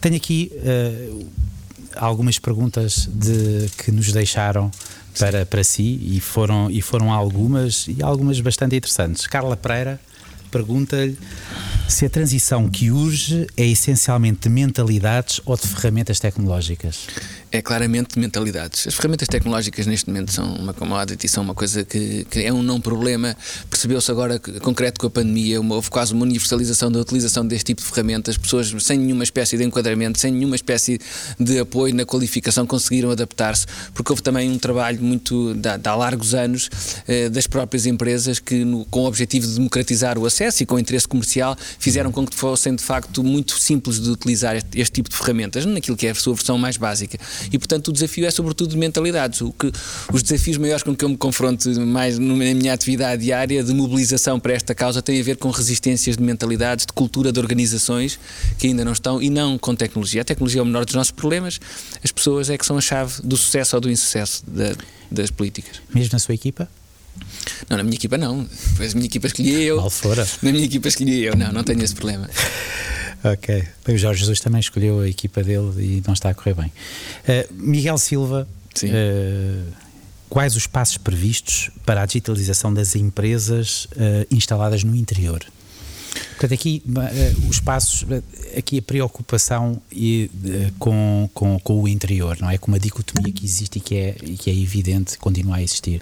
Tenho 0.00 0.16
aqui 0.16 0.52
uh, 0.54 1.26
algumas 1.96 2.38
perguntas 2.38 3.08
de, 3.12 3.68
que 3.76 3.90
nos 3.90 4.12
deixaram 4.12 4.70
para, 5.18 5.44
para 5.44 5.64
si 5.64 5.98
e 6.02 6.20
foram, 6.20 6.70
e 6.70 6.80
foram 6.80 7.12
algumas 7.12 7.86
e 7.88 8.02
algumas 8.02 8.40
bastante 8.40 8.76
interessantes. 8.76 9.26
Carla 9.26 9.56
Pereira 9.56 10.00
pergunta-lhe 10.50 11.18
se 11.88 12.04
a 12.06 12.10
transição 12.10 12.68
que 12.68 12.90
urge 12.90 13.46
é 13.56 13.66
essencialmente 13.66 14.40
de 14.42 14.48
mentalidades 14.48 15.40
ou 15.44 15.56
de 15.56 15.66
ferramentas 15.66 16.20
tecnológicas 16.20 17.06
é 17.50 17.62
claramente 17.62 18.14
de 18.14 18.20
mentalidades. 18.20 18.86
As 18.86 18.94
ferramentas 18.94 19.28
tecnológicas 19.28 19.86
neste 19.86 20.08
momento 20.08 20.32
são 20.32 20.54
uma 20.54 20.74
commodity, 20.74 21.28
são 21.28 21.42
uma 21.42 21.54
coisa 21.54 21.84
que, 21.84 22.24
que 22.30 22.40
é 22.40 22.52
um 22.52 22.62
não 22.62 22.80
problema. 22.80 23.36
Percebeu-se 23.70 24.10
agora, 24.10 24.38
concreto 24.38 25.00
com 25.00 25.06
a 25.06 25.10
pandemia, 25.10 25.60
uma, 25.60 25.76
houve 25.76 25.90
quase 25.90 26.12
uma 26.12 26.22
universalização 26.22 26.90
da 26.92 27.00
utilização 27.00 27.46
deste 27.46 27.66
tipo 27.66 27.82
de 27.82 27.88
ferramentas. 27.88 28.36
Pessoas 28.36 28.74
sem 28.80 28.98
nenhuma 28.98 29.24
espécie 29.24 29.56
de 29.56 29.64
enquadramento, 29.64 30.18
sem 30.18 30.32
nenhuma 30.32 30.56
espécie 30.56 31.00
de 31.38 31.58
apoio 31.58 31.94
na 31.94 32.04
qualificação 32.04 32.66
conseguiram 32.66 33.10
adaptar-se, 33.10 33.66
porque 33.94 34.12
houve 34.12 34.22
também 34.22 34.50
um 34.50 34.58
trabalho 34.58 35.00
muito 35.02 35.54
de, 35.54 35.78
de 35.78 35.88
há 35.88 35.94
largos 35.94 36.34
anos 36.34 36.68
eh, 37.06 37.28
das 37.28 37.46
próprias 37.46 37.86
empresas 37.86 38.38
que, 38.38 38.64
no, 38.64 38.84
com 38.86 39.00
o 39.00 39.06
objetivo 39.06 39.46
de 39.46 39.54
democratizar 39.54 40.18
o 40.18 40.26
acesso 40.26 40.62
e 40.62 40.66
com 40.66 40.78
interesse 40.78 41.08
comercial, 41.08 41.56
fizeram 41.78 42.12
com 42.12 42.26
que 42.26 42.34
fossem 42.34 42.74
de 42.74 42.82
facto 42.82 43.24
muito 43.24 43.58
simples 43.58 44.00
de 44.00 44.10
utilizar 44.10 44.56
este, 44.56 44.80
este 44.80 44.92
tipo 44.92 45.08
de 45.08 45.16
ferramentas, 45.16 45.64
naquilo 45.64 45.96
que 45.96 46.06
é 46.06 46.10
a 46.10 46.14
sua 46.14 46.34
versão 46.34 46.58
mais 46.58 46.76
básica. 46.76 47.18
E, 47.52 47.58
portanto, 47.58 47.88
o 47.88 47.92
desafio 47.92 48.26
é 48.26 48.30
sobretudo 48.30 48.70
de 48.70 48.76
mentalidades. 48.76 49.40
O 49.40 49.52
que, 49.52 49.70
os 50.12 50.22
desafios 50.22 50.56
maiores 50.56 50.82
com 50.82 50.94
que 50.94 51.04
eu 51.04 51.08
me 51.08 51.16
confronto 51.16 51.68
mais 51.80 52.18
na 52.18 52.34
minha 52.34 52.72
atividade 52.72 53.24
diária 53.24 53.62
de 53.62 53.72
mobilização 53.72 54.38
para 54.38 54.52
esta 54.52 54.74
causa 54.74 55.02
têm 55.02 55.20
a 55.20 55.22
ver 55.22 55.36
com 55.36 55.50
resistências 55.50 56.16
de 56.16 56.22
mentalidades, 56.22 56.86
de 56.86 56.92
cultura 56.92 57.32
de 57.32 57.40
organizações 57.40 58.18
que 58.58 58.66
ainda 58.66 58.84
não 58.84 58.92
estão 58.92 59.20
e 59.22 59.30
não 59.30 59.58
com 59.58 59.74
tecnologia. 59.74 60.22
A 60.22 60.24
tecnologia 60.24 60.60
é 60.60 60.62
o 60.62 60.66
menor 60.66 60.84
dos 60.84 60.94
nossos 60.94 61.12
problemas, 61.12 61.60
as 62.02 62.12
pessoas 62.12 62.50
é 62.50 62.58
que 62.58 62.66
são 62.66 62.76
a 62.76 62.80
chave 62.80 63.22
do 63.22 63.36
sucesso 63.36 63.76
ou 63.76 63.80
do 63.80 63.90
insucesso 63.90 64.42
da, 64.46 64.74
das 65.10 65.30
políticas. 65.30 65.80
Mesmo 65.94 66.10
na 66.12 66.18
sua 66.18 66.34
equipa? 66.34 66.68
Não, 67.68 67.76
na 67.76 67.82
minha 67.82 67.96
equipa 67.96 68.16
não. 68.16 68.46
Pois 68.76 68.92
a 68.92 68.94
minha 68.94 69.06
equipa 69.06 69.26
escolhi 69.26 69.62
eu. 69.62 69.76
Mal 69.76 69.90
fora. 69.90 70.26
Na 70.42 70.52
minha 70.52 70.64
equipa 70.64 70.88
escolhi 70.88 71.24
eu. 71.24 71.36
Não, 71.36 71.52
não 71.52 71.64
tenho 71.64 71.82
esse 71.82 71.94
problema. 71.94 72.28
Ok. 73.24 73.64
Bem, 73.84 73.96
o 73.96 73.98
Jorge 73.98 74.20
Jesus 74.20 74.40
também 74.40 74.60
escolheu 74.60 75.00
a 75.00 75.08
equipa 75.08 75.42
dele 75.42 75.72
e 75.78 76.02
não 76.06 76.14
está 76.14 76.30
a 76.30 76.34
correr 76.34 76.54
bem. 76.54 76.66
Uh, 76.66 77.52
Miguel 77.52 77.98
Silva, 77.98 78.46
uh, 78.84 79.72
quais 80.28 80.54
os 80.54 80.66
passos 80.66 80.98
previstos 80.98 81.70
para 81.84 82.02
a 82.02 82.06
digitalização 82.06 82.72
das 82.72 82.94
empresas 82.94 83.86
uh, 83.86 84.26
instaladas 84.30 84.84
no 84.84 84.94
interior? 84.94 85.44
Portanto, 86.30 86.54
aqui 86.54 86.82
os 87.48 87.60
passos, 87.60 88.06
aqui 88.56 88.78
a 88.78 88.82
preocupação 88.82 89.80
e, 89.92 90.30
com, 90.78 91.28
com, 91.34 91.58
com 91.60 91.82
o 91.82 91.86
interior, 91.86 92.36
não 92.40 92.48
é? 92.48 92.56
Com 92.56 92.68
uma 92.68 92.78
dicotomia 92.78 93.32
que 93.32 93.44
existe 93.44 93.78
e 93.78 93.80
que 93.80 93.94
é, 93.96 94.16
e 94.22 94.36
que 94.36 94.50
é 94.50 94.54
evidente 94.54 95.18
continua 95.18 95.56
a 95.56 95.62
existir. 95.62 96.00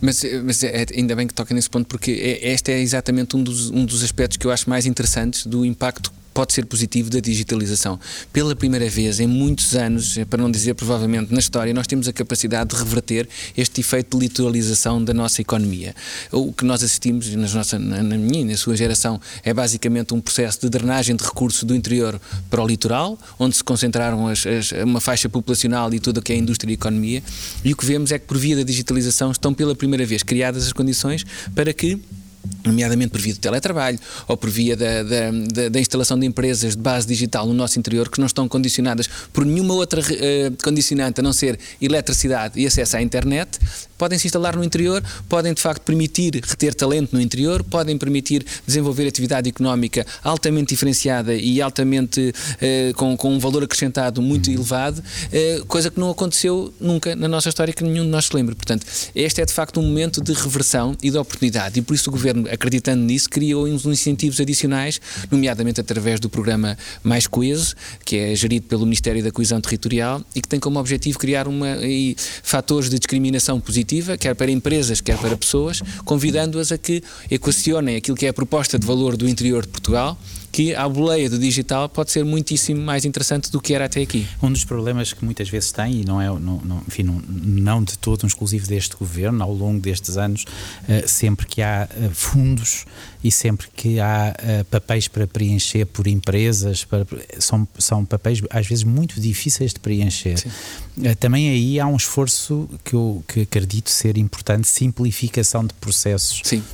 Mas, 0.00 0.22
mas 0.44 0.62
é, 0.62 0.86
ainda 0.94 1.14
bem 1.14 1.26
que 1.26 1.34
toca 1.34 1.54
nesse 1.54 1.70
ponto, 1.70 1.86
porque 1.86 2.10
é, 2.10 2.52
este 2.52 2.72
é 2.72 2.80
exatamente 2.80 3.36
um 3.36 3.42
dos, 3.42 3.70
um 3.70 3.84
dos 3.84 4.02
aspectos 4.02 4.36
que 4.36 4.46
eu 4.46 4.50
acho 4.50 4.68
mais 4.68 4.86
interessantes 4.86 5.46
do 5.46 5.64
impacto 5.64 6.12
pode 6.38 6.52
ser 6.52 6.66
positivo 6.66 7.10
da 7.10 7.18
digitalização. 7.18 7.98
Pela 8.32 8.54
primeira 8.54 8.88
vez 8.88 9.18
em 9.18 9.26
muitos 9.26 9.74
anos, 9.74 10.16
para 10.30 10.40
não 10.40 10.48
dizer 10.48 10.74
provavelmente 10.74 11.32
na 11.32 11.40
história, 11.40 11.74
nós 11.74 11.88
temos 11.88 12.06
a 12.06 12.12
capacidade 12.12 12.70
de 12.70 12.76
reverter 12.76 13.28
este 13.56 13.80
efeito 13.80 14.16
de 14.16 14.22
litoralização 14.22 15.02
da 15.02 15.12
nossa 15.12 15.40
economia. 15.40 15.96
O 16.30 16.52
que 16.52 16.64
nós 16.64 16.80
assistimos 16.84 17.28
na, 17.34 17.48
nossa, 17.48 17.76
na 17.76 18.16
minha 18.16 18.42
e 18.42 18.44
na 18.44 18.56
sua 18.56 18.76
geração 18.76 19.20
é 19.42 19.52
basicamente 19.52 20.14
um 20.14 20.20
processo 20.20 20.60
de 20.60 20.68
drenagem 20.68 21.16
de 21.16 21.24
recursos 21.24 21.64
do 21.64 21.74
interior 21.74 22.20
para 22.48 22.62
o 22.62 22.66
litoral, 22.68 23.18
onde 23.36 23.56
se 23.56 23.64
concentraram 23.64 24.28
as, 24.28 24.46
as, 24.46 24.70
uma 24.84 25.00
faixa 25.00 25.28
populacional 25.28 25.92
e 25.92 25.98
tudo 25.98 26.18
o 26.18 26.22
que 26.22 26.32
é 26.32 26.36
indústria 26.36 26.70
e 26.70 26.74
economia, 26.74 27.20
e 27.64 27.72
o 27.72 27.76
que 27.76 27.84
vemos 27.84 28.12
é 28.12 28.18
que 28.20 28.28
por 28.28 28.38
via 28.38 28.54
da 28.54 28.62
digitalização 28.62 29.32
estão 29.32 29.52
pela 29.52 29.74
primeira 29.74 30.06
vez 30.06 30.22
criadas 30.22 30.68
as 30.68 30.72
condições 30.72 31.26
para 31.52 31.72
que 31.72 32.00
nomeadamente 32.64 33.10
por 33.10 33.20
via 33.20 33.34
do 33.34 33.40
teletrabalho 33.40 33.98
ou 34.26 34.36
por 34.36 34.50
via 34.50 34.76
da, 34.76 35.02
da, 35.02 35.30
da, 35.30 35.68
da, 35.68 35.80
instalação 35.80 36.18
de 36.18 36.26
empresas 36.26 36.76
de 36.76 36.82
base 36.82 37.06
digital 37.06 37.46
no 37.46 37.54
nosso 37.54 37.78
interior 37.78 38.08
que 38.08 38.18
não 38.18 38.26
estão 38.26 38.48
condicionadas 38.48 39.08
por 39.32 39.44
nenhuma 39.44 39.74
outra 39.74 40.00
uh, 40.00 40.62
condicionante 40.62 41.20
a 41.20 41.22
não 41.22 41.32
ser 41.32 41.58
eletricidade 41.80 42.60
e 42.60 42.66
acesso 42.66 42.96
à 42.96 43.02
internet, 43.02 43.58
podem 43.96 44.18
se 44.18 44.26
instalar 44.28 44.56
no 44.56 44.62
interior, 44.62 45.02
podem 45.28 45.52
de 45.52 45.60
facto 45.60 45.82
permitir 45.82 46.40
reter 46.44 46.74
talento 46.74 47.12
no 47.12 47.20
interior, 47.20 47.64
podem 47.64 47.98
permitir 47.98 48.44
desenvolver 48.66 49.08
atividade 49.08 49.48
económica 49.48 50.06
altamente 50.22 50.68
diferenciada 50.74 51.34
e 51.34 51.60
altamente 51.60 52.32
uh, 52.32 52.94
com, 52.94 53.16
com 53.16 53.34
um 53.34 53.38
valor 53.38 53.64
acrescentado 53.64 54.22
muito 54.22 54.50
elevado, 54.50 54.98
uh, 54.98 55.66
coisa 55.66 55.90
que 55.90 55.98
não 55.98 56.10
aconteceu 56.10 56.72
nunca 56.80 57.16
na 57.16 57.28
nossa 57.28 57.48
história 57.48 57.74
que 57.74 57.82
nenhum 57.82 58.04
de 58.04 58.10
nós 58.10 58.26
se 58.26 58.36
lembre. 58.36 58.54
Portanto, 58.54 58.86
este 59.14 59.40
é 59.40 59.44
de 59.44 59.52
facto 59.52 59.80
um 59.80 59.82
momento 59.82 60.22
de 60.22 60.32
reversão 60.32 60.96
e 61.02 61.10
de 61.10 61.18
oportunidade 61.18 61.78
e 61.78 61.82
por 61.82 61.94
isso 61.94 62.08
o 62.08 62.12
Governo, 62.12 62.27
acreditando 62.50 63.02
nisso, 63.02 63.28
criou 63.28 63.66
uns 63.66 63.84
incentivos 63.84 64.40
adicionais, 64.40 65.00
nomeadamente 65.30 65.80
através 65.80 66.20
do 66.20 66.28
programa 66.28 66.76
Mais 67.02 67.26
Coeso, 67.26 67.74
que 68.04 68.16
é 68.16 68.34
gerido 68.34 68.66
pelo 68.66 68.84
Ministério 68.84 69.22
da 69.22 69.30
Coesão 69.30 69.60
Territorial 69.60 70.22
e 70.34 70.40
que 70.40 70.48
tem 70.48 70.60
como 70.60 70.78
objetivo 70.78 71.18
criar 71.18 71.48
uma, 71.48 71.76
e, 71.86 72.16
fatores 72.42 72.90
de 72.90 72.98
discriminação 72.98 73.60
positiva, 73.60 74.16
quer 74.16 74.34
para 74.34 74.50
empresas, 74.50 75.00
quer 75.00 75.18
para 75.18 75.36
pessoas, 75.36 75.82
convidando-as 76.04 76.72
a 76.72 76.78
que 76.78 77.02
equacionem 77.30 77.96
aquilo 77.96 78.16
que 78.16 78.26
é 78.26 78.28
a 78.28 78.34
proposta 78.34 78.78
de 78.78 78.86
valor 78.86 79.16
do 79.16 79.28
interior 79.28 79.62
de 79.62 79.68
Portugal 79.68 80.18
que 80.58 80.74
a 80.74 80.88
boleia 80.88 81.30
do 81.30 81.38
digital 81.38 81.88
pode 81.88 82.10
ser 82.10 82.24
muitíssimo 82.24 82.82
mais 82.82 83.04
interessante 83.04 83.48
do 83.48 83.60
que 83.60 83.74
era 83.74 83.84
até 83.84 84.02
aqui. 84.02 84.26
Um 84.42 84.50
dos 84.50 84.64
problemas 84.64 85.12
que 85.12 85.24
muitas 85.24 85.48
vezes 85.48 85.70
tem, 85.70 86.00
e 86.00 86.04
não 86.04 86.20
é, 86.20 86.26
não, 86.26 86.60
não, 86.64 86.82
enfim, 86.84 87.04
não, 87.04 87.22
não 87.28 87.84
de 87.84 87.96
todo 87.96 88.24
um 88.24 88.26
exclusivo 88.26 88.66
deste 88.66 88.96
governo, 88.96 89.40
ao 89.40 89.54
longo 89.54 89.78
destes 89.78 90.16
anos, 90.16 90.42
uh, 90.42 91.06
sempre 91.06 91.46
que 91.46 91.62
há 91.62 91.88
uh, 91.88 92.10
fundos 92.12 92.86
e 93.22 93.30
sempre 93.30 93.68
que 93.72 94.00
há 94.00 94.34
uh, 94.36 94.64
papéis 94.64 95.06
para 95.06 95.28
preencher 95.28 95.86
por 95.86 96.08
empresas, 96.08 96.82
para, 96.82 97.06
são, 97.38 97.68
são 97.78 98.04
papéis 98.04 98.42
às 98.50 98.66
vezes 98.66 98.82
muito 98.82 99.20
difíceis 99.20 99.72
de 99.72 99.78
preencher. 99.78 100.42
também 101.20 101.50
aí 101.50 101.78
há 101.78 101.86
um 101.86 101.96
esforço 101.96 102.68
que 102.82 102.96
eu 102.96 103.22
que 103.28 103.42
acredito 103.42 103.90
ser 103.90 104.18
importante, 104.18 104.66
simplificação 104.66 105.64
de 105.64 105.74
processos. 105.74 106.40
Sim 106.42 106.64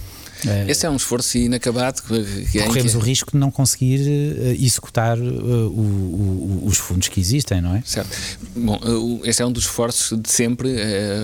é. 0.47 0.71
Esse 0.71 0.87
é 0.87 0.91
um 0.91 0.97
esforço 0.97 1.39
inacabado. 1.39 2.03
Que 2.51 2.59
é 2.59 2.67
Corremos 2.67 2.93
que... 2.93 2.99
o 2.99 3.01
risco 3.01 3.33
de 3.33 3.39
não 3.39 3.51
conseguir 3.51 4.01
uh, 4.01 4.63
executar 4.63 5.19
uh, 5.19 5.23
o, 5.23 6.63
o, 6.63 6.67
os 6.67 6.79
fundos 6.79 7.09
que 7.09 7.21
existem, 7.21 7.61
não 7.61 7.77
é? 7.77 7.83
Certo. 7.85 8.17
Bom, 8.55 8.79
uh, 8.85 9.21
esse 9.25 9.43
é 9.43 9.47
um 9.47 9.53
dos 9.53 9.65
esforços 9.65 10.19
de 10.19 10.31
sempre. 10.31 10.71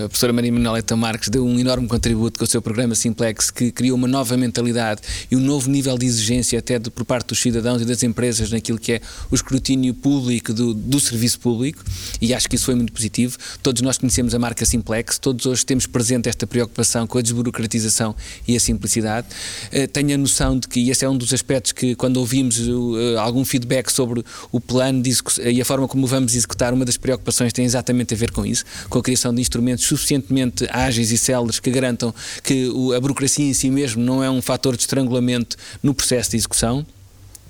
a 0.03 0.09
professora 0.09 0.33
Maria 0.33 0.51
Manoleta 0.51 0.95
Marques 0.95 1.29
deu 1.29 1.45
um 1.45 1.59
enorme 1.59 1.87
contributo 1.87 2.39
com 2.39 2.45
o 2.45 2.47
seu 2.47 2.61
programa 2.61 2.95
Simplex, 2.95 3.51
que 3.51 3.71
criou 3.71 3.97
uma 3.97 4.07
nova 4.07 4.35
mentalidade 4.37 5.01
e 5.29 5.35
um 5.35 5.39
novo 5.39 5.69
nível 5.69 5.97
de 5.97 6.05
exigência 6.05 6.59
até 6.59 6.79
de, 6.79 6.89
por 6.89 7.05
parte 7.05 7.27
dos 7.27 7.39
cidadãos 7.39 7.81
e 7.81 7.85
das 7.85 8.03
empresas 8.03 8.51
naquilo 8.51 8.79
que 8.79 8.93
é 8.93 9.01
o 9.29 9.35
escrutínio 9.35 9.93
público 9.93 10.53
do, 10.53 10.73
do 10.73 10.99
serviço 10.99 11.39
público 11.39 11.83
e 12.19 12.33
acho 12.33 12.49
que 12.49 12.55
isso 12.55 12.65
foi 12.65 12.75
muito 12.75 12.91
positivo. 12.91 13.37
Todos 13.61 13.81
nós 13.81 13.97
conhecemos 13.97 14.33
a 14.33 14.39
marca 14.39 14.65
Simplex, 14.65 15.19
todos 15.19 15.45
hoje 15.45 15.65
temos 15.65 15.85
presente 15.85 16.29
esta 16.29 16.47
preocupação 16.47 17.05
com 17.05 17.17
a 17.17 17.21
desburocratização 17.21 18.15
e 18.47 18.55
a 18.55 18.59
simplicidade 18.59 19.10
Uh, 19.19 19.87
tenho 19.87 20.15
a 20.15 20.17
noção 20.17 20.57
de 20.57 20.67
que 20.67 20.89
esse 20.89 21.03
é 21.03 21.09
um 21.09 21.17
dos 21.17 21.33
aspectos 21.33 21.71
que, 21.71 21.95
quando 21.95 22.17
ouvimos 22.17 22.59
uh, 22.59 23.19
algum 23.19 23.43
feedback 23.43 23.91
sobre 23.91 24.23
o 24.51 24.59
plano 24.59 25.03
e 25.43 25.61
a 25.61 25.65
forma 25.65 25.87
como 25.87 26.07
vamos 26.07 26.35
executar, 26.35 26.73
uma 26.73 26.85
das 26.85 26.97
preocupações 26.97 27.51
tem 27.53 27.65
exatamente 27.65 28.13
a 28.13 28.17
ver 28.17 28.31
com 28.31 28.45
isso, 28.45 28.63
com 28.89 28.99
a 28.99 29.03
criação 29.03 29.33
de 29.33 29.41
instrumentos 29.41 29.85
suficientemente 29.85 30.67
ágeis 30.69 31.11
e 31.11 31.17
céleres 31.17 31.59
que 31.59 31.69
garantam 31.69 32.13
que 32.43 32.71
a 32.95 32.99
burocracia 32.99 33.45
em 33.45 33.53
si 33.53 33.69
mesmo 33.69 34.03
não 34.03 34.23
é 34.23 34.29
um 34.29 34.41
fator 34.41 34.75
de 34.75 34.81
estrangulamento 34.81 35.57
no 35.83 35.93
processo 35.93 36.31
de 36.31 36.37
execução. 36.37 36.85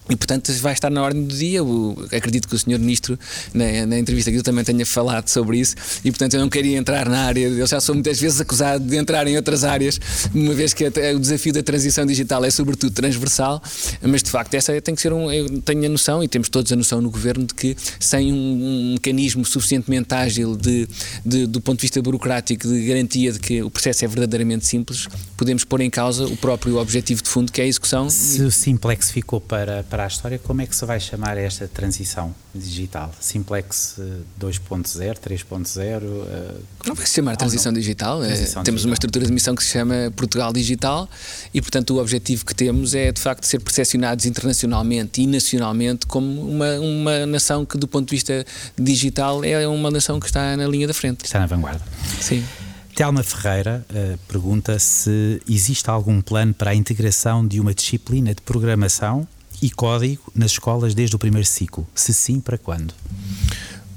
E, 0.10 0.16
portanto, 0.16 0.52
vai 0.54 0.74
estar 0.74 0.89
na 0.89 1.02
ordem 1.02 1.24
do 1.24 1.36
dia. 1.36 1.64
O, 1.64 2.06
acredito 2.12 2.47
que 2.47 2.56
o 2.56 2.60
Sr. 2.60 2.80
Ministro, 2.80 3.18
na, 3.54 3.86
na, 3.86 3.99
entrevista 3.99 4.32
que 4.32 4.38
eu 4.38 4.43
também 4.43 4.64
tenha 4.64 4.86
falado 4.86 5.30
sobre 5.30 5.60
isso, 5.60 5.76
e, 6.04 6.12
portanto, 6.12 6.34
eu 6.34 6.39
não 6.39 6.49
queria 6.49 6.78
entrar 6.78 7.08
na 7.08 7.26
área. 7.26 7.47
Eu 7.47 7.68
já 7.68 7.80
sou 7.80 7.95
muitas 7.95 8.20
vezes 8.20 8.41
acusado 8.41 8.84
de 8.84 8.97
entrar 8.97 9.28
em 9.28 9.36
outras 9.38 9.64
áreas, 9.64 9.99
uma 10.34 10.54
vez 10.54 10.74
que 10.74 10.86
o 10.86 11.20
desafio 11.20 11.54
da 11.54 11.64
transição 11.64 12.06
digital 12.06 12.43
é, 12.43 12.49
sobretudo, 12.49 12.91
transversal. 12.93 13.62
Mas, 14.02 14.24
de 14.24 14.32
facto, 14.32 14.54
essa 14.56 14.80
tem 14.82 14.95
que 14.95 15.02
ser 15.02 15.14
um. 15.14 15.32
Eu 15.32 15.62
tenho 15.62 15.86
a 15.86 15.89
noção, 15.89 16.24
e 16.24 16.28
temos 16.28 16.49
todos 16.49 16.72
a 16.72 16.76
noção 16.76 16.99
no 16.99 17.10
Governo, 17.10 17.45
de 17.45 17.54
que 17.54 17.78
sem 17.99 18.34
um, 18.34 18.36
um 18.36 18.93
mecanismo 18.93 19.45
suficientemente 19.45 20.14
ágil, 20.14 20.58
de, 20.58 20.88
de, 21.26 21.45
do 21.45 21.62
ponto 21.62 21.78
de 21.78 21.84
vista 21.84 22.02
burocrático, 22.02 22.68
de 22.68 22.86
garantia 22.86 23.32
de 23.32 23.39
que 23.39 23.62
o 23.62 23.70
processo 23.70 24.04
é 24.04 24.08
verdadeiramente 24.08 24.66
simples, 24.66 25.08
podemos 25.38 25.64
pôr 25.64 25.82
em 25.82 25.89
causa 25.89 26.26
o 26.26 26.36
próprio 26.36 26.78
objetivo 26.78 27.22
de 27.22 27.30
fundo, 27.30 27.52
que 27.52 27.62
é 27.62 27.64
a 27.64 27.68
execução. 27.68 28.10
Se 28.10 28.41
o 28.41 28.52
Simplex 28.52 29.12
ficou 29.12 29.39
para 29.39 29.84
para 29.92 30.06
a 30.06 30.08
história, 30.08 30.39
como 30.39 30.62
é 30.62 30.66
que 30.66 30.74
se 30.74 30.86
vai 30.86 31.02
chamar 31.02 31.38
esta 31.38 31.68
transição 31.68 32.34
digital? 32.56 33.14
Simplex 33.20 34.00
2.0, 34.39 35.18
3.0? 35.18 36.02
Uh, 36.02 36.62
não 36.88 36.96
vai 36.96 37.06
se 37.06 37.16
chamar 37.16 37.36
transição 37.36 37.74
digital. 37.74 38.20
Transição 38.20 38.38
é, 38.38 38.44
digital. 38.44 38.64
Temos 38.64 38.86
uma 38.86 38.94
estrutura 38.94 39.26
de 39.26 39.34
missão 39.34 39.54
que 39.54 39.62
se 39.62 39.72
chama 39.72 39.94
Portugal 40.16 40.54
Digital 40.54 41.10
e, 41.54 41.62
portanto, 41.62 41.94
o 41.94 42.00
objetivo 42.00 42.46
que 42.46 42.56
temos 42.56 42.96
é, 42.96 43.12
de 43.12 43.20
facto, 43.20 43.44
ser 43.44 43.60
percepcionados 43.60 44.26
internacionalmente 44.26 45.22
e 45.22 45.28
nacionalmente 45.28 46.06
como 46.06 46.42
uma, 46.42 46.80
uma 46.80 47.26
nação 47.26 47.66
que, 47.66 47.78
do 47.78 47.86
ponto 47.86 48.08
de 48.08 48.16
vista 48.16 48.46
digital, 48.80 49.44
é 49.44 49.68
uma 49.68 49.92
nação 49.92 50.22
que 50.22 50.26
está 50.26 50.56
na 50.56 50.68
linha 50.68 50.88
da 50.88 50.94
frente. 50.94 51.26
Está 51.26 51.38
na 51.38 51.48
vanguarda. 51.48 51.84
Sim. 52.22 52.46
Telma 52.96 53.24
Ferreira 53.24 53.86
uh, 53.89 54.18
pergunta 54.20 54.80
se 54.80 55.42
existe 55.50 55.89
algum 55.89 56.22
plano 56.22 56.54
para 56.54 56.72
a 56.72 56.76
integração 56.76 57.46
de 57.46 57.60
uma 57.60 57.74
disciplina 57.74 58.34
de 58.34 58.42
programação 58.42 59.28
e 59.62 59.70
código 59.70 60.24
nas 60.36 60.51
escolas 60.51 60.93
desde 60.93 61.16
o 61.16 61.20
primeiro 61.20 61.47
ciclo? 61.47 61.88
Se 61.93 62.14
sim, 62.14 62.39
para 62.39 62.57
quando? 62.57 62.93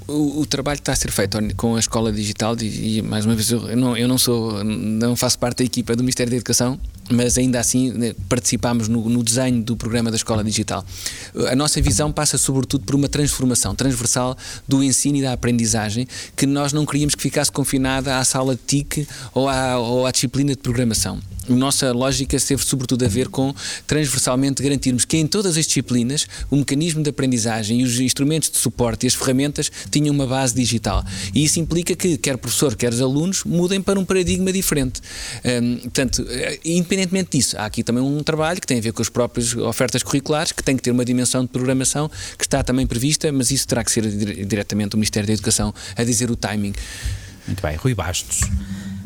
O, 0.07 0.41
o, 0.41 0.47
trabalho 0.47 0.79
está 0.79 0.93
a 0.93 0.97
ser 0.97 1.11
feito 1.11 1.39
com 1.57 1.77
a 1.77 1.81
escola 1.81 2.13
digital 2.13 2.55
e, 2.61 2.99
e 2.99 3.03
mais 3.03 3.25
uma 3.25 3.35
vez 3.35 3.51
eu 3.51 3.75
não, 3.75 3.97
eu 3.97 4.07
não 4.07 4.19
sou 4.19 4.63
não 4.63 5.17
faço 5.17 5.39
parte 5.39 5.59
da 5.59 5.65
equipa 5.65 5.97
do 5.97 6.03
Ministério 6.03 6.31
da 6.31 6.37
Educação 6.37 6.79
mas 7.11 7.37
ainda 7.39 7.61
assim 7.61 7.91
né, 7.93 8.15
participamos 8.29 8.89
no, 8.89 9.09
no, 9.09 9.23
desenho 9.23 9.63
do 9.63 9.77
programa 9.77 10.11
da 10.11 10.17
escola 10.17 10.43
digital. 10.43 10.85
A 11.51 11.57
nossa 11.57 11.81
visão 11.81 12.11
passa 12.13 12.39
sobretudo 12.39 12.85
por 12.85 12.95
uma 12.95 13.09
transformação 13.09 13.75
transversal 13.75 14.37
do 14.67 14.83
ensino 14.83 15.19
e 15.19 15.23
da 15.23 15.33
aprendizagem 15.33 16.07
que 16.37 16.47
nós 16.47 16.73
não 16.73 16.87
queríamos 16.87 17.15
que 17.15 17.23
ficasse 17.23 17.53
confinada 17.53 18.19
à 18.19 18.25
sala 18.25 18.55
de 18.55 18.63
TIC 18.63 19.07
ou 19.33 19.49
à, 19.49 19.79
ou 19.79 20.07
à 20.07 20.11
disciplina 20.11 20.53
de 20.53 20.59
programação 20.59 21.21
a 21.49 21.53
nossa 21.53 21.93
lógica 21.93 22.39
teve 22.39 22.65
sobretudo 22.65 23.05
a 23.05 23.09
ver 23.09 23.29
com 23.29 23.55
transversalmente 23.87 24.63
garantirmos 24.63 25.05
que 25.05 25.17
em 25.17 25.27
todas 25.27 25.57
as 25.57 25.67
disciplinas 25.67 26.27
o 26.51 26.57
mecanismo 26.57 27.03
de 27.03 27.11
aprendizagem 27.11 27.81
e 27.81 27.85
os 27.85 27.99
instrumentos 28.01 28.51
de 28.51 28.59
suporte 28.59 29.05
e 29.05 29.07
as 29.07 29.15
ferramentas 29.15 29.71
tinham 29.91 30.15
uma 30.15 30.27
base 30.27 30.55
digital. 30.55 31.05
E 31.35 31.45
isso 31.45 31.61
implica 31.61 31.95
que 31.95 32.17
quer 32.17 32.37
professor, 32.37 32.75
quer 32.77 32.93
os 32.93 33.01
alunos 33.01 33.45
mudem 33.45 33.81
para 33.81 33.99
um 33.99 34.05
paradigma 34.05 34.53
diferente. 34.53 35.01
Um, 35.45 35.77
portanto, 35.79 36.25
eh, 36.29 36.59
independentemente 36.65 37.37
disso, 37.39 37.57
há 37.59 37.67
aqui 37.67 37.83
também 37.83 38.03
um 38.03 38.23
trabalho 38.23 38.61
que 38.61 38.67
tem 38.67 38.79
a 38.79 38.81
ver 38.81 38.93
com 38.93 39.03
as 39.03 39.09
próprias 39.09 39.55
ofertas 39.57 40.03
curriculares, 40.03 40.53
que 40.53 40.63
tem 40.63 40.77
que 40.77 40.83
ter 40.83 40.91
uma 40.91 41.05
dimensão 41.05 41.43
de 41.43 41.49
programação 41.49 42.11
que 42.39 42.45
está 42.45 42.63
também 42.63 42.87
prevista, 42.87 43.31
mas 43.33 43.51
isso 43.51 43.67
terá 43.67 43.85
que 43.85 43.91
ser 43.91 44.07
diretamente 44.47 44.95
o 44.95 44.99
Ministério 44.99 45.27
da 45.27 45.33
Educação 45.33 45.75
a 45.97 46.05
dizer 46.05 46.31
o 46.31 46.37
timing. 46.37 46.73
Muito 47.47 47.63
bem, 47.63 47.77
Rui 47.77 47.95
Bastos 47.95 48.41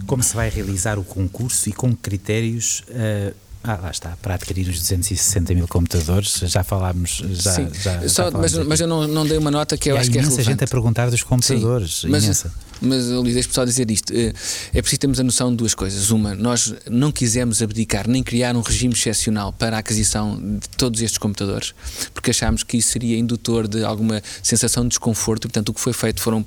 como 0.08 0.22
se 0.22 0.34
vai 0.34 0.48
realizar 0.48 0.98
o 0.98 1.04
concurso 1.04 1.68
e 1.68 1.72
com 1.72 1.94
critérios. 1.94 2.82
Uh, 2.88 3.34
ah, 3.62 3.78
lá 3.82 3.90
está, 3.90 4.16
para 4.22 4.34
adquirir 4.34 4.66
os 4.68 4.78
260 4.78 5.54
mil 5.54 5.68
computadores, 5.68 6.40
já 6.44 6.64
falámos. 6.64 7.22
Já, 7.32 7.52
Sim, 7.52 7.68
já, 7.74 8.08
Só, 8.08 8.30
já 8.30 8.38
mas, 8.38 8.54
mas, 8.54 8.80
eu 8.80 8.86
não, 8.86 9.06
não 9.06 9.26
dei 9.26 9.36
uma 9.36 9.50
nota 9.50 9.76
que 9.76 9.90
eu 9.90 9.96
e 9.96 9.98
acho 9.98 10.10
que 10.10 10.16
é 10.16 10.20
relevante. 10.20 10.40
imensa 10.40 10.50
gente 10.50 10.64
a 10.64 10.66
perguntar 10.66 11.10
dos 11.10 11.22
computadores, 11.22 12.00
Sim, 12.00 12.08
imensa. 12.08 12.50
mas 12.54 12.67
Luís, 12.80 13.34
deixe-me 13.34 13.54
só 13.54 13.64
dizer 13.64 13.90
isto. 13.90 14.12
Eh, 14.12 14.32
é 14.72 14.80
preciso 14.80 15.00
termos 15.00 15.20
a 15.20 15.24
noção 15.24 15.50
de 15.50 15.56
duas 15.56 15.74
coisas. 15.74 16.10
Uma, 16.10 16.34
nós 16.34 16.74
não 16.88 17.10
quisemos 17.10 17.62
abdicar 17.62 18.08
nem 18.08 18.22
criar 18.22 18.54
um 18.56 18.60
regime 18.60 18.94
excepcional 18.94 19.52
para 19.52 19.76
a 19.76 19.80
aquisição 19.80 20.36
de 20.36 20.68
todos 20.76 21.00
estes 21.02 21.18
computadores, 21.18 21.74
porque 22.14 22.30
achámos 22.30 22.62
que 22.62 22.76
isso 22.76 22.90
seria 22.90 23.18
indutor 23.18 23.66
de 23.66 23.84
alguma 23.84 24.22
sensação 24.42 24.84
de 24.84 24.90
desconforto 24.90 25.44
e, 25.44 25.48
portanto, 25.48 25.70
o 25.70 25.74
que 25.74 25.80
foi 25.80 25.92
feito 25.92 26.20
foram 26.20 26.44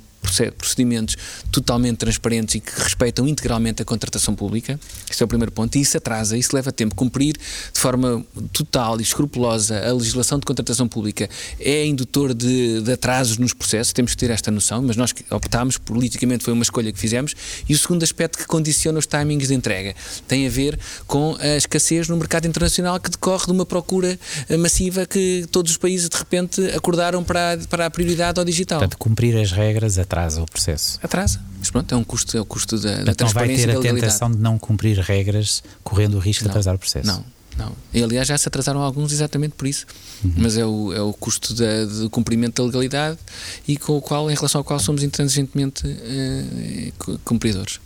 procedimentos 0.56 1.16
totalmente 1.50 1.98
transparentes 1.98 2.54
e 2.54 2.60
que 2.60 2.72
respeitam 2.80 3.26
integralmente 3.26 3.82
a 3.82 3.84
contratação 3.84 4.34
pública. 4.34 4.78
Este 5.10 5.22
é 5.22 5.24
o 5.24 5.28
primeiro 5.28 5.50
ponto. 5.52 5.76
E 5.76 5.80
isso 5.80 5.96
atrasa, 5.96 6.36
isso 6.36 6.54
leva 6.54 6.72
tempo. 6.72 6.94
Cumprir 6.94 7.34
de 7.34 7.78
forma 7.78 8.24
total 8.52 8.98
e 9.00 9.02
escrupulosa 9.02 9.78
a 9.86 9.92
legislação 9.92 10.38
de 10.38 10.46
contratação 10.46 10.88
pública 10.88 11.28
é 11.58 11.84
indutor 11.84 12.32
de, 12.34 12.80
de 12.80 12.92
atrasos 12.92 13.36
nos 13.36 13.52
processos, 13.52 13.92
temos 13.92 14.12
que 14.12 14.18
ter 14.18 14.30
esta 14.30 14.50
noção, 14.50 14.82
mas 14.82 14.96
nós 14.96 15.12
optámos, 15.30 15.76
politicamente 16.22 16.44
foi 16.44 16.52
uma 16.52 16.62
escolha 16.62 16.92
que 16.92 16.98
fizemos. 16.98 17.34
E 17.68 17.74
o 17.74 17.78
segundo 17.78 18.02
aspecto 18.02 18.38
que 18.38 18.46
condiciona 18.46 18.98
os 18.98 19.06
timings 19.06 19.48
de 19.48 19.54
entrega 19.54 19.94
tem 20.26 20.46
a 20.46 20.50
ver 20.50 20.78
com 21.06 21.36
a 21.40 21.56
escassez 21.56 22.08
no 22.08 22.16
mercado 22.16 22.46
internacional 22.46 22.98
que 23.00 23.10
decorre 23.10 23.46
de 23.46 23.52
uma 23.52 23.66
procura 23.66 24.18
massiva 24.58 25.06
que 25.06 25.46
todos 25.50 25.72
os 25.72 25.76
países 25.76 26.08
de 26.08 26.16
repente 26.16 26.64
acordaram 26.74 27.22
para 27.24 27.54
a, 27.54 27.58
para 27.68 27.86
a 27.86 27.90
prioridade 27.90 28.38
ao 28.38 28.44
digital. 28.44 28.78
Portanto, 28.78 28.98
cumprir 28.98 29.36
as 29.36 29.52
regras 29.52 29.98
atrasa 29.98 30.42
o 30.42 30.46
processo. 30.46 30.98
Atrasa. 31.02 31.40
Mas 31.58 31.70
pronto, 31.70 31.94
é 31.94 31.96
um 31.96 32.04
custo, 32.04 32.36
é 32.36 32.40
o 32.40 32.44
custo 32.44 32.78
da, 32.78 33.02
da 33.02 33.14
transparência. 33.14 33.66
Não 33.66 33.74
vai 33.74 33.82
ter 33.82 33.88
a 33.88 33.94
tentação 33.94 34.30
de 34.30 34.38
não 34.38 34.58
cumprir 34.58 34.98
regras, 34.98 35.62
correndo 35.82 36.16
o 36.16 36.18
risco 36.18 36.44
não, 36.44 36.48
de 36.48 36.52
atrasar 36.52 36.74
o 36.74 36.78
processo. 36.78 37.06
Não, 37.06 37.24
não. 37.56 37.72
E 37.92 38.02
aliás 38.02 38.28
já 38.28 38.36
se 38.36 38.48
atrasaram 38.48 38.80
alguns 38.80 39.12
exatamente 39.12 39.54
por 39.54 39.66
isso. 39.66 39.86
Uhum. 40.24 40.34
Mas 40.36 40.56
é 40.56 40.64
o, 40.64 40.92
é 40.92 41.00
o 41.00 41.12
custo 41.12 41.54
da, 41.54 41.84
do 41.84 42.10
cumprimento 42.10 42.62
da 42.62 42.66
legalidade 42.66 43.18
e 43.66 43.76
com 43.76 43.96
o 43.96 44.02
qual, 44.02 44.30
em 44.30 44.34
relação 44.34 44.60
ao 44.60 44.64
qual 44.64 44.78
somos 44.78 45.02
intransigentemente 45.02 45.86
uh, 45.86 47.18
cumpridores. 47.24 47.80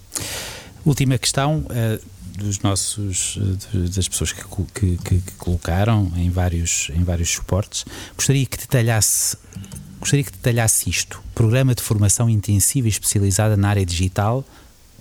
Última 0.84 1.18
questão. 1.18 1.66
Uh, 1.70 2.16
dos 2.36 2.60
nossos 2.60 3.38
das 3.94 4.06
pessoas 4.08 4.30
que, 4.30 4.42
que, 4.74 4.98
que, 4.98 5.20
que, 5.20 5.32
colocaram 5.38 6.12
em 6.16 6.28
vários 6.28 6.90
em 6.94 7.02
vários 7.02 7.30
suportes 7.30 7.86
gostaria 8.14 8.44
que 8.44 8.58
detalhasse 8.58 9.38
Gostaria 10.06 10.24
que 10.24 10.32
detalhasse 10.32 10.88
isto. 10.88 11.22
Programa 11.34 11.74
de 11.74 11.82
formação 11.82 12.28
intensiva 12.28 12.86
e 12.86 12.90
especializada 12.90 13.56
na 13.56 13.68
área 13.70 13.84
digital 13.84 14.44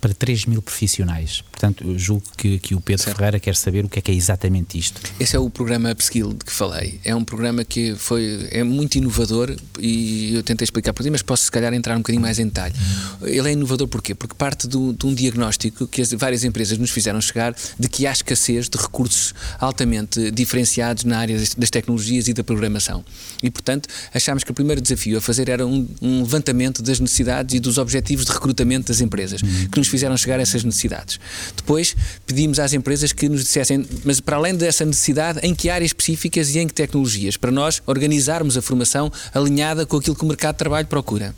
para 0.02 0.14
3 0.14 0.46
mil 0.46 0.62
profissionais. 0.62 1.44
Portanto, 1.66 1.98
julgo 1.98 2.24
que, 2.38 2.60
que 2.60 2.76
o 2.76 2.82
Pedro 2.82 3.04
certo. 3.04 3.18
Ferreira 3.18 3.40
quer 3.40 3.56
saber 3.56 3.86
o 3.86 3.90
que 3.90 4.00
é 4.00 4.02
que 4.02 4.12
é 4.12 4.14
exatamente 4.14 4.78
isto. 4.78 5.02
Esse 5.20 5.36
é 5.36 5.40
o 5.40 5.50
programa 5.50 5.92
Upskill 5.92 6.34
de 6.34 6.46
que 6.46 6.52
falei. 6.52 7.00
É 7.04 7.16
um 7.16 7.24
programa 7.24 7.64
que 7.64 7.96
foi, 7.96 8.48
é 8.52 8.64
muito 8.64 8.96
inovador 8.96 9.56
e 9.80 10.36
eu 10.36 10.44
tentei 10.44 10.64
explicar 10.64 10.94
por 10.94 11.04
ti, 11.04 11.10
mas 11.10 11.22
posso 11.22 11.46
se 11.46 11.52
calhar 11.52 11.74
entrar 11.74 11.96
um 11.96 12.00
bocadinho 12.00 12.22
mais 12.22 12.38
em 12.38 12.46
detalhe. 12.46 12.76
Ele 13.24 13.50
é 13.50 13.52
inovador 13.54 13.88
porquê? 13.88 14.14
Porque 14.14 14.36
parte 14.36 14.68
do, 14.68 14.94
de 14.94 15.06
um 15.06 15.14
diagnóstico 15.14 15.88
que 15.88 16.02
as 16.02 16.12
várias 16.14 16.44
empresas 16.44 16.78
nos 16.78 16.92
fizeram 16.92 17.20
chegar 17.20 17.56
de 17.80 17.90
que 17.90 18.06
há 18.06 18.12
escassez 18.12 18.70
de 18.70 18.78
recursos 18.78 19.34
altamente 19.60 20.32
diferenciados 20.32 21.04
na 21.04 21.18
área 21.18 21.38
das 21.58 21.70
tecnologias 21.70 22.28
e 22.28 22.34
da 22.34 22.44
programação. 22.44 23.04
E, 23.42 23.50
portanto, 23.50 23.90
achámos 24.14 24.44
que 24.44 24.52
o 24.52 24.54
primeiro 24.54 24.82
desafio 24.82 25.18
a 25.18 25.22
fazer 25.22 25.50
era 25.50 25.66
um, 25.66 25.88
um 26.02 26.20
levantamento 26.22 26.84
das 26.84 27.00
necessidades 27.00 27.56
e 27.56 27.60
dos 27.60 27.78
objetivos 27.78 28.26
de 28.26 28.32
recrutamento 28.32 28.88
das 28.88 29.02
empresas, 29.02 29.42
uhum. 29.42 29.68
que 29.72 29.80
nos 29.80 29.88
fizeram 29.88 30.16
chegar 30.16 30.40
a 30.40 30.42
essas 30.42 30.64
necessidades. 30.64 31.20
Depois 31.56 31.96
pedimos 32.26 32.60
às 32.60 32.74
empresas 32.74 33.12
que 33.12 33.28
nos 33.30 33.44
dissessem, 33.44 33.86
mas 34.04 34.20
para 34.20 34.38
além 34.38 34.56
dessa 34.56 34.86
necessidade, 34.86 35.40
em 35.44 35.54
que 35.54 35.70
áreas 35.70 35.90
específicas 35.90 36.54
e 36.56 36.60
em 36.60 36.68
que 36.68 36.74
tecnologias, 36.74 37.38
para 37.38 37.52
nós 37.52 37.82
organizarmos 37.86 38.58
a 38.58 38.62
formação 38.62 39.12
alinhada 39.34 39.86
com 39.86 39.98
aquilo 39.98 40.16
que 40.16 40.24
o 40.24 40.28
mercado 40.28 40.56
de 40.56 40.60
trabalho 40.60 40.88
procura. 40.88 41.34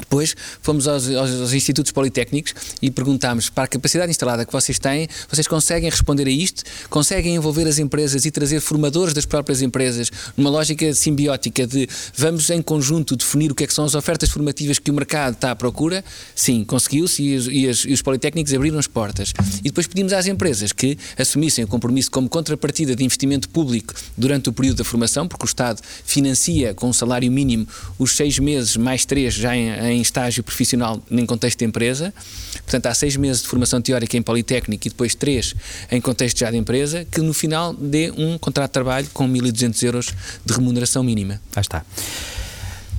Depois 0.00 0.34
fomos 0.62 0.88
aos, 0.88 1.08
aos, 1.08 1.40
aos, 1.40 1.52
institutos 1.52 1.92
politécnicos 1.92 2.54
e 2.80 2.90
perguntámos 2.90 3.48
para 3.48 3.64
a 3.64 3.68
capacidade 3.68 4.10
instalada 4.10 4.44
que 4.44 4.52
vocês 4.52 4.78
têm, 4.78 5.08
vocês 5.28 5.46
conseguem 5.46 5.88
responder 5.88 6.26
a 6.26 6.30
isto? 6.30 6.62
Conseguem 6.88 7.36
envolver 7.36 7.66
as 7.66 7.78
empresas 7.78 8.24
e 8.24 8.30
trazer 8.30 8.60
formadores 8.60 9.14
das 9.14 9.26
próprias 9.26 9.62
empresas 9.62 10.10
numa 10.36 10.50
lógica 10.50 10.92
simbiótica 10.94 11.66
de 11.66 11.88
vamos 12.16 12.50
em 12.50 12.62
conjunto 12.62 13.16
definir 13.16 13.52
o 13.52 13.54
que 13.54 13.64
é 13.64 13.66
que 13.66 13.74
são 13.74 13.84
as 13.84 13.94
ofertas 13.94 14.30
formativas 14.30 14.78
que 14.78 14.90
o 14.90 14.94
mercado 14.94 15.34
está 15.34 15.50
à 15.50 15.56
procura? 15.56 16.04
Sim, 16.34 16.64
conseguiu-se 16.64 17.22
e, 17.22 17.36
e, 17.36 17.66
e, 17.66 17.92
os 17.92 18.02
politécnicos 18.02 18.52
abriram 18.54 18.78
as 18.78 18.86
portas. 18.86 19.32
E 19.60 19.64
depois 19.64 19.86
pedimos 19.86 20.12
às 20.12 20.26
empresas 20.26 20.72
que 20.72 20.98
assumissem 21.18 21.64
o 21.64 21.68
compromisso 21.68 22.10
como 22.10 22.28
contrapartida 22.28 22.96
de 22.96 23.04
investimento 23.04 23.48
público 23.48 23.94
durante 24.16 24.48
o 24.48 24.52
período 24.52 24.78
da 24.78 24.84
formação, 24.84 25.26
porque 25.28 25.44
o 25.44 25.46
Estado 25.46 25.80
financia 26.04 26.74
com 26.74 26.88
um 26.88 26.92
salário 26.92 27.30
mínimo 27.30 27.66
os 27.98 28.16
seis 28.16 28.38
meses 28.38 28.76
mais 28.76 29.04
três 29.04 29.34
já 29.34 29.56
em, 29.56 29.70
em 29.70 29.89
em 29.90 30.00
estágio 30.00 30.42
profissional 30.42 31.02
em 31.10 31.26
contexto 31.26 31.58
de 31.58 31.64
empresa. 31.64 32.12
Portanto, 32.54 32.86
há 32.86 32.94
seis 32.94 33.16
meses 33.16 33.42
de 33.42 33.48
formação 33.48 33.80
teórica 33.80 34.16
em 34.16 34.22
Politécnico 34.22 34.86
e 34.86 34.90
depois 34.90 35.14
três 35.14 35.54
em 35.90 36.00
contexto 36.00 36.38
já 36.38 36.50
de 36.50 36.56
empresa, 36.56 37.06
que 37.10 37.20
no 37.20 37.34
final 37.34 37.74
dê 37.74 38.10
um 38.10 38.38
contrato 38.38 38.70
de 38.70 38.74
trabalho 38.74 39.08
com 39.12 39.28
1.200 39.28 39.82
euros 39.82 40.06
de 40.44 40.52
remuneração 40.52 41.02
mínima. 41.02 41.40
Ah, 41.54 41.60
está. 41.60 41.84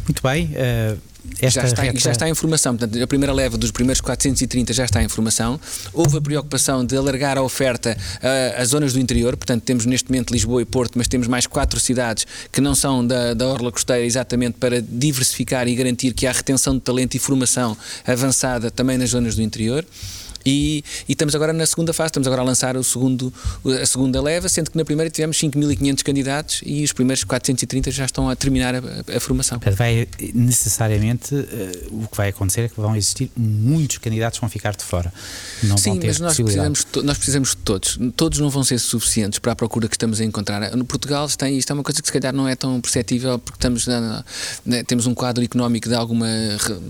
Muito 0.08 0.22
bem. 0.22 0.52
Uh 0.52 1.11
esta 1.40 1.62
já, 1.62 1.68
está, 1.68 1.82
reta... 1.82 2.00
já 2.00 2.12
está 2.12 2.30
em 2.30 2.34
formação. 2.34 2.76
Portanto, 2.76 3.02
a 3.02 3.08
primeira 3.08 3.34
leva 3.34 3.58
dos 3.58 3.72
primeiros 3.72 4.02
430 4.02 4.74
já 4.74 4.86
está 4.86 5.04
em 5.04 5.08
formação. 5.08 5.60
Houve 5.94 6.18
a 6.18 6.22
preocupação 6.22 6.86
de 6.86 6.96
alargar 6.96 7.38
a 7.38 7.42
oferta 7.42 7.98
uh, 7.98 8.62
às 8.62 8.70
zonas 8.70 8.94
do 8.94 9.00
interior. 9.00 9.36
Portanto, 9.38 9.64
temos 9.64 9.86
neste 9.86 10.10
momento 10.10 10.32
Lisboa 10.32 10.62
e 10.62 10.66
Porto, 10.66 10.98
mas 10.98 11.08
temos 11.08 11.28
mais 11.28 11.48
quatro 11.48 11.80
cidades 11.80 12.26
que 12.52 12.62
não 12.62 12.76
são 12.76 13.06
da, 13.06 13.34
da 13.34 13.48
Orla 13.48 13.72
Costeira, 13.72 14.06
exatamente 14.06 14.58
para 14.58 14.82
diversificar 14.82 15.68
e 15.68 15.76
garantir 15.76 16.14
que 16.14 16.28
há 16.28 16.32
retenção 16.32 16.76
de 16.76 16.82
talento 16.82 17.16
e 17.16 17.20
formação 17.20 17.78
avançada 18.06 18.72
também 18.72 18.98
nas 18.98 19.10
zonas 19.10 19.36
do 19.36 19.42
interior. 19.42 19.86
E, 20.46 20.84
e, 21.08 21.12
estamos 21.12 21.36
agora 21.36 21.54
na 21.54 21.66
segunda 21.66 21.94
fase, 21.94 22.10
estamos 22.10 22.28
agora 22.28 22.42
a 22.42 22.46
lançar 22.46 22.76
o 22.76 22.84
segundo, 22.84 23.34
a 23.82 23.86
segunda 23.86 24.22
leva, 24.22 24.50
sendo 24.50 24.72
que 24.72 24.78
na 24.78 24.86
primeira 24.86 25.10
tivemos 25.10 25.38
5.500 25.38 26.04
candidatos 26.04 26.62
e 26.66 26.84
os 26.84 26.94
primeiros 26.94 27.24
430 27.24 27.92
já 27.92 28.06
estão 28.06 28.30
a 28.30 28.36
terminar 28.36 28.76
a, 28.76 28.80
a, 29.16 29.20
formação. 29.20 29.60
Vai 29.76 30.08
necessariamente, 30.34 31.36
uh, 31.36 32.04
o 32.04 32.08
que 32.08 32.18
vai 32.18 32.30
acontecer 32.30 32.62
é 32.62 32.70
que 32.70 32.80
vão 32.80 32.96
existir 32.96 33.32
muitos 33.36 33.98
candidatos 33.98 34.40
que 34.40 34.42
vão 34.42 34.50
ficar 34.50 34.76
de 34.76 34.84
fora. 34.84 35.14
Não 35.64 35.78
Sim, 35.78 36.00
mas 36.04 36.20
nós 36.20 36.36
precisamos, 36.36 36.88
nós 37.04 37.18
precisamos 37.18 37.50
de 37.52 37.58
todos. 37.58 38.00
Todos 38.16 38.40
não 38.40 38.50
vão 38.50 38.64
ser 38.64 38.80
suficientes 38.80 39.40
para 39.40 39.52
a 39.52 39.56
procura 39.56 39.88
que 39.88 39.96
estamos 39.96 40.20
a 40.20 40.26
encontrar. 40.26 40.76
No 40.76 40.86
Portugal, 40.86 41.28
tem, 41.30 41.58
isto 41.58 41.72
é 41.72 41.74
uma 41.74 41.84
coisa 41.84 42.02
que 42.02 42.08
se 42.08 42.14
calhar 42.14 42.34
não 42.34 42.48
é 42.48 42.56
tão 42.56 42.80
perceptível 42.82 43.40
porque 43.40 43.58
estamos 43.58 43.88
na, 43.88 44.24
na, 44.66 44.84
temos 44.84 45.06
um 45.06 45.14
quadro 45.14 45.44
económico 45.44 45.88
de 45.88 45.96
alguma 45.96 46.28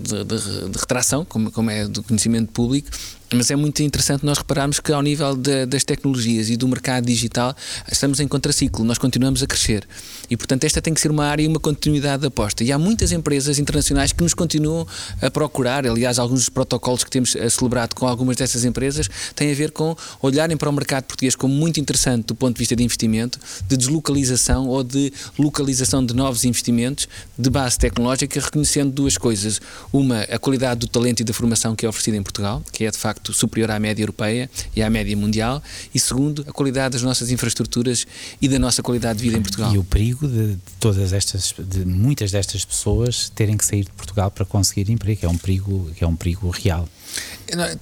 de, 0.02 0.24
de, 0.24 0.70
de 0.70 0.78
retração, 0.78 1.24
como, 1.24 1.50
como 1.50 1.70
é 1.70 1.86
do 1.86 2.02
conhecimento 2.02 2.52
público, 2.52 2.90
mas 3.34 3.50
é 3.50 3.56
muito 3.56 3.82
interessante 3.82 4.24
nós 4.24 4.38
repararmos 4.38 4.80
que, 4.80 4.92
ao 4.92 5.02
nível 5.02 5.36
de, 5.36 5.66
das 5.66 5.84
tecnologias 5.84 6.50
e 6.50 6.56
do 6.56 6.66
mercado 6.68 7.06
digital, 7.06 7.54
estamos 7.90 8.20
em 8.20 8.28
contraciclo, 8.28 8.84
nós 8.84 8.98
continuamos 8.98 9.42
a 9.42 9.46
crescer. 9.46 9.86
E, 10.28 10.36
portanto, 10.36 10.64
esta 10.64 10.80
tem 10.80 10.94
que 10.94 11.00
ser 11.00 11.10
uma 11.10 11.26
área 11.26 11.42
e 11.42 11.46
uma 11.46 11.60
continuidade 11.60 12.22
de 12.22 12.26
aposta. 12.28 12.64
E 12.64 12.72
há 12.72 12.78
muitas 12.78 13.12
empresas 13.12 13.58
internacionais 13.58 14.12
que 14.12 14.22
nos 14.22 14.34
continuam 14.34 14.86
a 15.20 15.30
procurar. 15.30 15.86
Aliás, 15.86 16.18
alguns 16.18 16.40
dos 16.40 16.48
protocolos 16.48 17.04
que 17.04 17.10
temos 17.10 17.36
eh, 17.36 17.48
celebrado 17.48 17.94
com 17.94 18.06
algumas 18.06 18.36
dessas 18.36 18.64
empresas 18.64 19.08
têm 19.34 19.52
a 19.52 19.54
ver 19.54 19.70
com 19.70 19.96
olharem 20.20 20.56
para 20.56 20.68
o 20.68 20.72
mercado 20.72 21.04
português 21.04 21.34
como 21.34 21.54
muito 21.54 21.78
interessante 21.78 22.26
do 22.26 22.34
ponto 22.34 22.54
de 22.56 22.58
vista 22.58 22.74
de 22.74 22.82
investimento, 22.82 23.38
de 23.68 23.76
deslocalização 23.76 24.66
ou 24.68 24.82
de 24.82 25.12
localização 25.38 26.04
de 26.04 26.14
novos 26.14 26.44
investimentos 26.44 27.08
de 27.38 27.50
base 27.50 27.78
tecnológica, 27.78 28.40
reconhecendo 28.40 28.90
duas 28.90 29.16
coisas. 29.16 29.60
Uma, 29.92 30.22
a 30.22 30.38
qualidade 30.38 30.80
do 30.80 30.88
talento 30.88 31.20
e 31.20 31.24
da 31.24 31.32
formação 31.32 31.76
que 31.76 31.86
é 31.86 31.88
oferecida 31.88 32.16
em 32.16 32.22
Portugal, 32.22 32.62
que 32.72 32.84
é 32.84 32.90
de 32.90 32.98
facto 32.98 33.21
facto 33.22 33.32
superior 33.32 33.70
à 33.70 33.78
média 33.78 34.02
europeia 34.02 34.50
e 34.74 34.82
à 34.82 34.90
média 34.90 35.16
mundial, 35.16 35.62
e 35.94 36.00
segundo, 36.00 36.44
a 36.48 36.52
qualidade 36.52 36.94
das 36.94 37.02
nossas 37.02 37.30
infraestruturas 37.30 38.06
e 38.40 38.48
da 38.48 38.58
nossa 38.58 38.82
qualidade 38.82 39.18
de 39.18 39.24
vida 39.24 39.38
em 39.38 39.42
Portugal. 39.42 39.72
E 39.72 39.78
o 39.78 39.84
perigo 39.84 40.26
de, 40.26 40.56
todas 40.80 41.12
estas, 41.12 41.54
de 41.58 41.84
muitas 41.84 42.32
destas 42.32 42.64
pessoas 42.64 43.30
terem 43.30 43.56
que 43.56 43.64
sair 43.64 43.84
de 43.84 43.92
Portugal 43.92 44.30
para 44.30 44.44
conseguir 44.44 44.90
emprego, 44.90 45.24
é 45.24 45.28
um 45.28 45.38
perigo, 45.38 45.90
que 45.96 46.02
é 46.02 46.06
um 46.06 46.16
perigo 46.16 46.50
real. 46.50 46.88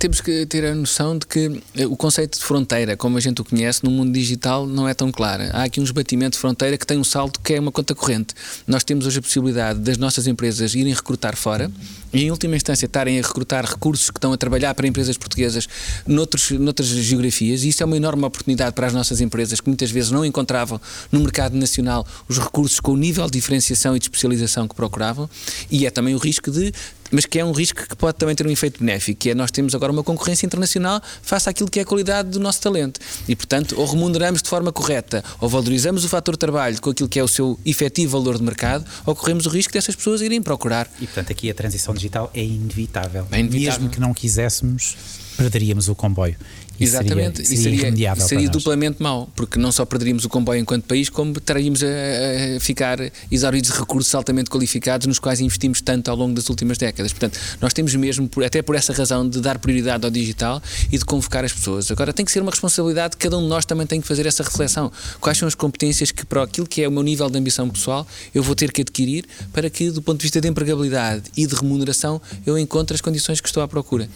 Temos 0.01 0.21
que 0.21 0.45
ter 0.47 0.65
a 0.65 0.75
noção 0.75 1.17
de 1.17 1.27
que 1.27 1.63
eh, 1.77 1.87
o 1.87 1.97
conceito 1.97 2.37
de 2.37 2.45
fronteira, 2.45 2.97
como 2.97 3.17
a 3.17 3.21
gente 3.21 3.41
o 3.41 3.45
conhece, 3.45 3.85
no 3.85 3.91
mundo 3.91 4.13
digital 4.13 4.67
não 4.67 4.89
é 4.89 4.95
tão 4.95 5.13
claro. 5.13 5.45
Há 5.53 5.63
aqui 5.63 5.79
um 5.79 5.85
esbatimento 5.85 6.33
de 6.33 6.41
fronteira 6.41 6.77
que 6.77 6.85
tem 6.85 6.99
um 6.99 7.05
salto 7.05 7.39
que 7.41 7.55
é 7.55 7.61
uma 7.61 7.71
conta 7.71 7.95
corrente. 7.95 8.35
Nós 8.67 8.83
temos 8.83 9.07
hoje 9.07 9.21
a 9.21 9.23
possibilidade 9.23 9.79
das 9.79 9.97
nossas 9.97 10.27
empresas 10.27 10.75
irem 10.75 10.93
recrutar 10.93 11.37
fora 11.37 11.71
e, 12.13 12.25
em 12.25 12.33
última 12.33 12.57
instância, 12.57 12.87
estarem 12.87 13.21
a 13.21 13.23
recrutar 13.23 13.65
recursos 13.65 14.11
que 14.11 14.19
estão 14.19 14.33
a 14.33 14.37
trabalhar 14.37 14.75
para 14.75 14.89
empresas 14.89 15.17
portuguesas 15.17 15.69
noutros, 16.05 16.51
noutras 16.51 16.89
geografias. 16.89 17.63
E 17.63 17.69
isso 17.69 17.81
é 17.85 17.87
uma 17.87 17.97
enorme 17.97 18.25
oportunidade 18.25 18.75
para 18.75 18.89
as 18.89 18.93
nossas 18.93 19.21
empresas 19.21 19.61
que 19.61 19.69
muitas 19.69 19.93
vezes 19.93 20.11
não 20.11 20.25
encontravam 20.25 20.81
no 21.13 21.21
mercado 21.21 21.57
nacional 21.57 22.05
os 22.29 22.39
recursos 22.39 22.81
com 22.81 22.93
o 22.93 22.97
nível 22.97 23.27
de 23.27 23.33
diferenciação 23.33 23.95
e 23.95 24.01
de 24.01 24.07
especialização 24.07 24.67
que 24.67 24.75
procuravam. 24.75 25.31
E 25.71 25.87
é 25.87 25.91
também 25.91 26.13
o 26.13 26.19
risco 26.19 26.51
de 26.51 26.73
mas 27.11 27.27
que 27.27 27.39
é 27.39 27.45
um 27.45 27.53
risco 27.53 27.87
que 27.87 27.97
pode 27.97 28.19
também 28.19 28.35
ter 28.35 28.47
um 28.47 28.51
efeito 28.51 28.81
benéfico, 28.81 29.21
que 29.21 29.31
é 29.31 29.35
nós 29.35 29.51
temos 29.51 29.75
agora 29.75 29.93
uma 29.93 30.03
concorrência 30.03 30.47
internacional 30.47 31.01
face 31.23 31.49
àquilo 31.49 31.71
que 31.71 31.79
é 31.79 31.83
a 31.83 31.85
qualidade 31.85 32.31
do 32.31 32.41
nosso 32.41 32.61
talento. 32.61 33.01
E, 33.29 33.35
portanto, 33.35 33.75
ou 33.79 33.87
remuneramos 33.87 34.43
de 34.43 34.49
forma 34.49 34.73
correta, 34.73 35.25
ou 35.41 35.49
valorizamos 35.49 36.05
o 36.05 36.09
fator 36.09 36.37
trabalho 36.37 36.81
com 36.81 36.91
aquilo 36.91 37.09
que 37.09 37.19
é 37.19 37.25
o 37.25 37.29
seu 37.29 37.59
efetivo 37.65 38.19
valor 38.19 38.39
de 38.39 38.45
mercado, 38.45 38.85
ou 39.05 39.15
corremos 39.15 39.47
o 39.47 39.49
risco 39.49 39.73
dessas 39.73 39.95
pessoas 39.95 40.21
irem 40.21 40.43
procurar. 40.43 40.89
E, 41.01 41.07
portanto, 41.07 41.33
aqui 41.33 41.51
a 41.51 41.55
transição 41.55 41.95
digital 41.95 42.31
é 42.35 42.43
inevitável. 42.43 43.27
É 43.31 43.41
inevitável. 43.41 43.81
Mesmo 43.81 43.91
que 43.91 44.01
não 44.01 44.15
quiséssemos, 44.15 44.97
perderíamos 45.37 45.89
o 45.89 45.95
comboio. 45.95 46.37
Exatamente, 46.81 47.47
seria, 47.47 47.63
seria, 47.63 47.91
seria, 47.91 48.17
seria 48.17 48.49
duplamente 48.49 49.03
mau, 49.03 49.31
porque 49.37 49.59
não 49.59 49.71
só 49.71 49.85
perderíamos 49.85 50.25
o 50.25 50.29
comboio 50.29 50.61
enquanto 50.61 50.85
país, 50.85 51.11
como 51.11 51.33
estaríamos 51.37 51.83
a, 51.83 51.87
a, 51.87 52.61
ficar 52.61 52.99
exauridos 53.31 53.71
de 53.71 53.79
recursos 53.79 54.15
altamente 54.15 54.49
qualificados 54.49 55.07
nos 55.07 55.19
quais 55.19 55.41
investimos 55.41 55.81
tanto 55.81 56.11
ao 56.11 56.17
longo 56.17 56.35
das 56.35 56.49
últimas 56.49 56.79
décadas. 56.79 57.13
Portanto, 57.13 57.39
nós 57.61 57.75
temos 57.75 57.95
mesmo, 57.95 58.31
até 58.45 58.63
por 58.63 58.75
essa 58.75 58.93
razão, 58.93 59.29
de 59.29 59.41
dar 59.41 59.59
prioridade 59.59 60.05
ao 60.05 60.11
digital 60.11 60.63
e 60.91 60.97
de 60.97 61.05
convocar 61.05 61.45
as 61.45 61.53
pessoas. 61.53 61.91
Agora, 61.91 62.13
tem 62.13 62.25
que 62.25 62.33
ser 62.33 62.41
uma 62.41 62.51
responsabilidade, 62.51 63.17
cada 63.17 63.37
um 63.37 63.43
de 63.43 63.49
nós 63.49 63.65
também 63.65 63.87
tem 63.87 64.01
que 64.01 64.09
fazer 64.09 64.27
essa 64.27 64.43
reflexão. 64.43 64.91
Quais 65.21 65.37
são 65.37 65.47
as 65.47 65.55
competências 65.55 66.11
que, 66.11 66.25
para 66.25 66.43
aquilo 66.43 66.67
que 66.67 66.83
é 66.83 66.89
o 66.89 66.91
meu 66.91 67.03
nível 67.03 67.29
de 67.29 67.39
ambição 67.39 67.69
pessoal, 67.69 68.07
eu 68.35 68.43
vou 68.43 68.55
ter 68.55 68.73
que 68.73 68.81
adquirir 68.81 69.27
para 69.53 69.69
que, 69.69 69.91
do 69.91 70.01
ponto 70.01 70.19
de 70.19 70.23
vista 70.23 70.41
de 70.41 70.49
empregabilidade 70.49 71.25
e 71.37 71.47
de 71.47 71.55
remuneração, 71.55 72.21
eu 72.47 72.59
encontre 72.59 72.95
as 72.95 73.01
condições 73.01 73.41
que 73.41 73.49
estou 73.49 73.63
à 73.63 73.69
procura. 73.69 74.09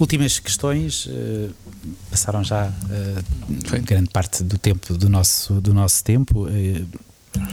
Últimas 0.00 0.38
questões, 0.38 1.04
uh, 1.04 1.54
passaram 2.10 2.42
já 2.42 2.68
uh, 2.68 3.82
grande 3.82 4.08
parte 4.08 4.42
do 4.42 4.56
tempo 4.56 4.94
do 4.94 5.10
nosso, 5.10 5.60
do 5.60 5.74
nosso 5.74 6.02
tempo. 6.02 6.46
Uh, 6.46 6.88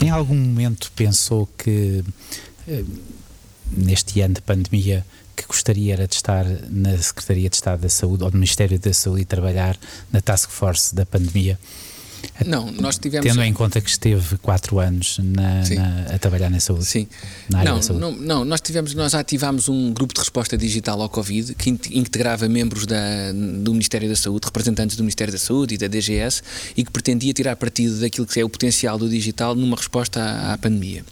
em 0.02 0.08
algum 0.08 0.34
momento 0.34 0.90
pensou 0.96 1.46
que 1.58 2.02
neste 3.70 4.20
ano 4.22 4.34
de 4.34 4.40
pandemia 4.40 5.04
que 5.36 5.46
gostaria 5.46 5.92
era 5.92 6.08
de 6.08 6.14
estar 6.14 6.44
na 6.70 6.96
Secretaria 6.98 7.48
de 7.48 7.54
Estado 7.54 7.82
da 7.82 7.88
Saúde 7.88 8.24
ou 8.24 8.30
no 8.30 8.36
Ministério 8.36 8.78
da 8.78 8.92
Saúde 8.92 9.22
e 9.22 9.24
trabalhar 9.24 9.78
na 10.10 10.20
Task 10.20 10.50
Force 10.50 10.94
da 10.94 11.04
pandemia? 11.04 11.58
Não, 12.46 12.70
nós 12.72 12.98
tivemos. 12.98 13.26
Tendo 13.26 13.42
em 13.42 13.52
conta 13.52 13.80
que 13.80 13.90
esteve 13.90 14.36
quatro 14.38 14.78
anos 14.78 15.18
na, 15.18 15.62
na, 15.68 16.14
a 16.14 16.18
trabalhar 16.18 16.48
na 16.50 16.60
saúde. 16.60 16.84
Sim. 16.84 17.08
Na 17.48 17.58
área 17.58 17.70
não, 17.70 17.76
da 17.78 17.82
saúde. 17.82 18.00
Não, 18.00 18.12
não, 18.12 18.44
nós 18.44 18.60
tivemos, 18.60 18.94
nós 18.94 19.14
ativámos 19.14 19.68
um 19.68 19.92
grupo 19.92 20.14
de 20.14 20.20
resposta 20.20 20.56
digital 20.56 21.00
ao 21.02 21.08
Covid 21.08 21.54
que 21.54 21.70
integrava 21.70 22.48
membros 22.48 22.86
da, 22.86 23.32
do 23.32 23.72
Ministério 23.72 24.08
da 24.08 24.16
Saúde, 24.16 24.46
representantes 24.46 24.96
do 24.96 25.02
Ministério 25.02 25.32
da 25.32 25.38
Saúde 25.38 25.74
e 25.74 25.78
da 25.78 25.88
DGS 25.88 26.42
e 26.76 26.84
que 26.84 26.90
pretendia 26.90 27.32
tirar 27.32 27.56
partido 27.56 28.00
daquilo 28.00 28.26
que 28.26 28.40
é 28.40 28.44
o 28.44 28.48
potencial 28.48 28.98
do 28.98 29.08
digital 29.08 29.54
numa 29.54 29.76
resposta 29.76 30.20
à, 30.20 30.54
à 30.54 30.58
pandemia 30.58 31.04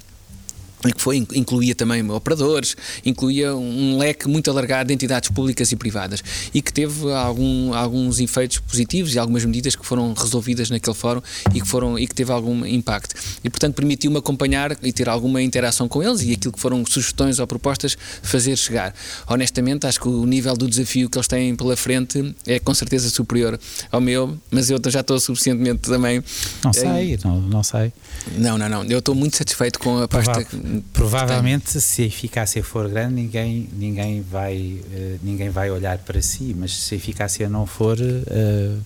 que 0.92 1.00
foi, 1.00 1.16
incluía 1.16 1.74
também 1.74 2.08
operadores, 2.10 2.76
incluía 3.04 3.54
um 3.54 3.98
leque 3.98 4.28
muito 4.28 4.50
alargado 4.50 4.88
de 4.88 4.94
entidades 4.94 5.30
públicas 5.30 5.70
e 5.72 5.76
privadas 5.76 6.22
e 6.52 6.62
que 6.62 6.72
teve 6.72 7.12
algum, 7.12 7.74
alguns 7.74 8.20
efeitos 8.20 8.58
positivos 8.58 9.14
e 9.14 9.18
algumas 9.18 9.44
medidas 9.44 9.76
que 9.76 9.84
foram 9.84 10.12
resolvidas 10.12 10.70
naquele 10.70 10.96
fórum 10.96 11.20
e 11.54 11.60
que, 11.60 11.66
foram, 11.66 11.98
e 11.98 12.06
que 12.06 12.14
teve 12.14 12.32
algum 12.32 12.64
impacto. 12.66 13.14
E, 13.42 13.50
portanto, 13.50 13.74
permitiu-me 13.74 14.18
acompanhar 14.18 14.76
e 14.82 14.92
ter 14.92 15.08
alguma 15.08 15.42
interação 15.42 15.88
com 15.88 16.02
eles 16.02 16.22
e 16.22 16.32
aquilo 16.32 16.52
que 16.52 16.60
foram 16.60 16.84
sugestões 16.86 17.38
ou 17.38 17.46
propostas 17.46 17.96
fazer 18.22 18.56
chegar. 18.56 18.94
Honestamente, 19.26 19.86
acho 19.86 20.00
que 20.00 20.08
o 20.08 20.24
nível 20.26 20.56
do 20.56 20.68
desafio 20.68 21.08
que 21.08 21.18
eles 21.18 21.28
têm 21.28 21.54
pela 21.54 21.76
frente 21.76 22.34
é 22.46 22.58
com 22.58 22.74
certeza 22.74 23.08
superior 23.10 23.58
ao 23.90 24.00
meu, 24.00 24.38
mas 24.50 24.70
eu 24.70 24.78
já 24.86 25.00
estou 25.00 25.18
suficientemente 25.18 25.82
também. 25.82 26.22
Não 26.62 26.72
sei, 26.72 27.18
não, 27.24 27.40
não 27.40 27.62
sei. 27.62 27.92
Não, 28.36 28.58
não, 28.58 28.68
não. 28.68 28.84
Eu 28.84 28.98
estou 28.98 29.14
muito 29.14 29.36
satisfeito 29.36 29.78
com 29.78 30.02
a 30.02 30.08
pasta. 30.08 30.46
Provavelmente, 30.92 31.80
se 31.80 32.02
a 32.02 32.06
eficácia 32.06 32.62
for 32.62 32.88
grande, 32.88 33.14
ninguém, 33.14 33.68
ninguém, 33.72 34.22
vai, 34.22 34.56
uh, 34.56 35.18
ninguém 35.22 35.50
vai 35.50 35.70
olhar 35.70 35.98
para 35.98 36.20
si, 36.22 36.54
mas 36.56 36.72
se 36.72 36.94
a 36.94 36.96
eficácia 36.96 37.48
não 37.48 37.66
for, 37.66 37.98
uh, 37.98 38.80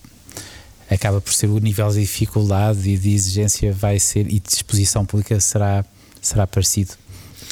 acaba 0.89 1.21
por 1.21 1.33
ser 1.33 1.47
o 1.47 1.59
nível 1.59 1.89
de 1.89 2.01
dificuldade 2.01 2.89
e 2.89 2.97
de 2.97 3.13
exigência 3.13 3.71
vai 3.71 3.99
ser 3.99 4.27
e 4.27 4.39
de 4.39 4.47
disposição 4.47 5.05
pública 5.05 5.39
será, 5.39 5.85
será 6.21 6.45
parecido. 6.45 6.93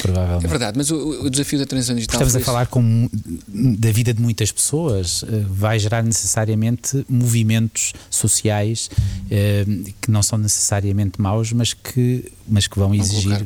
Provavelmente. 0.02 0.46
É 0.46 0.48
verdade, 0.48 0.78
mas 0.78 0.90
o, 0.92 1.26
o 1.26 1.30
desafio 1.30 1.60
da 1.60 1.66
transição 1.66 1.96
digital. 1.96 2.22
Estamos 2.22 2.36
a 2.36 2.40
falar 2.40 2.68
com, 2.68 3.10
da 3.48 3.92
vida 3.92 4.14
de 4.14 4.22
muitas 4.22 4.52
pessoas, 4.52 5.24
eh, 5.28 5.46
vai 5.50 5.80
gerar 5.80 6.04
necessariamente 6.04 7.06
movimentos 7.10 7.94
sociais 8.10 8.90
eh, 9.30 9.66
que 10.02 10.10
não 10.10 10.24
são 10.24 10.38
necessariamente 10.38 11.22
maus, 11.22 11.52
mas 11.52 11.74
que, 11.74 12.32
mas 12.48 12.68
que 12.68 12.78
vão 12.78 12.94
exigir, 12.94 13.46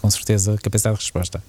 com 0.00 0.10
certeza, 0.10 0.56
capacidade 0.62 0.96
de 0.96 1.02
resposta. 1.02 1.42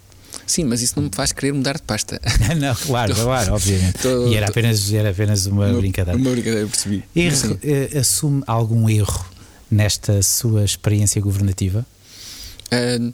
Sim, 0.45 0.65
mas 0.65 0.81
isso 0.81 0.93
não 0.97 1.03
me 1.03 1.11
faz 1.13 1.31
querer 1.31 1.53
mudar 1.53 1.75
de 1.75 1.83
pasta. 1.83 2.19
não, 2.59 2.75
claro, 2.75 3.15
tô, 3.15 3.23
claro, 3.23 3.53
obviamente. 3.53 3.99
Tô, 3.99 4.27
e 4.27 4.35
era 4.35 4.47
apenas, 4.47 4.91
era 4.91 5.11
apenas 5.11 5.45
uma, 5.45 5.67
uma 5.67 5.79
brincadeira. 5.79 6.19
Uma 6.19 6.31
brincadeira, 6.31 6.67
percebi. 6.67 7.03
Erro, 7.15 7.59
eh, 7.63 7.97
assume 7.97 8.43
algum 8.45 8.89
erro 8.89 9.25
nesta 9.69 10.21
sua 10.21 10.65
experiência 10.65 11.21
governativa? 11.21 11.85
Uh, 12.71 13.11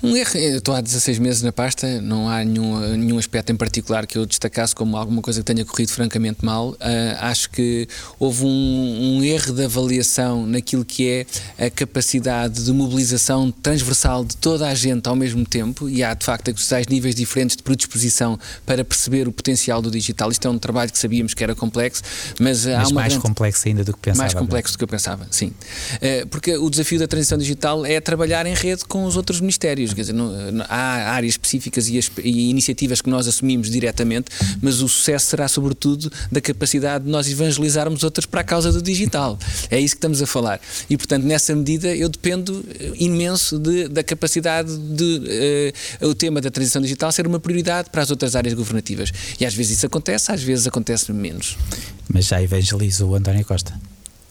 um 0.00 0.16
erro, 0.16 0.36
eu 0.36 0.58
estou 0.58 0.74
há 0.74 0.80
16 0.80 1.18
meses 1.18 1.42
na 1.42 1.50
pasta, 1.50 2.00
não 2.00 2.28
há 2.28 2.44
nenhum, 2.44 2.96
nenhum 2.96 3.18
aspecto 3.18 3.50
em 3.50 3.56
particular 3.56 4.06
que 4.06 4.16
eu 4.16 4.24
destacasse 4.24 4.72
como 4.72 4.96
alguma 4.96 5.20
coisa 5.20 5.40
que 5.40 5.52
tenha 5.52 5.64
corrido 5.64 5.90
francamente 5.90 6.44
mal. 6.44 6.70
Uh, 6.70 6.76
acho 7.20 7.50
que 7.50 7.88
houve 8.18 8.44
um, 8.44 9.18
um, 9.18 9.24
erro 9.24 9.52
de 9.52 9.64
avaliação 9.64 10.46
naquilo 10.46 10.84
que 10.84 11.08
é 11.08 11.66
a 11.66 11.68
capacidade 11.68 12.64
de 12.64 12.72
mobilização 12.72 13.50
transversal 13.50 14.24
de 14.24 14.36
toda 14.36 14.68
a 14.68 14.74
gente 14.74 15.08
ao 15.08 15.16
mesmo 15.16 15.44
tempo, 15.44 15.88
e 15.88 16.04
há 16.04 16.14
de 16.14 16.24
facto 16.24 16.54
tais 16.68 16.86
níveis 16.86 17.14
diferentes 17.14 17.56
de 17.56 17.62
predisposição 17.64 18.38
para 18.64 18.84
perceber 18.84 19.26
o 19.26 19.32
potencial 19.32 19.82
do 19.82 19.90
digital. 19.90 20.30
Isto 20.30 20.46
é 20.46 20.50
um 20.50 20.58
trabalho 20.58 20.92
que 20.92 20.98
sabíamos 20.98 21.34
que 21.34 21.42
era 21.42 21.56
complexo, 21.56 22.02
mas, 22.38 22.64
mas 22.64 22.66
há 22.66 22.82
uma 22.82 22.92
mais 22.92 23.12
grande... 23.14 23.26
complexo 23.26 23.66
ainda 23.66 23.82
do 23.82 23.92
que 23.92 23.98
pensava. 23.98 24.22
Mais 24.22 24.34
complexo 24.34 24.74
do 24.74 24.78
que 24.78 24.84
eu 24.84 24.88
pensava, 24.88 25.26
sim. 25.30 25.48
Uh, 25.48 26.26
porque 26.28 26.56
o 26.56 26.70
desafio 26.70 27.00
da 27.00 27.08
transição 27.08 27.36
digital 27.36 27.84
é 27.84 28.00
trabalhar 28.00 28.46
em 28.46 28.54
rede 28.54 28.84
com 28.84 29.04
os 29.04 29.16
outros 29.16 29.40
ministérios 29.40 29.87
quer 29.94 30.02
dizer, 30.02 30.12
não, 30.12 30.32
há 30.68 31.12
áreas 31.12 31.34
específicas 31.34 31.88
e, 31.88 31.98
as, 31.98 32.10
e, 32.22 32.50
iniciativas 32.50 33.00
que 33.00 33.10
nós 33.10 33.26
assumimos 33.26 33.70
diretamente, 33.70 34.30
mas 34.60 34.80
o 34.80 34.88
sucesso 34.88 35.26
será 35.26 35.48
sobretudo 35.48 36.10
da 36.30 36.40
capacidade 36.40 37.04
de 37.04 37.10
nós 37.10 37.28
evangelizarmos 37.28 38.02
outras 38.02 38.26
para 38.26 38.40
a 38.40 38.44
causa 38.44 38.72
do 38.72 38.82
digital. 38.82 39.38
É 39.70 39.78
isso 39.78 39.94
que 39.94 39.98
estamos 39.98 40.22
a 40.22 40.26
falar. 40.26 40.60
E 40.88 40.96
portanto, 40.96 41.24
nessa 41.24 41.54
medida, 41.54 41.94
eu 41.94 42.08
dependo 42.08 42.64
imenso 42.98 43.58
de, 43.58 43.88
da 43.88 44.02
capacidade 44.02 44.76
de 44.76 45.72
uh, 46.02 46.08
o 46.08 46.14
tema 46.14 46.40
da 46.40 46.50
transição 46.50 46.80
digital 46.82 47.10
ser 47.12 47.26
uma 47.26 47.40
prioridade 47.40 47.90
para 47.90 48.02
as 48.02 48.10
outras 48.10 48.34
áreas 48.36 48.54
governativas. 48.54 49.12
E 49.38 49.46
às 49.46 49.54
vezes 49.54 49.78
isso 49.78 49.86
acontece, 49.86 50.32
às 50.32 50.42
vezes 50.42 50.66
acontece 50.66 51.12
menos. 51.12 51.56
Mas 52.08 52.26
já 52.26 52.42
evangelizou 52.42 53.10
o 53.10 53.14
António 53.14 53.44
Costa. 53.44 53.78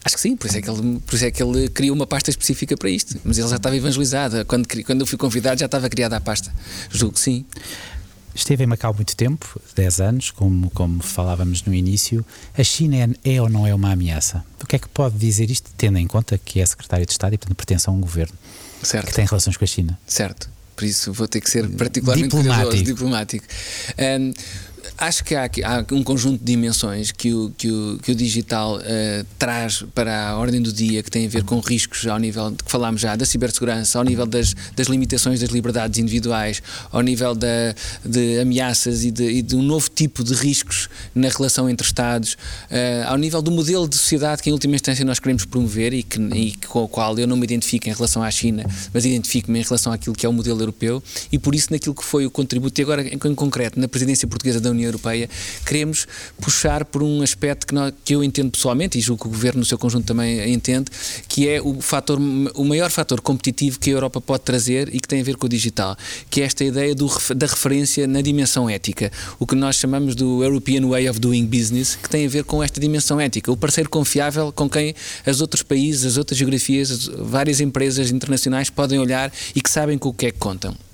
Acho 0.07 0.15
que 0.15 0.21
sim, 0.21 0.37
por 0.37 0.47
isso, 0.47 0.57
é 0.57 0.61
que 0.61 0.69
ele, 0.69 0.99
por 1.05 1.15
isso 1.15 1.25
é 1.25 1.31
que 1.31 1.43
ele 1.43 1.67
criou 1.67 1.93
uma 1.93 2.07
pasta 2.07 2.29
específica 2.29 2.77
para 2.77 2.89
isto. 2.89 3.19
Mas 3.25 3.37
ele 3.37 3.49
já 3.49 3.57
estava 3.57 3.75
evangelizado. 3.75 4.45
Quando, 4.45 4.65
quando 4.85 5.01
eu 5.01 5.05
fui 5.05 5.17
convidado, 5.17 5.59
já 5.59 5.65
estava 5.65 5.89
criada 5.89 6.15
a 6.15 6.21
pasta. 6.21 6.49
Julgo 6.89 7.15
que 7.15 7.19
sim. 7.19 7.45
Esteve 8.33 8.63
em 8.63 8.67
Macau 8.67 8.93
muito 8.93 9.17
tempo, 9.17 9.59
10 9.75 9.99
anos, 9.99 10.31
como, 10.31 10.69
como 10.69 11.03
falávamos 11.03 11.61
no 11.63 11.73
início. 11.73 12.25
A 12.57 12.63
China 12.63 12.95
é, 12.95 13.35
é, 13.35 13.41
ou 13.41 13.49
não 13.49 13.67
é 13.67 13.75
uma 13.75 13.91
ameaça? 13.91 14.45
O 14.63 14.65
que 14.65 14.77
é 14.77 14.79
que 14.79 14.87
pode 14.87 15.17
dizer 15.17 15.51
isto, 15.51 15.71
tendo 15.75 15.97
em 15.97 16.07
conta 16.07 16.37
que 16.37 16.61
é 16.61 16.65
secretário 16.65 17.05
de 17.05 17.11
Estado 17.11 17.33
e, 17.33 17.37
portanto, 17.37 17.57
pertence 17.57 17.89
a 17.89 17.91
um 17.91 17.99
governo 17.99 18.33
certo. 18.81 19.07
que 19.07 19.13
tem 19.13 19.25
relações 19.25 19.57
com 19.57 19.65
a 19.65 19.67
China? 19.67 19.99
Certo. 20.07 20.49
Por 20.73 20.85
isso 20.85 21.11
vou 21.11 21.27
ter 21.27 21.41
que 21.41 21.49
ser 21.49 21.67
particularmente 21.67 22.29
diplomático. 22.29 22.69
Cuidadoso, 22.69 22.83
diplomático. 22.83 23.45
Um, 23.97 24.33
acho 24.97 25.23
que 25.23 25.35
há, 25.35 25.45
há, 25.45 25.93
um 25.93 26.03
conjunto 26.03 26.39
de 26.39 26.45
dimensões 26.45 27.11
que 27.11 27.33
o, 27.33 27.51
que 27.57 27.69
o, 27.69 27.99
que 28.01 28.11
o 28.11 28.15
digital 28.15 28.77
uh, 28.77 29.25
traz 29.37 29.83
para 29.93 30.29
a 30.29 30.37
ordem 30.37 30.61
do 30.61 30.71
dia 30.71 31.03
que 31.03 31.09
tem 31.09 31.25
a 31.25 31.29
ver 31.29 31.43
com 31.43 31.59
riscos 31.59 32.05
ao 32.07 32.17
nível 32.17 32.51
de 32.51 32.63
que 32.63 32.71
falámos 32.71 33.01
já 33.01 33.15
da 33.15 33.25
cibersegurança, 33.25 33.97
ao 33.97 34.03
nível 34.03 34.25
das, 34.25 34.53
das 34.75 34.87
limitações 34.87 35.39
das 35.39 35.49
liberdades 35.49 35.99
individuais, 35.99 36.61
ao 36.91 37.01
nível 37.01 37.35
da, 37.35 37.75
de 38.03 38.39
ameaças 38.39 39.03
e 39.03 39.11
de, 39.11 39.23
e 39.23 39.41
de 39.41 39.55
um 39.55 39.61
novo 39.61 39.89
tipo 39.89 40.23
de 40.23 40.33
riscos 40.33 40.89
na 41.13 41.29
relação 41.29 41.69
entre 41.69 41.85
Estados, 41.85 42.33
uh, 42.33 43.07
ao 43.07 43.17
nível 43.17 43.41
do 43.41 43.51
modelo 43.51 43.87
de 43.87 43.95
sociedade 43.95 44.41
que 44.41 44.49
em 44.49 44.53
última 44.53 44.75
instância 44.75 45.03
nós 45.03 45.19
queremos 45.19 45.45
promover 45.45 45.93
e, 45.93 46.03
que, 46.03 46.19
e 46.19 46.53
com 46.67 46.83
o 46.83 46.87
qual 46.87 47.17
eu 47.17 47.27
não 47.27 47.37
me 47.37 47.43
identifico 47.43 47.89
em 47.89 47.93
relação 47.93 48.23
à 48.23 48.31
China, 48.31 48.65
mas 48.93 49.05
identifico-me 49.05 49.59
em 49.59 49.63
relação 49.63 49.91
àquilo 49.91 50.15
que 50.15 50.25
é 50.25 50.29
o 50.29 50.33
modelo 50.33 50.61
europeu 50.61 51.01
e 51.31 51.37
por 51.37 51.55
isso 51.55 51.71
naquilo 51.71 51.95
que 51.95 52.03
foi 52.03 52.25
o 52.25 52.31
contributo, 52.31 52.79
e 52.79 52.83
agora 52.83 53.01
em, 53.01 53.13
em 53.13 53.35
concreto 53.35 53.79
na 53.79 53.87
presidência 53.87 54.27
portuguesa 54.27 54.59
da 54.59 54.69
União 54.69 54.76
União 54.77 54.87
Europeia, 54.87 55.29
queremos 55.65 56.07
puxar 56.41 56.85
por 56.85 57.03
um 57.03 57.21
aspecto 57.21 57.67
que, 57.67 57.73
nós, 57.73 57.93
que 58.05 58.15
eu 58.15 58.23
entendo 58.23 58.51
pessoalmente, 58.51 58.97
e 58.97 59.01
julgo 59.01 59.23
que 59.23 59.27
o 59.27 59.31
Governo 59.31 59.59
no 59.59 59.65
seu 59.65 59.77
conjunto 59.77 60.05
também 60.05 60.51
entende, 60.53 60.91
que 61.27 61.47
é 61.49 61.61
o, 61.61 61.81
fator, 61.81 62.19
o 62.19 62.63
maior 62.63 62.89
fator 62.89 63.21
competitivo 63.21 63.79
que 63.79 63.89
a 63.89 63.93
Europa 63.93 64.21
pode 64.21 64.43
trazer 64.43 64.93
e 64.93 64.99
que 64.99 65.07
tem 65.07 65.21
a 65.21 65.23
ver 65.23 65.35
com 65.35 65.45
o 65.45 65.49
digital, 65.49 65.97
que 66.29 66.41
é 66.41 66.45
esta 66.45 66.63
ideia 66.63 66.93
do, 66.95 67.07
da 67.35 67.47
referência 67.47 68.07
na 68.07 68.21
dimensão 68.21 68.69
ética, 68.69 69.11
o 69.39 69.45
que 69.45 69.55
nós 69.55 69.75
chamamos 69.75 70.15
do 70.15 70.43
European 70.43 70.87
Way 70.87 71.09
of 71.09 71.19
Doing 71.19 71.45
Business, 71.45 71.95
que 71.95 72.09
tem 72.09 72.25
a 72.25 72.29
ver 72.29 72.43
com 72.43 72.63
esta 72.63 72.79
dimensão 72.79 73.19
ética, 73.19 73.51
o 73.51 73.57
parceiro 73.57 73.89
confiável 73.89 74.51
com 74.51 74.69
quem 74.69 74.93
os 75.25 75.41
outros 75.41 75.63
países, 75.63 76.05
as 76.05 76.17
outras 76.17 76.37
geografias, 76.37 77.07
várias 77.07 77.59
empresas 77.59 78.11
internacionais 78.11 78.69
podem 78.69 78.99
olhar 78.99 79.31
e 79.55 79.61
que 79.61 79.69
sabem 79.69 79.97
com 79.97 80.09
o 80.09 80.13
que 80.13 80.27
é 80.27 80.31
que 80.31 80.39
contam. 80.39 80.86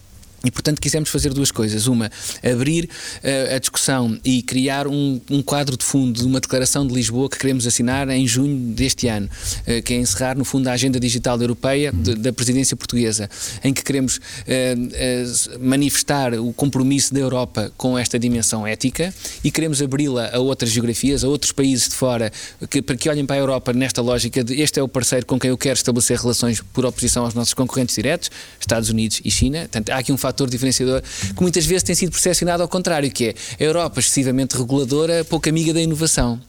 E, 0.46 0.52
portanto, 0.52 0.82
quisemos 0.82 1.10
fazer 1.10 1.34
duas 1.34 1.52
coisas. 1.52 1.88
Uma, 1.88 2.12
abrir 2.44 2.90
uh, 3.24 3.56
a 3.56 3.60
discussão 3.60 4.20
e 4.26 4.42
criar 4.42 4.88
um, 4.88 5.22
um, 5.32 5.42
quadro 5.42 5.78
de 5.78 5.86
fundo 5.86 6.20
de 6.20 6.26
uma 6.26 6.42
declaração 6.42 6.86
de 6.86 6.94
Lisboa 6.94 7.30
que 7.30 7.38
queremos 7.38 7.66
assinar 7.66 8.10
em 8.10 8.28
junho 8.28 8.74
deste 8.74 9.08
ano, 9.08 9.28
uh, 9.28 9.82
que 9.82 9.94
é 9.94 9.98
encerrar, 9.98 10.38
no 10.38 10.44
fundo, 10.44 10.68
a 10.68 10.74
Agenda 10.74 11.00
Digital 11.00 11.40
Europeia 11.40 11.94
de, 11.94 12.16
da 12.16 12.34
presidência 12.34 12.76
portuguesa, 12.76 13.30
em 13.64 13.74
que 13.74 13.86
queremos 13.86 14.18
uh, 14.18 15.60
manifestar 15.62 16.34
o 16.34 16.52
compromisso 16.52 17.14
da 17.14 17.22
Europa 17.22 17.72
com 17.78 17.98
esta 17.98 18.20
dimensão 18.20 18.68
ética 18.68 19.14
e 19.46 19.50
queremos 19.50 19.82
abri-la 19.82 20.30
a 20.34 20.40
outras 20.40 20.72
geografias, 20.72 21.24
a 21.24 21.30
outros 21.30 21.54
países 21.54 21.88
de 21.88 21.96
fora, 21.96 22.30
que, 22.70 22.82
para 22.82 22.98
que 22.98 23.08
olhem 23.08 23.26
para 23.26 23.38
a 23.38 23.40
Europa 23.40 23.72
nesta 23.72 24.02
lógica 24.02 24.44
de 24.44 24.62
este 24.62 24.78
é 24.78 24.84
o 24.84 24.90
parceiro 24.90 25.26
com 25.26 25.40
quem 25.40 25.52
eu 25.52 25.58
quero 25.58 25.78
estabelecer 25.78 26.18
relações 26.18 26.62
por 26.74 26.86
oposição 26.86 27.24
aos 27.24 27.34
nossos 27.34 27.54
concorrentes 27.54 27.96
diretos, 27.96 28.30
Estados 28.60 28.90
Unidos 28.90 29.22
e 29.24 29.32
China. 29.32 29.60
Portanto, 29.60 29.90
há 29.90 30.00
aqui 30.00 30.12
um 30.12 30.18
fator 30.18 30.33
fator 30.34 30.50
diferenciador 30.50 31.02
que 31.02 31.42
muitas 31.42 31.66
vezes 31.66 31.84
tem 31.84 31.96
sido 31.96 32.12
percepcionado 32.12 32.64
ao 32.64 32.68
contrário, 32.68 33.10
que 33.12 33.30
é 33.60 33.64
a 33.64 33.64
Europa 33.64 34.00
excessivamente 34.00 34.58
reguladora, 34.58 35.24
pouco 35.24 35.48
amiga 35.48 35.74
da 35.74 35.82
inovação 35.82 36.42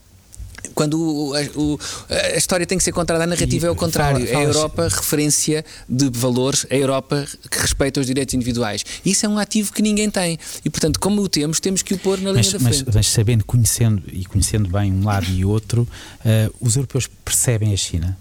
quando 0.74 0.98
o, 0.98 1.32
o, 1.56 1.78
a 2.08 2.36
história 2.36 2.66
tem 2.66 2.78
que 2.78 2.82
ser 2.82 2.90
contada, 2.90 3.22
a 3.22 3.26
narrativa 3.26 3.66
e, 3.66 3.68
é 3.68 3.70
o 3.70 3.76
contrário. 3.76 4.26
Fala, 4.26 4.28
fala, 4.28 4.40
é 4.40 4.44
a 4.44 4.48
Europa 4.48 4.88
referência 4.88 5.64
de 5.88 6.10
valores, 6.10 6.66
é 6.70 6.76
a 6.76 6.78
Europa 6.78 7.26
que 7.50 7.58
respeita 7.58 8.00
os 8.00 8.06
direitos 8.06 8.34
individuais. 8.34 8.84
Isso 9.04 9.26
é 9.26 9.28
um 9.28 9.38
ativo 9.38 9.72
que 9.72 9.82
ninguém 9.82 10.10
tem. 10.10 10.38
E, 10.64 10.70
portanto, 10.70 10.98
como 10.98 11.22
o 11.22 11.28
temos, 11.28 11.60
temos 11.60 11.82
que 11.82 11.94
o 11.94 11.98
pôr 11.98 12.18
na 12.18 12.32
linha 12.32 12.42
mas, 12.42 12.52
da 12.52 12.58
frente. 12.58 12.82
Mas, 12.86 12.94
mas, 12.94 13.06
sabendo, 13.08 13.44
conhecendo 13.44 14.02
e 14.10 14.24
conhecendo 14.24 14.68
bem 14.68 14.90
um 14.92 15.04
lado 15.04 15.30
e 15.30 15.44
outro, 15.44 15.82
uh, 15.82 16.54
os 16.60 16.76
europeus 16.76 17.08
percebem 17.24 17.72
a 17.72 17.76
China? 17.76 18.18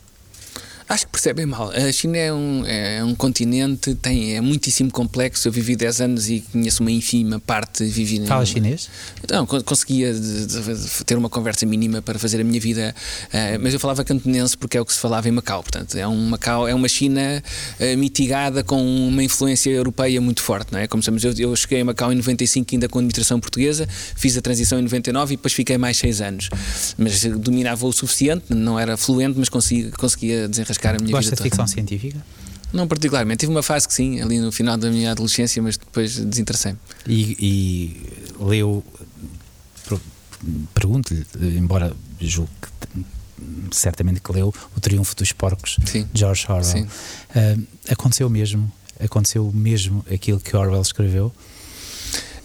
Acho 0.87 1.05
que 1.05 1.11
percebem 1.11 1.45
mal. 1.45 1.71
A 1.71 1.91
China 1.91 2.17
é 2.17 2.33
um, 2.33 2.63
é 2.65 3.03
um 3.03 3.15
continente, 3.15 3.95
tem, 3.95 4.35
é 4.35 4.41
muitíssimo 4.41 4.91
complexo. 4.91 5.47
Eu 5.47 5.51
vivi 5.51 5.75
10 5.75 6.01
anos 6.01 6.29
e 6.29 6.41
conheço 6.51 6.81
uma 6.81 6.91
ínfima 6.91 7.39
parte. 7.39 7.83
Vivi 7.85 8.25
Fala 8.25 8.45
chinês? 8.45 8.89
Não, 9.29 9.45
conseguia 9.45 10.13
de, 10.13 10.45
de 10.45 11.05
ter 11.05 11.17
uma 11.17 11.29
conversa 11.29 11.65
mínima 11.65 12.01
para 12.01 12.19
fazer 12.19 12.41
a 12.41 12.43
minha 12.43 12.59
vida, 12.59 12.93
uh, 13.27 13.59
mas 13.61 13.73
eu 13.73 13.79
falava 13.79 14.03
cantonense 14.03 14.57
porque 14.57 14.77
é 14.77 14.81
o 14.81 14.85
que 14.85 14.93
se 14.93 14.99
falava 14.99 15.27
em 15.27 15.31
Macau. 15.31 15.63
Portanto, 15.63 15.95
é 15.95 16.07
um 16.07 16.29
Macau, 16.29 16.67
é 16.67 16.75
uma 16.75 16.87
China 16.87 17.41
uh, 17.79 17.97
mitigada 17.97 18.63
com 18.63 18.81
uma 19.07 19.23
influência 19.23 19.69
europeia 19.69 20.19
muito 20.19 20.41
forte, 20.41 20.71
não 20.73 20.79
é? 20.79 20.87
Como 20.87 21.01
sabemos, 21.01 21.23
eu, 21.23 21.33
eu 21.49 21.55
cheguei 21.55 21.81
a 21.81 21.85
Macau 21.85 22.11
em 22.11 22.15
95 22.15 22.67
ainda 22.73 22.89
com 22.89 22.99
a 22.99 23.01
administração 23.01 23.39
portuguesa, 23.39 23.87
fiz 24.15 24.37
a 24.37 24.41
transição 24.41 24.79
em 24.79 24.83
99 24.83 25.33
e 25.33 25.37
depois 25.37 25.53
fiquei 25.53 25.77
mais 25.77 25.97
6 25.97 26.21
anos. 26.21 26.49
Mas 26.97 27.23
dominava 27.23 27.87
o 27.87 27.93
suficiente, 27.93 28.45
não 28.49 28.79
era 28.79 28.97
fluente, 28.97 29.39
mas 29.39 29.49
conseguia, 29.49 29.91
conseguia 29.91 30.47
desenrascar 30.47 30.72
a 30.95 30.99
minha 30.99 31.11
Gosta 31.11 31.31
vida 31.31 31.35
de 31.37 31.43
ficção 31.43 31.67
científica? 31.67 32.23
Não 32.71 32.87
particularmente. 32.87 33.41
Tive 33.41 33.51
uma 33.51 33.63
fase 33.63 33.87
que 33.87 33.93
sim, 33.93 34.19
ali 34.19 34.39
no 34.39 34.51
final 34.51 34.77
da 34.77 34.89
minha 34.89 35.11
adolescência, 35.11 35.61
mas 35.61 35.77
depois 35.77 36.17
desinteressei-me. 36.17 36.79
E, 37.07 37.37
e 37.39 38.43
leu, 38.43 38.83
pergunto-lhe, 40.73 41.25
embora 41.57 41.95
julgue 42.19 42.51
que 42.61 43.05
certamente 43.71 44.21
que 44.21 44.31
leu 44.31 44.53
O 44.75 44.79
Triunfo 44.79 45.15
dos 45.15 45.31
Porcos, 45.31 45.77
sim. 45.85 46.07
George 46.13 46.45
Orwell. 46.49 46.63
Sim. 46.63 46.83
Uh, 46.83 47.67
aconteceu 47.89 48.29
mesmo, 48.29 48.71
aconteceu 48.99 49.51
mesmo 49.53 50.03
aquilo 50.11 50.39
que 50.39 50.55
Orwell 50.55 50.81
escreveu? 50.81 51.31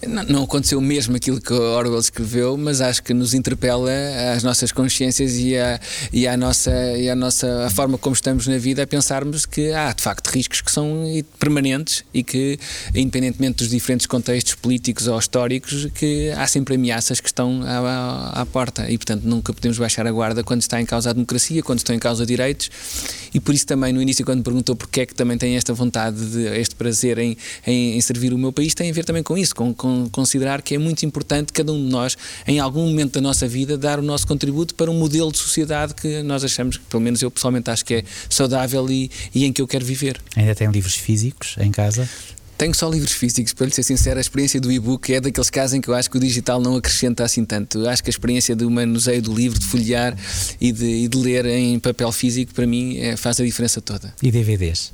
Não, 0.07 0.23
não, 0.23 0.43
aconteceu 0.43 0.79
mesmo 0.79 1.17
aquilo 1.17 1.41
que 1.41 1.51
Orwell 1.51 1.99
escreveu, 1.99 2.55
mas 2.55 2.79
acho 2.79 3.03
que 3.03 3.13
nos 3.13 3.33
interpela 3.33 3.91
as 4.33 4.43
nossas 4.43 4.71
consciências 4.71 5.37
e 5.37 5.57
a, 5.57 5.77
e 6.13 6.25
a, 6.25 6.37
nossa, 6.37 6.71
e 6.97 7.09
a 7.09 7.15
nossa 7.15 7.65
a 7.65 7.69
forma 7.69 7.97
como 7.97 8.13
estamos 8.13 8.47
na 8.47 8.57
vida 8.57 8.83
a 8.83 8.87
pensarmos 8.87 9.45
que 9.45 9.73
há 9.73 9.91
de 9.91 10.01
facto 10.01 10.27
riscos 10.27 10.61
que 10.61 10.71
são 10.71 11.03
permanentes 11.37 12.05
e 12.13 12.23
que, 12.23 12.57
independentemente 12.95 13.57
dos 13.57 13.69
diferentes 13.69 14.07
contextos 14.07 14.55
políticos 14.55 15.07
ou 15.07 15.19
históricos, 15.19 15.87
que 15.93 16.31
há 16.31 16.47
sempre 16.47 16.75
ameaças 16.75 17.19
que 17.19 17.27
estão 17.27 17.61
à, 17.65 18.41
à, 18.41 18.45
porta. 18.45 18.89
E, 18.89 18.97
portanto, 18.97 19.23
nunca 19.23 19.53
podemos 19.53 19.77
baixar 19.77 20.07
a 20.07 20.11
guarda 20.11 20.43
quando 20.45 20.61
está 20.61 20.79
em 20.79 20.85
causa 20.85 21.09
a 21.09 21.13
democracia, 21.13 21.61
quando 21.61 21.79
estão 21.79 21.93
em 21.93 21.99
causa 21.99 22.25
direitos. 22.25 22.69
E 23.33 23.39
por 23.39 23.53
isso 23.53 23.67
também 23.67 23.91
no 23.91 24.01
início 24.01 24.23
quando 24.23 24.37
me 24.37 24.43
perguntou 24.43 24.75
porque 24.77 25.01
é 25.01 25.05
que 25.05 25.13
também 25.13 25.37
tem 25.37 25.57
esta 25.57 25.73
vontade, 25.73 26.25
de, 26.25 26.45
este 26.57 26.75
prazer 26.75 27.17
em, 27.17 27.37
em, 27.67 27.97
em 27.97 28.01
servir 28.01 28.33
o 28.33 28.37
meu 28.37 28.53
país, 28.53 28.73
tem 28.73 28.89
a 28.89 28.93
ver 28.93 29.03
também 29.03 29.21
com 29.21 29.37
isso, 29.37 29.53
com, 29.53 29.73
com 29.73 29.88
considerar 30.11 30.61
que 30.61 30.75
é 30.75 30.77
muito 30.77 31.05
importante 31.05 31.53
cada 31.53 31.71
um 31.71 31.83
de 31.83 31.89
nós, 31.89 32.17
em 32.47 32.59
algum 32.59 32.87
momento 32.87 33.13
da 33.13 33.21
nossa 33.21 33.47
vida, 33.47 33.77
dar 33.77 33.99
o 33.99 34.01
nosso 34.01 34.27
contributo 34.27 34.75
para 34.75 34.89
um 34.89 34.97
modelo 34.97 35.31
de 35.31 35.37
sociedade 35.37 35.93
que 35.93 36.21
nós 36.23 36.43
achamos, 36.43 36.77
pelo 36.77 37.01
menos 37.01 37.21
eu 37.21 37.31
pessoalmente 37.31 37.69
acho 37.69 37.85
que 37.85 37.95
é 37.95 38.03
saudável 38.29 38.89
e, 38.89 39.09
e 39.33 39.45
em 39.45 39.53
que 39.53 39.61
eu 39.61 39.67
quero 39.67 39.85
viver. 39.85 40.19
Ainda 40.35 40.55
tem 40.55 40.69
livros 40.69 40.95
físicos 40.95 41.55
em 41.59 41.71
casa? 41.71 42.07
Tenho 42.59 42.75
só 42.75 42.89
livros 42.89 43.13
físicos, 43.13 43.53
para 43.53 43.67
lhe 43.67 43.71
ser 43.71 43.83
sincero, 43.83 44.17
a 44.17 44.21
experiência 44.21 44.59
do 44.59 44.69
e-book 44.69 45.13
é 45.13 45.21
daqueles 45.21 45.49
casos 45.49 45.75
em 45.75 45.79
que 45.79 45.87
eu 45.87 45.93
acho 45.93 46.11
que 46.11 46.17
o 46.17 46.19
digital 46.19 46.59
não 46.59 46.75
acrescenta 46.75 47.23
assim 47.23 47.45
tanto. 47.45 47.79
Eu 47.79 47.89
acho 47.89 48.03
que 48.03 48.09
a 48.09 48.11
experiência 48.11 48.53
do 48.53 48.69
manuseio 48.69 49.21
do 49.21 49.33
livro, 49.33 49.57
de 49.57 49.65
folhear 49.65 50.13
e 50.59 50.73
de, 50.73 50.85
e 50.85 51.07
de 51.07 51.17
ler 51.17 51.45
em 51.45 51.79
papel 51.79 52.11
físico, 52.11 52.53
para 52.53 52.67
mim, 52.67 52.97
é, 52.97 53.15
faz 53.15 53.39
a 53.39 53.45
diferença 53.45 53.79
toda. 53.79 54.13
E 54.21 54.29
DVDs? 54.29 54.91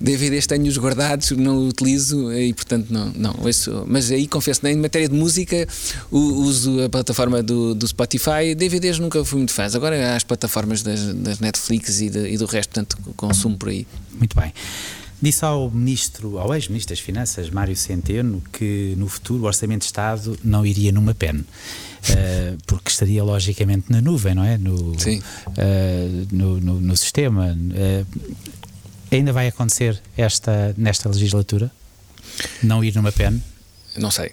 DVDs 0.00 0.46
tenho-os 0.46 0.78
guardados, 0.78 1.32
não 1.32 1.68
utilizo 1.68 2.32
e, 2.32 2.54
portanto, 2.54 2.86
não. 2.88 3.12
não 3.14 3.36
ouço, 3.42 3.84
mas 3.86 4.10
aí 4.10 4.26
confesso, 4.26 4.66
em 4.66 4.76
matéria 4.76 5.06
de 5.06 5.14
música, 5.14 5.68
uso 6.10 6.82
a 6.82 6.88
plataforma 6.88 7.42
do, 7.42 7.74
do 7.74 7.86
Spotify. 7.86 8.54
DVDs 8.56 8.98
nunca 8.98 9.22
fui 9.22 9.36
muito 9.36 9.52
fã. 9.52 9.66
Agora 9.74 10.12
há 10.12 10.16
as 10.16 10.24
plataformas 10.24 10.82
das, 10.82 11.12
das 11.16 11.40
Netflix 11.40 12.00
e, 12.00 12.08
de, 12.08 12.30
e 12.30 12.38
do 12.38 12.46
resto, 12.46 12.70
portanto, 12.70 12.96
consumo 13.18 13.58
por 13.58 13.68
aí. 13.68 13.86
Muito 14.18 14.34
bem. 14.34 14.50
Disse 15.22 15.44
ao 15.44 15.70
ministro, 15.70 16.36
ao 16.36 16.52
ex-ministro 16.52 16.92
das 16.92 16.98
Finanças, 16.98 17.48
Mário 17.48 17.76
Centeno, 17.76 18.42
que 18.52 18.94
no 18.98 19.06
futuro 19.06 19.44
o 19.44 19.46
Orçamento 19.46 19.82
de 19.82 19.86
Estado 19.86 20.36
não 20.42 20.66
iria 20.66 20.90
numa 20.90 21.14
pen. 21.14 21.36
Uh, 21.36 22.58
porque 22.66 22.90
estaria 22.90 23.22
logicamente 23.22 23.84
na 23.88 24.00
nuvem, 24.00 24.34
não 24.34 24.42
é? 24.42 24.58
No, 24.58 24.98
Sim. 24.98 25.22
Uh, 25.46 26.26
no, 26.32 26.60
no, 26.60 26.80
no, 26.80 26.96
sistema. 26.96 27.56
Uh, 27.56 28.04
ainda 29.12 29.32
vai 29.32 29.46
acontecer 29.46 30.02
esta, 30.16 30.74
nesta 30.76 31.08
legislatura? 31.08 31.70
Não 32.60 32.82
ir 32.82 32.92
numa 32.96 33.12
pen? 33.12 33.40
Não 33.96 34.10
sei. 34.10 34.32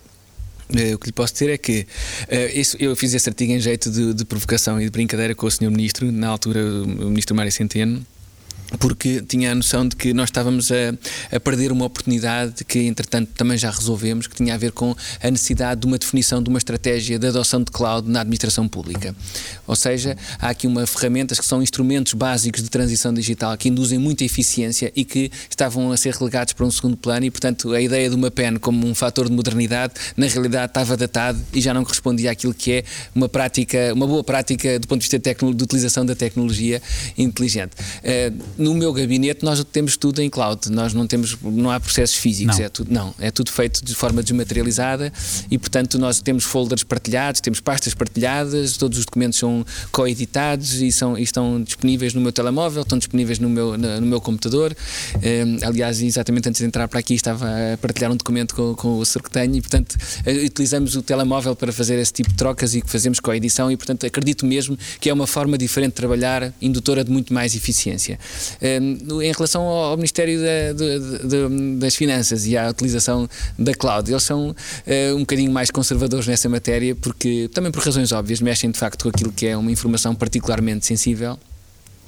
O 0.95 0.97
que 0.97 1.07
lhe 1.07 1.13
posso 1.13 1.33
dizer 1.33 1.51
é 1.51 1.57
que 1.59 1.85
uh, 2.31 2.57
isso, 2.59 2.75
eu 2.79 2.95
fiz 2.95 3.13
esse 3.13 3.29
artigo 3.29 3.51
em 3.51 3.59
jeito 3.59 3.91
de, 3.91 4.15
de, 4.15 4.25
provocação 4.25 4.81
e 4.81 4.85
de 4.85 4.89
brincadeira 4.89 5.35
com 5.35 5.45
o 5.45 5.51
Sr. 5.51 5.69
Ministro, 5.69 6.11
na 6.11 6.29
altura 6.29 6.59
o 6.63 7.09
Ministro 7.09 7.35
Mário 7.35 7.51
Centeno, 7.51 8.03
porque 8.77 9.21
tinha 9.21 9.51
a 9.51 9.55
noção 9.55 9.87
de 9.87 9.95
que 9.95 10.13
nós 10.13 10.29
estávamos 10.29 10.71
a, 10.71 11.35
a, 11.35 11.39
perder 11.39 11.71
uma 11.71 11.85
oportunidade 11.85 12.63
que, 12.63 12.79
entretanto, 12.79 13.31
também 13.35 13.57
já 13.57 13.71
resolvemos, 13.71 14.27
que 14.27 14.35
tinha 14.35 14.53
a 14.53 14.57
ver 14.57 14.71
com 14.71 14.95
a 15.21 15.31
necessidade 15.31 15.81
de 15.81 15.87
uma 15.87 15.97
definição 15.97 16.41
de 16.43 16.49
uma 16.49 16.57
estratégia 16.57 17.17
de 17.17 17.27
adoção 17.27 17.63
de 17.63 17.71
cloud 17.71 18.09
na 18.09 18.21
administração 18.21 18.67
pública. 18.67 19.15
Ou 19.65 19.75
seja, 19.75 20.15
há 20.39 20.49
aqui 20.49 20.67
uma 20.67 20.85
ferramentas 20.85 21.39
que 21.39 21.45
são 21.45 21.61
instrumentos 21.63 22.13
básicos 22.13 22.61
de 22.61 22.69
transição 22.69 23.13
digital 23.13 23.57
que 23.57 23.69
induzem 23.69 23.97
muita 23.97 24.23
eficiência 24.23 24.91
e 24.95 25.03
que 25.03 25.31
estavam 25.49 25.91
a 25.91 25.97
ser 25.97 26.13
relegados 26.13 26.53
para 26.53 26.65
um 26.65 26.71
segundo 26.71 26.97
plano 26.97 27.25
e, 27.25 27.31
portanto, 27.31 27.73
a 27.73 27.81
ideia 27.81 28.09
de 28.09 28.15
uma 28.15 28.29
PEN 28.29 28.57
como 28.57 28.85
um 28.85 28.93
fator 28.93 29.27
de 29.27 29.31
modernidade, 29.31 29.93
na 30.15 30.27
realidade 30.27 30.71
estava 30.71 30.95
datado 30.95 31.39
e 31.53 31.61
já 31.61 31.73
não 31.73 31.83
correspondia 31.83 32.31
àquilo 32.31 32.53
que 32.53 32.71
é 32.71 32.83
uma 33.15 33.29
prática, 33.29 33.93
uma 33.93 34.05
boa 34.05 34.23
prática 34.23 34.79
do 34.79 34.87
ponto 34.87 34.99
de 34.99 35.09
vista 35.09 35.19
de, 35.19 35.53
de 35.55 35.63
utilização 35.63 36.05
da 36.05 36.15
tecnologia 36.15 36.81
inteligente. 37.17 37.73
Uh, 38.03 38.58
no 38.59 38.73
meu 38.75 38.91
gabinete 38.91 39.43
nós 39.43 39.63
temos 39.63 39.95
tudo 39.95 40.21
em 40.21 40.29
cloud, 40.29 40.69
nós 40.69 40.93
não 40.93 41.07
temos, 41.07 41.37
não 41.41 41.71
há 41.71 41.79
processos 41.79 42.17
físicos, 42.17 42.57
não. 42.57 42.65
é 42.65 42.69
tudo, 42.69 42.93
não, 42.93 43.15
é 43.17 43.31
tudo 43.31 43.51
feito 43.51 43.83
de 43.83 43.95
forma 43.95 44.21
desmaterializada 44.21 45.11
e 45.49 45.57
portanto 45.57 45.97
nós 45.97 46.21
temos 46.21 46.43
folders 46.43 46.83
partilhados, 46.83 47.39
temos 47.39 47.61
pastas 47.61 47.93
partilhadas, 47.93 48.75
todos 48.77 48.99
os 48.99 49.05
documentos 49.05 49.39
são 49.39 49.65
coeditados 49.91 50.81
e, 50.81 50.91
são, 50.91 51.17
e 51.17 51.23
estão 51.23 51.63
disponíveis 51.63 52.13
no 52.13 52.19
meu 52.19 52.31
telemóvel, 52.31 52.81
estão 52.81 52.97
disponíveis 52.97 53.39
no 53.39 53.49
meu, 53.49 53.77
no 53.77 54.05
meu 54.05 54.19
computador. 54.19 54.75
Um, 55.15 55.65
aliás, 55.65 56.01
exatamente 56.01 56.49
antes 56.49 56.59
de 56.59 56.67
entrar 56.67 56.87
para 56.87 56.99
aqui 56.99 57.13
estava 57.13 57.45
a 57.73 57.77
partilhar 57.77 58.11
um 58.11 58.17
documento 58.17 58.53
com, 58.53 58.75
com 58.75 58.97
o 58.97 59.05
senhor 59.05 59.23
que 59.23 59.31
tenho 59.31 59.55
e 59.55 59.61
portanto 59.61 59.95
eh, 60.25 60.45
utilizamos 60.45 60.95
o 60.95 61.01
telemóvel 61.01 61.55
para 61.55 61.71
fazer 61.71 61.97
esse 61.97 62.11
tipo 62.11 62.29
de 62.29 62.35
trocas 62.35 62.75
e 62.75 62.81
que 62.81 62.89
fazemos 62.89 63.19
coedição 63.19 63.71
e 63.71 63.77
portanto 63.77 64.05
acredito 64.05 64.45
mesmo 64.45 64.77
que 64.99 65.09
é 65.09 65.13
uma 65.13 65.27
forma 65.27 65.57
diferente 65.57 65.91
de 65.91 65.95
trabalhar, 65.95 66.53
indutora 66.61 67.03
de 67.03 67.11
muito 67.11 67.33
mais 67.33 67.55
eficiência. 67.55 68.19
Ehm, 68.61 68.97
em 69.21 69.31
relação 69.31 69.61
ao 69.63 69.95
Ministério 69.95 70.39
da, 70.39 70.73
de, 70.73 71.27
de, 71.27 71.75
das 71.77 71.95
Finanças 71.95 72.45
e 72.45 72.57
à 72.57 72.69
utilização 72.69 73.29
da 73.57 73.73
cloud, 73.73 74.11
eles 74.11 74.23
são 74.23 74.49
uh, 74.49 75.15
um 75.15 75.19
bocadinho 75.19 75.51
mais 75.51 75.71
conservadores 75.71 76.27
nessa 76.27 76.49
matéria, 76.49 76.95
porque 76.95 77.49
também 77.53 77.71
por 77.71 77.83
razões 77.83 78.11
óbvias 78.11 78.41
mexem 78.41 78.71
de 78.71 78.77
facto 78.77 79.03
com 79.03 79.09
aquilo 79.09 79.31
que 79.31 79.47
é 79.47 79.57
uma 79.57 79.71
informação 79.71 80.15
particularmente 80.15 80.85
sensível. 80.85 81.37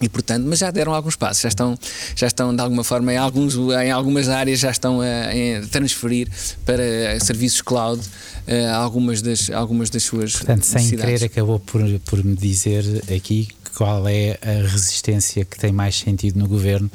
E 0.02 0.10
portanto, 0.10 0.46
mas 0.48 0.58
já 0.58 0.72
deram 0.72 0.96
alguns 0.96 1.16
passos, 1.16 1.44
já 1.44 1.50
estão, 1.50 1.78
já 2.16 2.26
estão 2.26 2.56
de 2.56 2.60
alguma 2.60 2.84
forma 2.84 3.14
em, 3.14 3.18
alguns, 3.18 3.56
em 3.56 3.92
algumas 3.92 4.30
áreas 4.30 4.60
já 4.60 4.72
estão 4.72 5.00
a, 5.00 5.06
a 5.06 5.68
transferir 5.70 6.28
para 6.66 7.20
serviços 7.20 7.62
cloud 7.62 8.02
uh, 8.02 8.74
algumas, 8.74 9.22
das, 9.22 9.52
algumas 9.52 9.92
das 9.92 10.02
suas 10.02 10.34
Portanto, 10.34 10.64
sem 10.64 10.90
querer 10.90 11.24
acabou 11.24 11.60
por, 11.60 11.82
por 12.00 12.24
me 12.26 12.36
dizer 12.36 12.84
aqui 13.16 13.48
qual 13.76 14.08
é 14.08 14.38
a 14.42 14.68
resistência 14.68 15.46
que 15.46 15.58
tem 15.58 15.72
mais 15.72 15.96
sentido 15.96 16.40
no 16.40 16.48
governo 16.48 16.90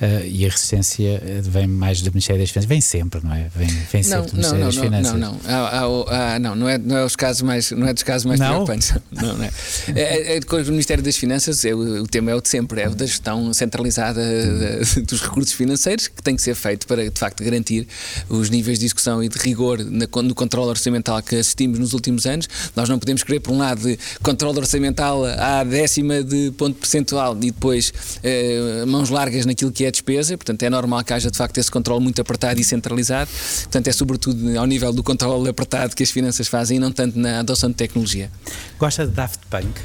uh, 0.00 0.26
e 0.26 0.44
a 0.44 0.48
resistência 0.48 1.22
vem 1.42 1.66
mais 1.66 2.00
do 2.02 2.10
Ministério 2.10 2.40
das 2.42 2.50
Finanças, 2.50 2.68
vem 2.68 2.80
sempre, 2.80 3.20
não 3.22 3.34
é? 3.34 3.48
Vem, 3.54 3.66
vem 3.66 4.02
não, 4.02 4.24
sempre 4.24 4.30
do 4.30 4.36
Ministério 4.36 4.58
não, 4.58 4.66
das 4.66 4.76
não, 4.76 4.82
Finanças. 4.82 5.12
Não, 5.12 5.32
não, 5.32 5.40
há, 5.46 5.56
há, 5.56 6.34
há, 6.34 6.38
não, 6.38 6.54
não 6.54 6.68
é, 6.68 6.78
não 6.78 6.96
é 6.96 7.04
os 7.04 7.16
casos 7.16 7.42
mais, 7.42 7.70
não 7.70 7.86
é 7.86 7.94
dos 7.94 8.02
casos 8.02 8.24
mais 8.26 8.40
não? 8.40 8.48
preocupantes. 8.48 8.94
Não, 9.10 9.36
não 9.36 9.44
é. 9.44 9.50
É, 9.96 10.36
é, 10.36 10.40
com 10.40 10.56
o 10.56 10.64
Ministério 10.66 11.02
das 11.02 11.16
Finanças, 11.16 11.64
é, 11.64 11.74
o, 11.74 12.02
o 12.02 12.06
tema 12.06 12.30
é 12.30 12.34
o 12.34 12.40
de 12.40 12.48
sempre, 12.48 12.80
é 12.80 12.88
o 12.88 12.94
da 12.94 13.06
gestão 13.06 13.52
centralizada 13.52 14.22
de, 14.22 15.02
dos 15.02 15.22
recursos 15.22 15.52
financeiros 15.52 16.08
que 16.08 16.22
tem 16.22 16.36
que 16.36 16.42
ser 16.42 16.54
feito 16.54 16.86
para 16.86 17.10
de 17.10 17.18
facto 17.18 17.42
garantir 17.42 17.86
os 18.28 18.50
níveis 18.50 18.78
de 18.78 18.84
execução 18.86 19.22
e 19.22 19.28
de 19.28 19.38
rigor 19.38 19.78
na, 19.78 20.06
no 20.22 20.34
controle 20.34 20.68
orçamental 20.68 21.20
que 21.22 21.36
assistimos 21.36 21.78
nos 21.78 21.92
últimos 21.92 22.26
anos. 22.26 22.48
Nós 22.76 22.88
não 22.88 22.98
podemos 22.98 23.22
querer, 23.22 23.40
por 23.40 23.52
um 23.52 23.58
lado, 23.58 23.80
controle 24.22 24.58
orçamental 24.58 25.24
à 25.24 25.64
décima 25.64 26.22
de 26.22 26.52
ponto 26.52 26.76
percentual 26.76 27.36
e 27.36 27.50
depois 27.50 27.92
eh, 28.22 28.84
mãos 28.86 29.10
largas 29.10 29.46
naquilo 29.46 29.72
que 29.72 29.84
é 29.84 29.87
despesa, 29.90 30.36
portanto 30.36 30.62
é 30.62 30.70
normal 30.70 31.02
que 31.04 31.12
haja 31.12 31.30
de 31.30 31.36
facto 31.36 31.58
esse 31.58 31.70
controle 31.70 32.02
muito 32.02 32.20
apertado 32.20 32.60
e 32.60 32.64
centralizado, 32.64 33.30
portanto 33.62 33.88
é 33.88 33.92
sobretudo 33.92 34.58
ao 34.58 34.66
nível 34.66 34.92
do 34.92 35.02
controle 35.02 35.48
apertado 35.48 35.94
que 35.94 36.02
as 36.02 36.10
finanças 36.10 36.48
fazem 36.48 36.76
e 36.76 36.80
não 36.80 36.92
tanto 36.92 37.18
na 37.18 37.40
adoção 37.40 37.70
de 37.70 37.76
tecnologia. 37.76 38.30
Gosta 38.78 39.06
de 39.06 39.12
Daft 39.12 39.40
Punk? 39.50 39.80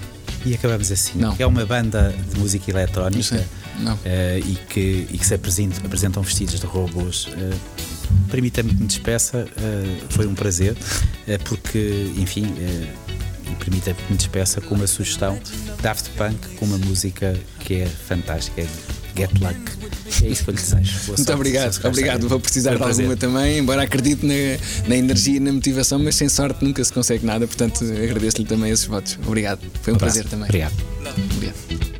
E 0.45 0.53
acabamos 0.53 0.91
assim. 0.91 1.19
Não. 1.19 1.35
É 1.39 1.45
uma 1.45 1.65
banda 1.65 2.13
de 2.31 2.39
música 2.39 2.69
eletrónica. 2.69 3.45
Uh, 3.73 4.37
e, 4.37 4.57
que, 4.69 5.07
e 5.11 5.17
que 5.17 5.25
se 5.25 5.33
apresentam, 5.33 5.83
apresentam 5.83 6.21
vestidos 6.21 6.59
de 6.59 6.65
robôs. 6.65 7.25
Uh, 7.25 7.59
Permita-me 8.29 8.69
que 8.69 8.81
me 8.81 8.87
despeça, 8.87 9.45
uh, 9.45 10.05
foi 10.09 10.27
um 10.27 10.35
prazer, 10.35 10.75
porque, 11.45 12.11
enfim, 12.17 12.53
e 13.51 13.55
permita-me 13.55 13.95
que 13.95 14.11
me 14.11 14.17
despeça 14.17 14.61
com 14.61 14.75
uma 14.75 14.87
sugestão: 14.87 15.39
Daft 15.81 16.09
Punk 16.11 16.55
com 16.57 16.65
uma 16.65 16.77
música 16.77 17.35
que 17.59 17.75
é 17.75 17.85
fantástica, 17.85 18.61
é 18.61 18.67
Get 19.15 19.31
Luck. 19.39 19.55
É 20.23 20.27
isso 20.27 20.43
que 20.43 20.49
eu 20.49 20.55
lhe 20.55 20.61
desejo. 20.61 20.91
Boa 20.91 21.07
Muito 21.07 21.17
sorte, 21.17 21.31
obrigado, 21.33 21.79
obrigado. 21.85 22.27
Vou 22.29 22.39
precisar 22.39 22.75
de 22.75 22.83
alguma 22.83 23.15
também, 23.15 23.59
embora 23.59 23.83
acredite 23.83 24.25
na, 24.25 24.33
na 24.87 24.95
energia 24.95 25.37
e 25.37 25.39
na 25.39 25.51
motivação, 25.51 25.99
mas 25.99 26.15
sem 26.15 26.29
sorte 26.29 26.63
nunca 26.63 26.83
se 26.83 26.93
consegue 26.93 27.25
nada, 27.25 27.47
portanto 27.47 27.83
agradeço-lhe 27.83 28.45
também 28.45 28.71
esses 28.71 28.85
votos. 28.85 29.17
Obrigado. 29.25 29.59
Foi 29.81 29.93
um, 29.93 29.95
um 29.95 29.99
prazer 29.99 30.25
também. 30.25 30.45
Obrigado. 30.45 30.73
obrigado. 31.35 31.93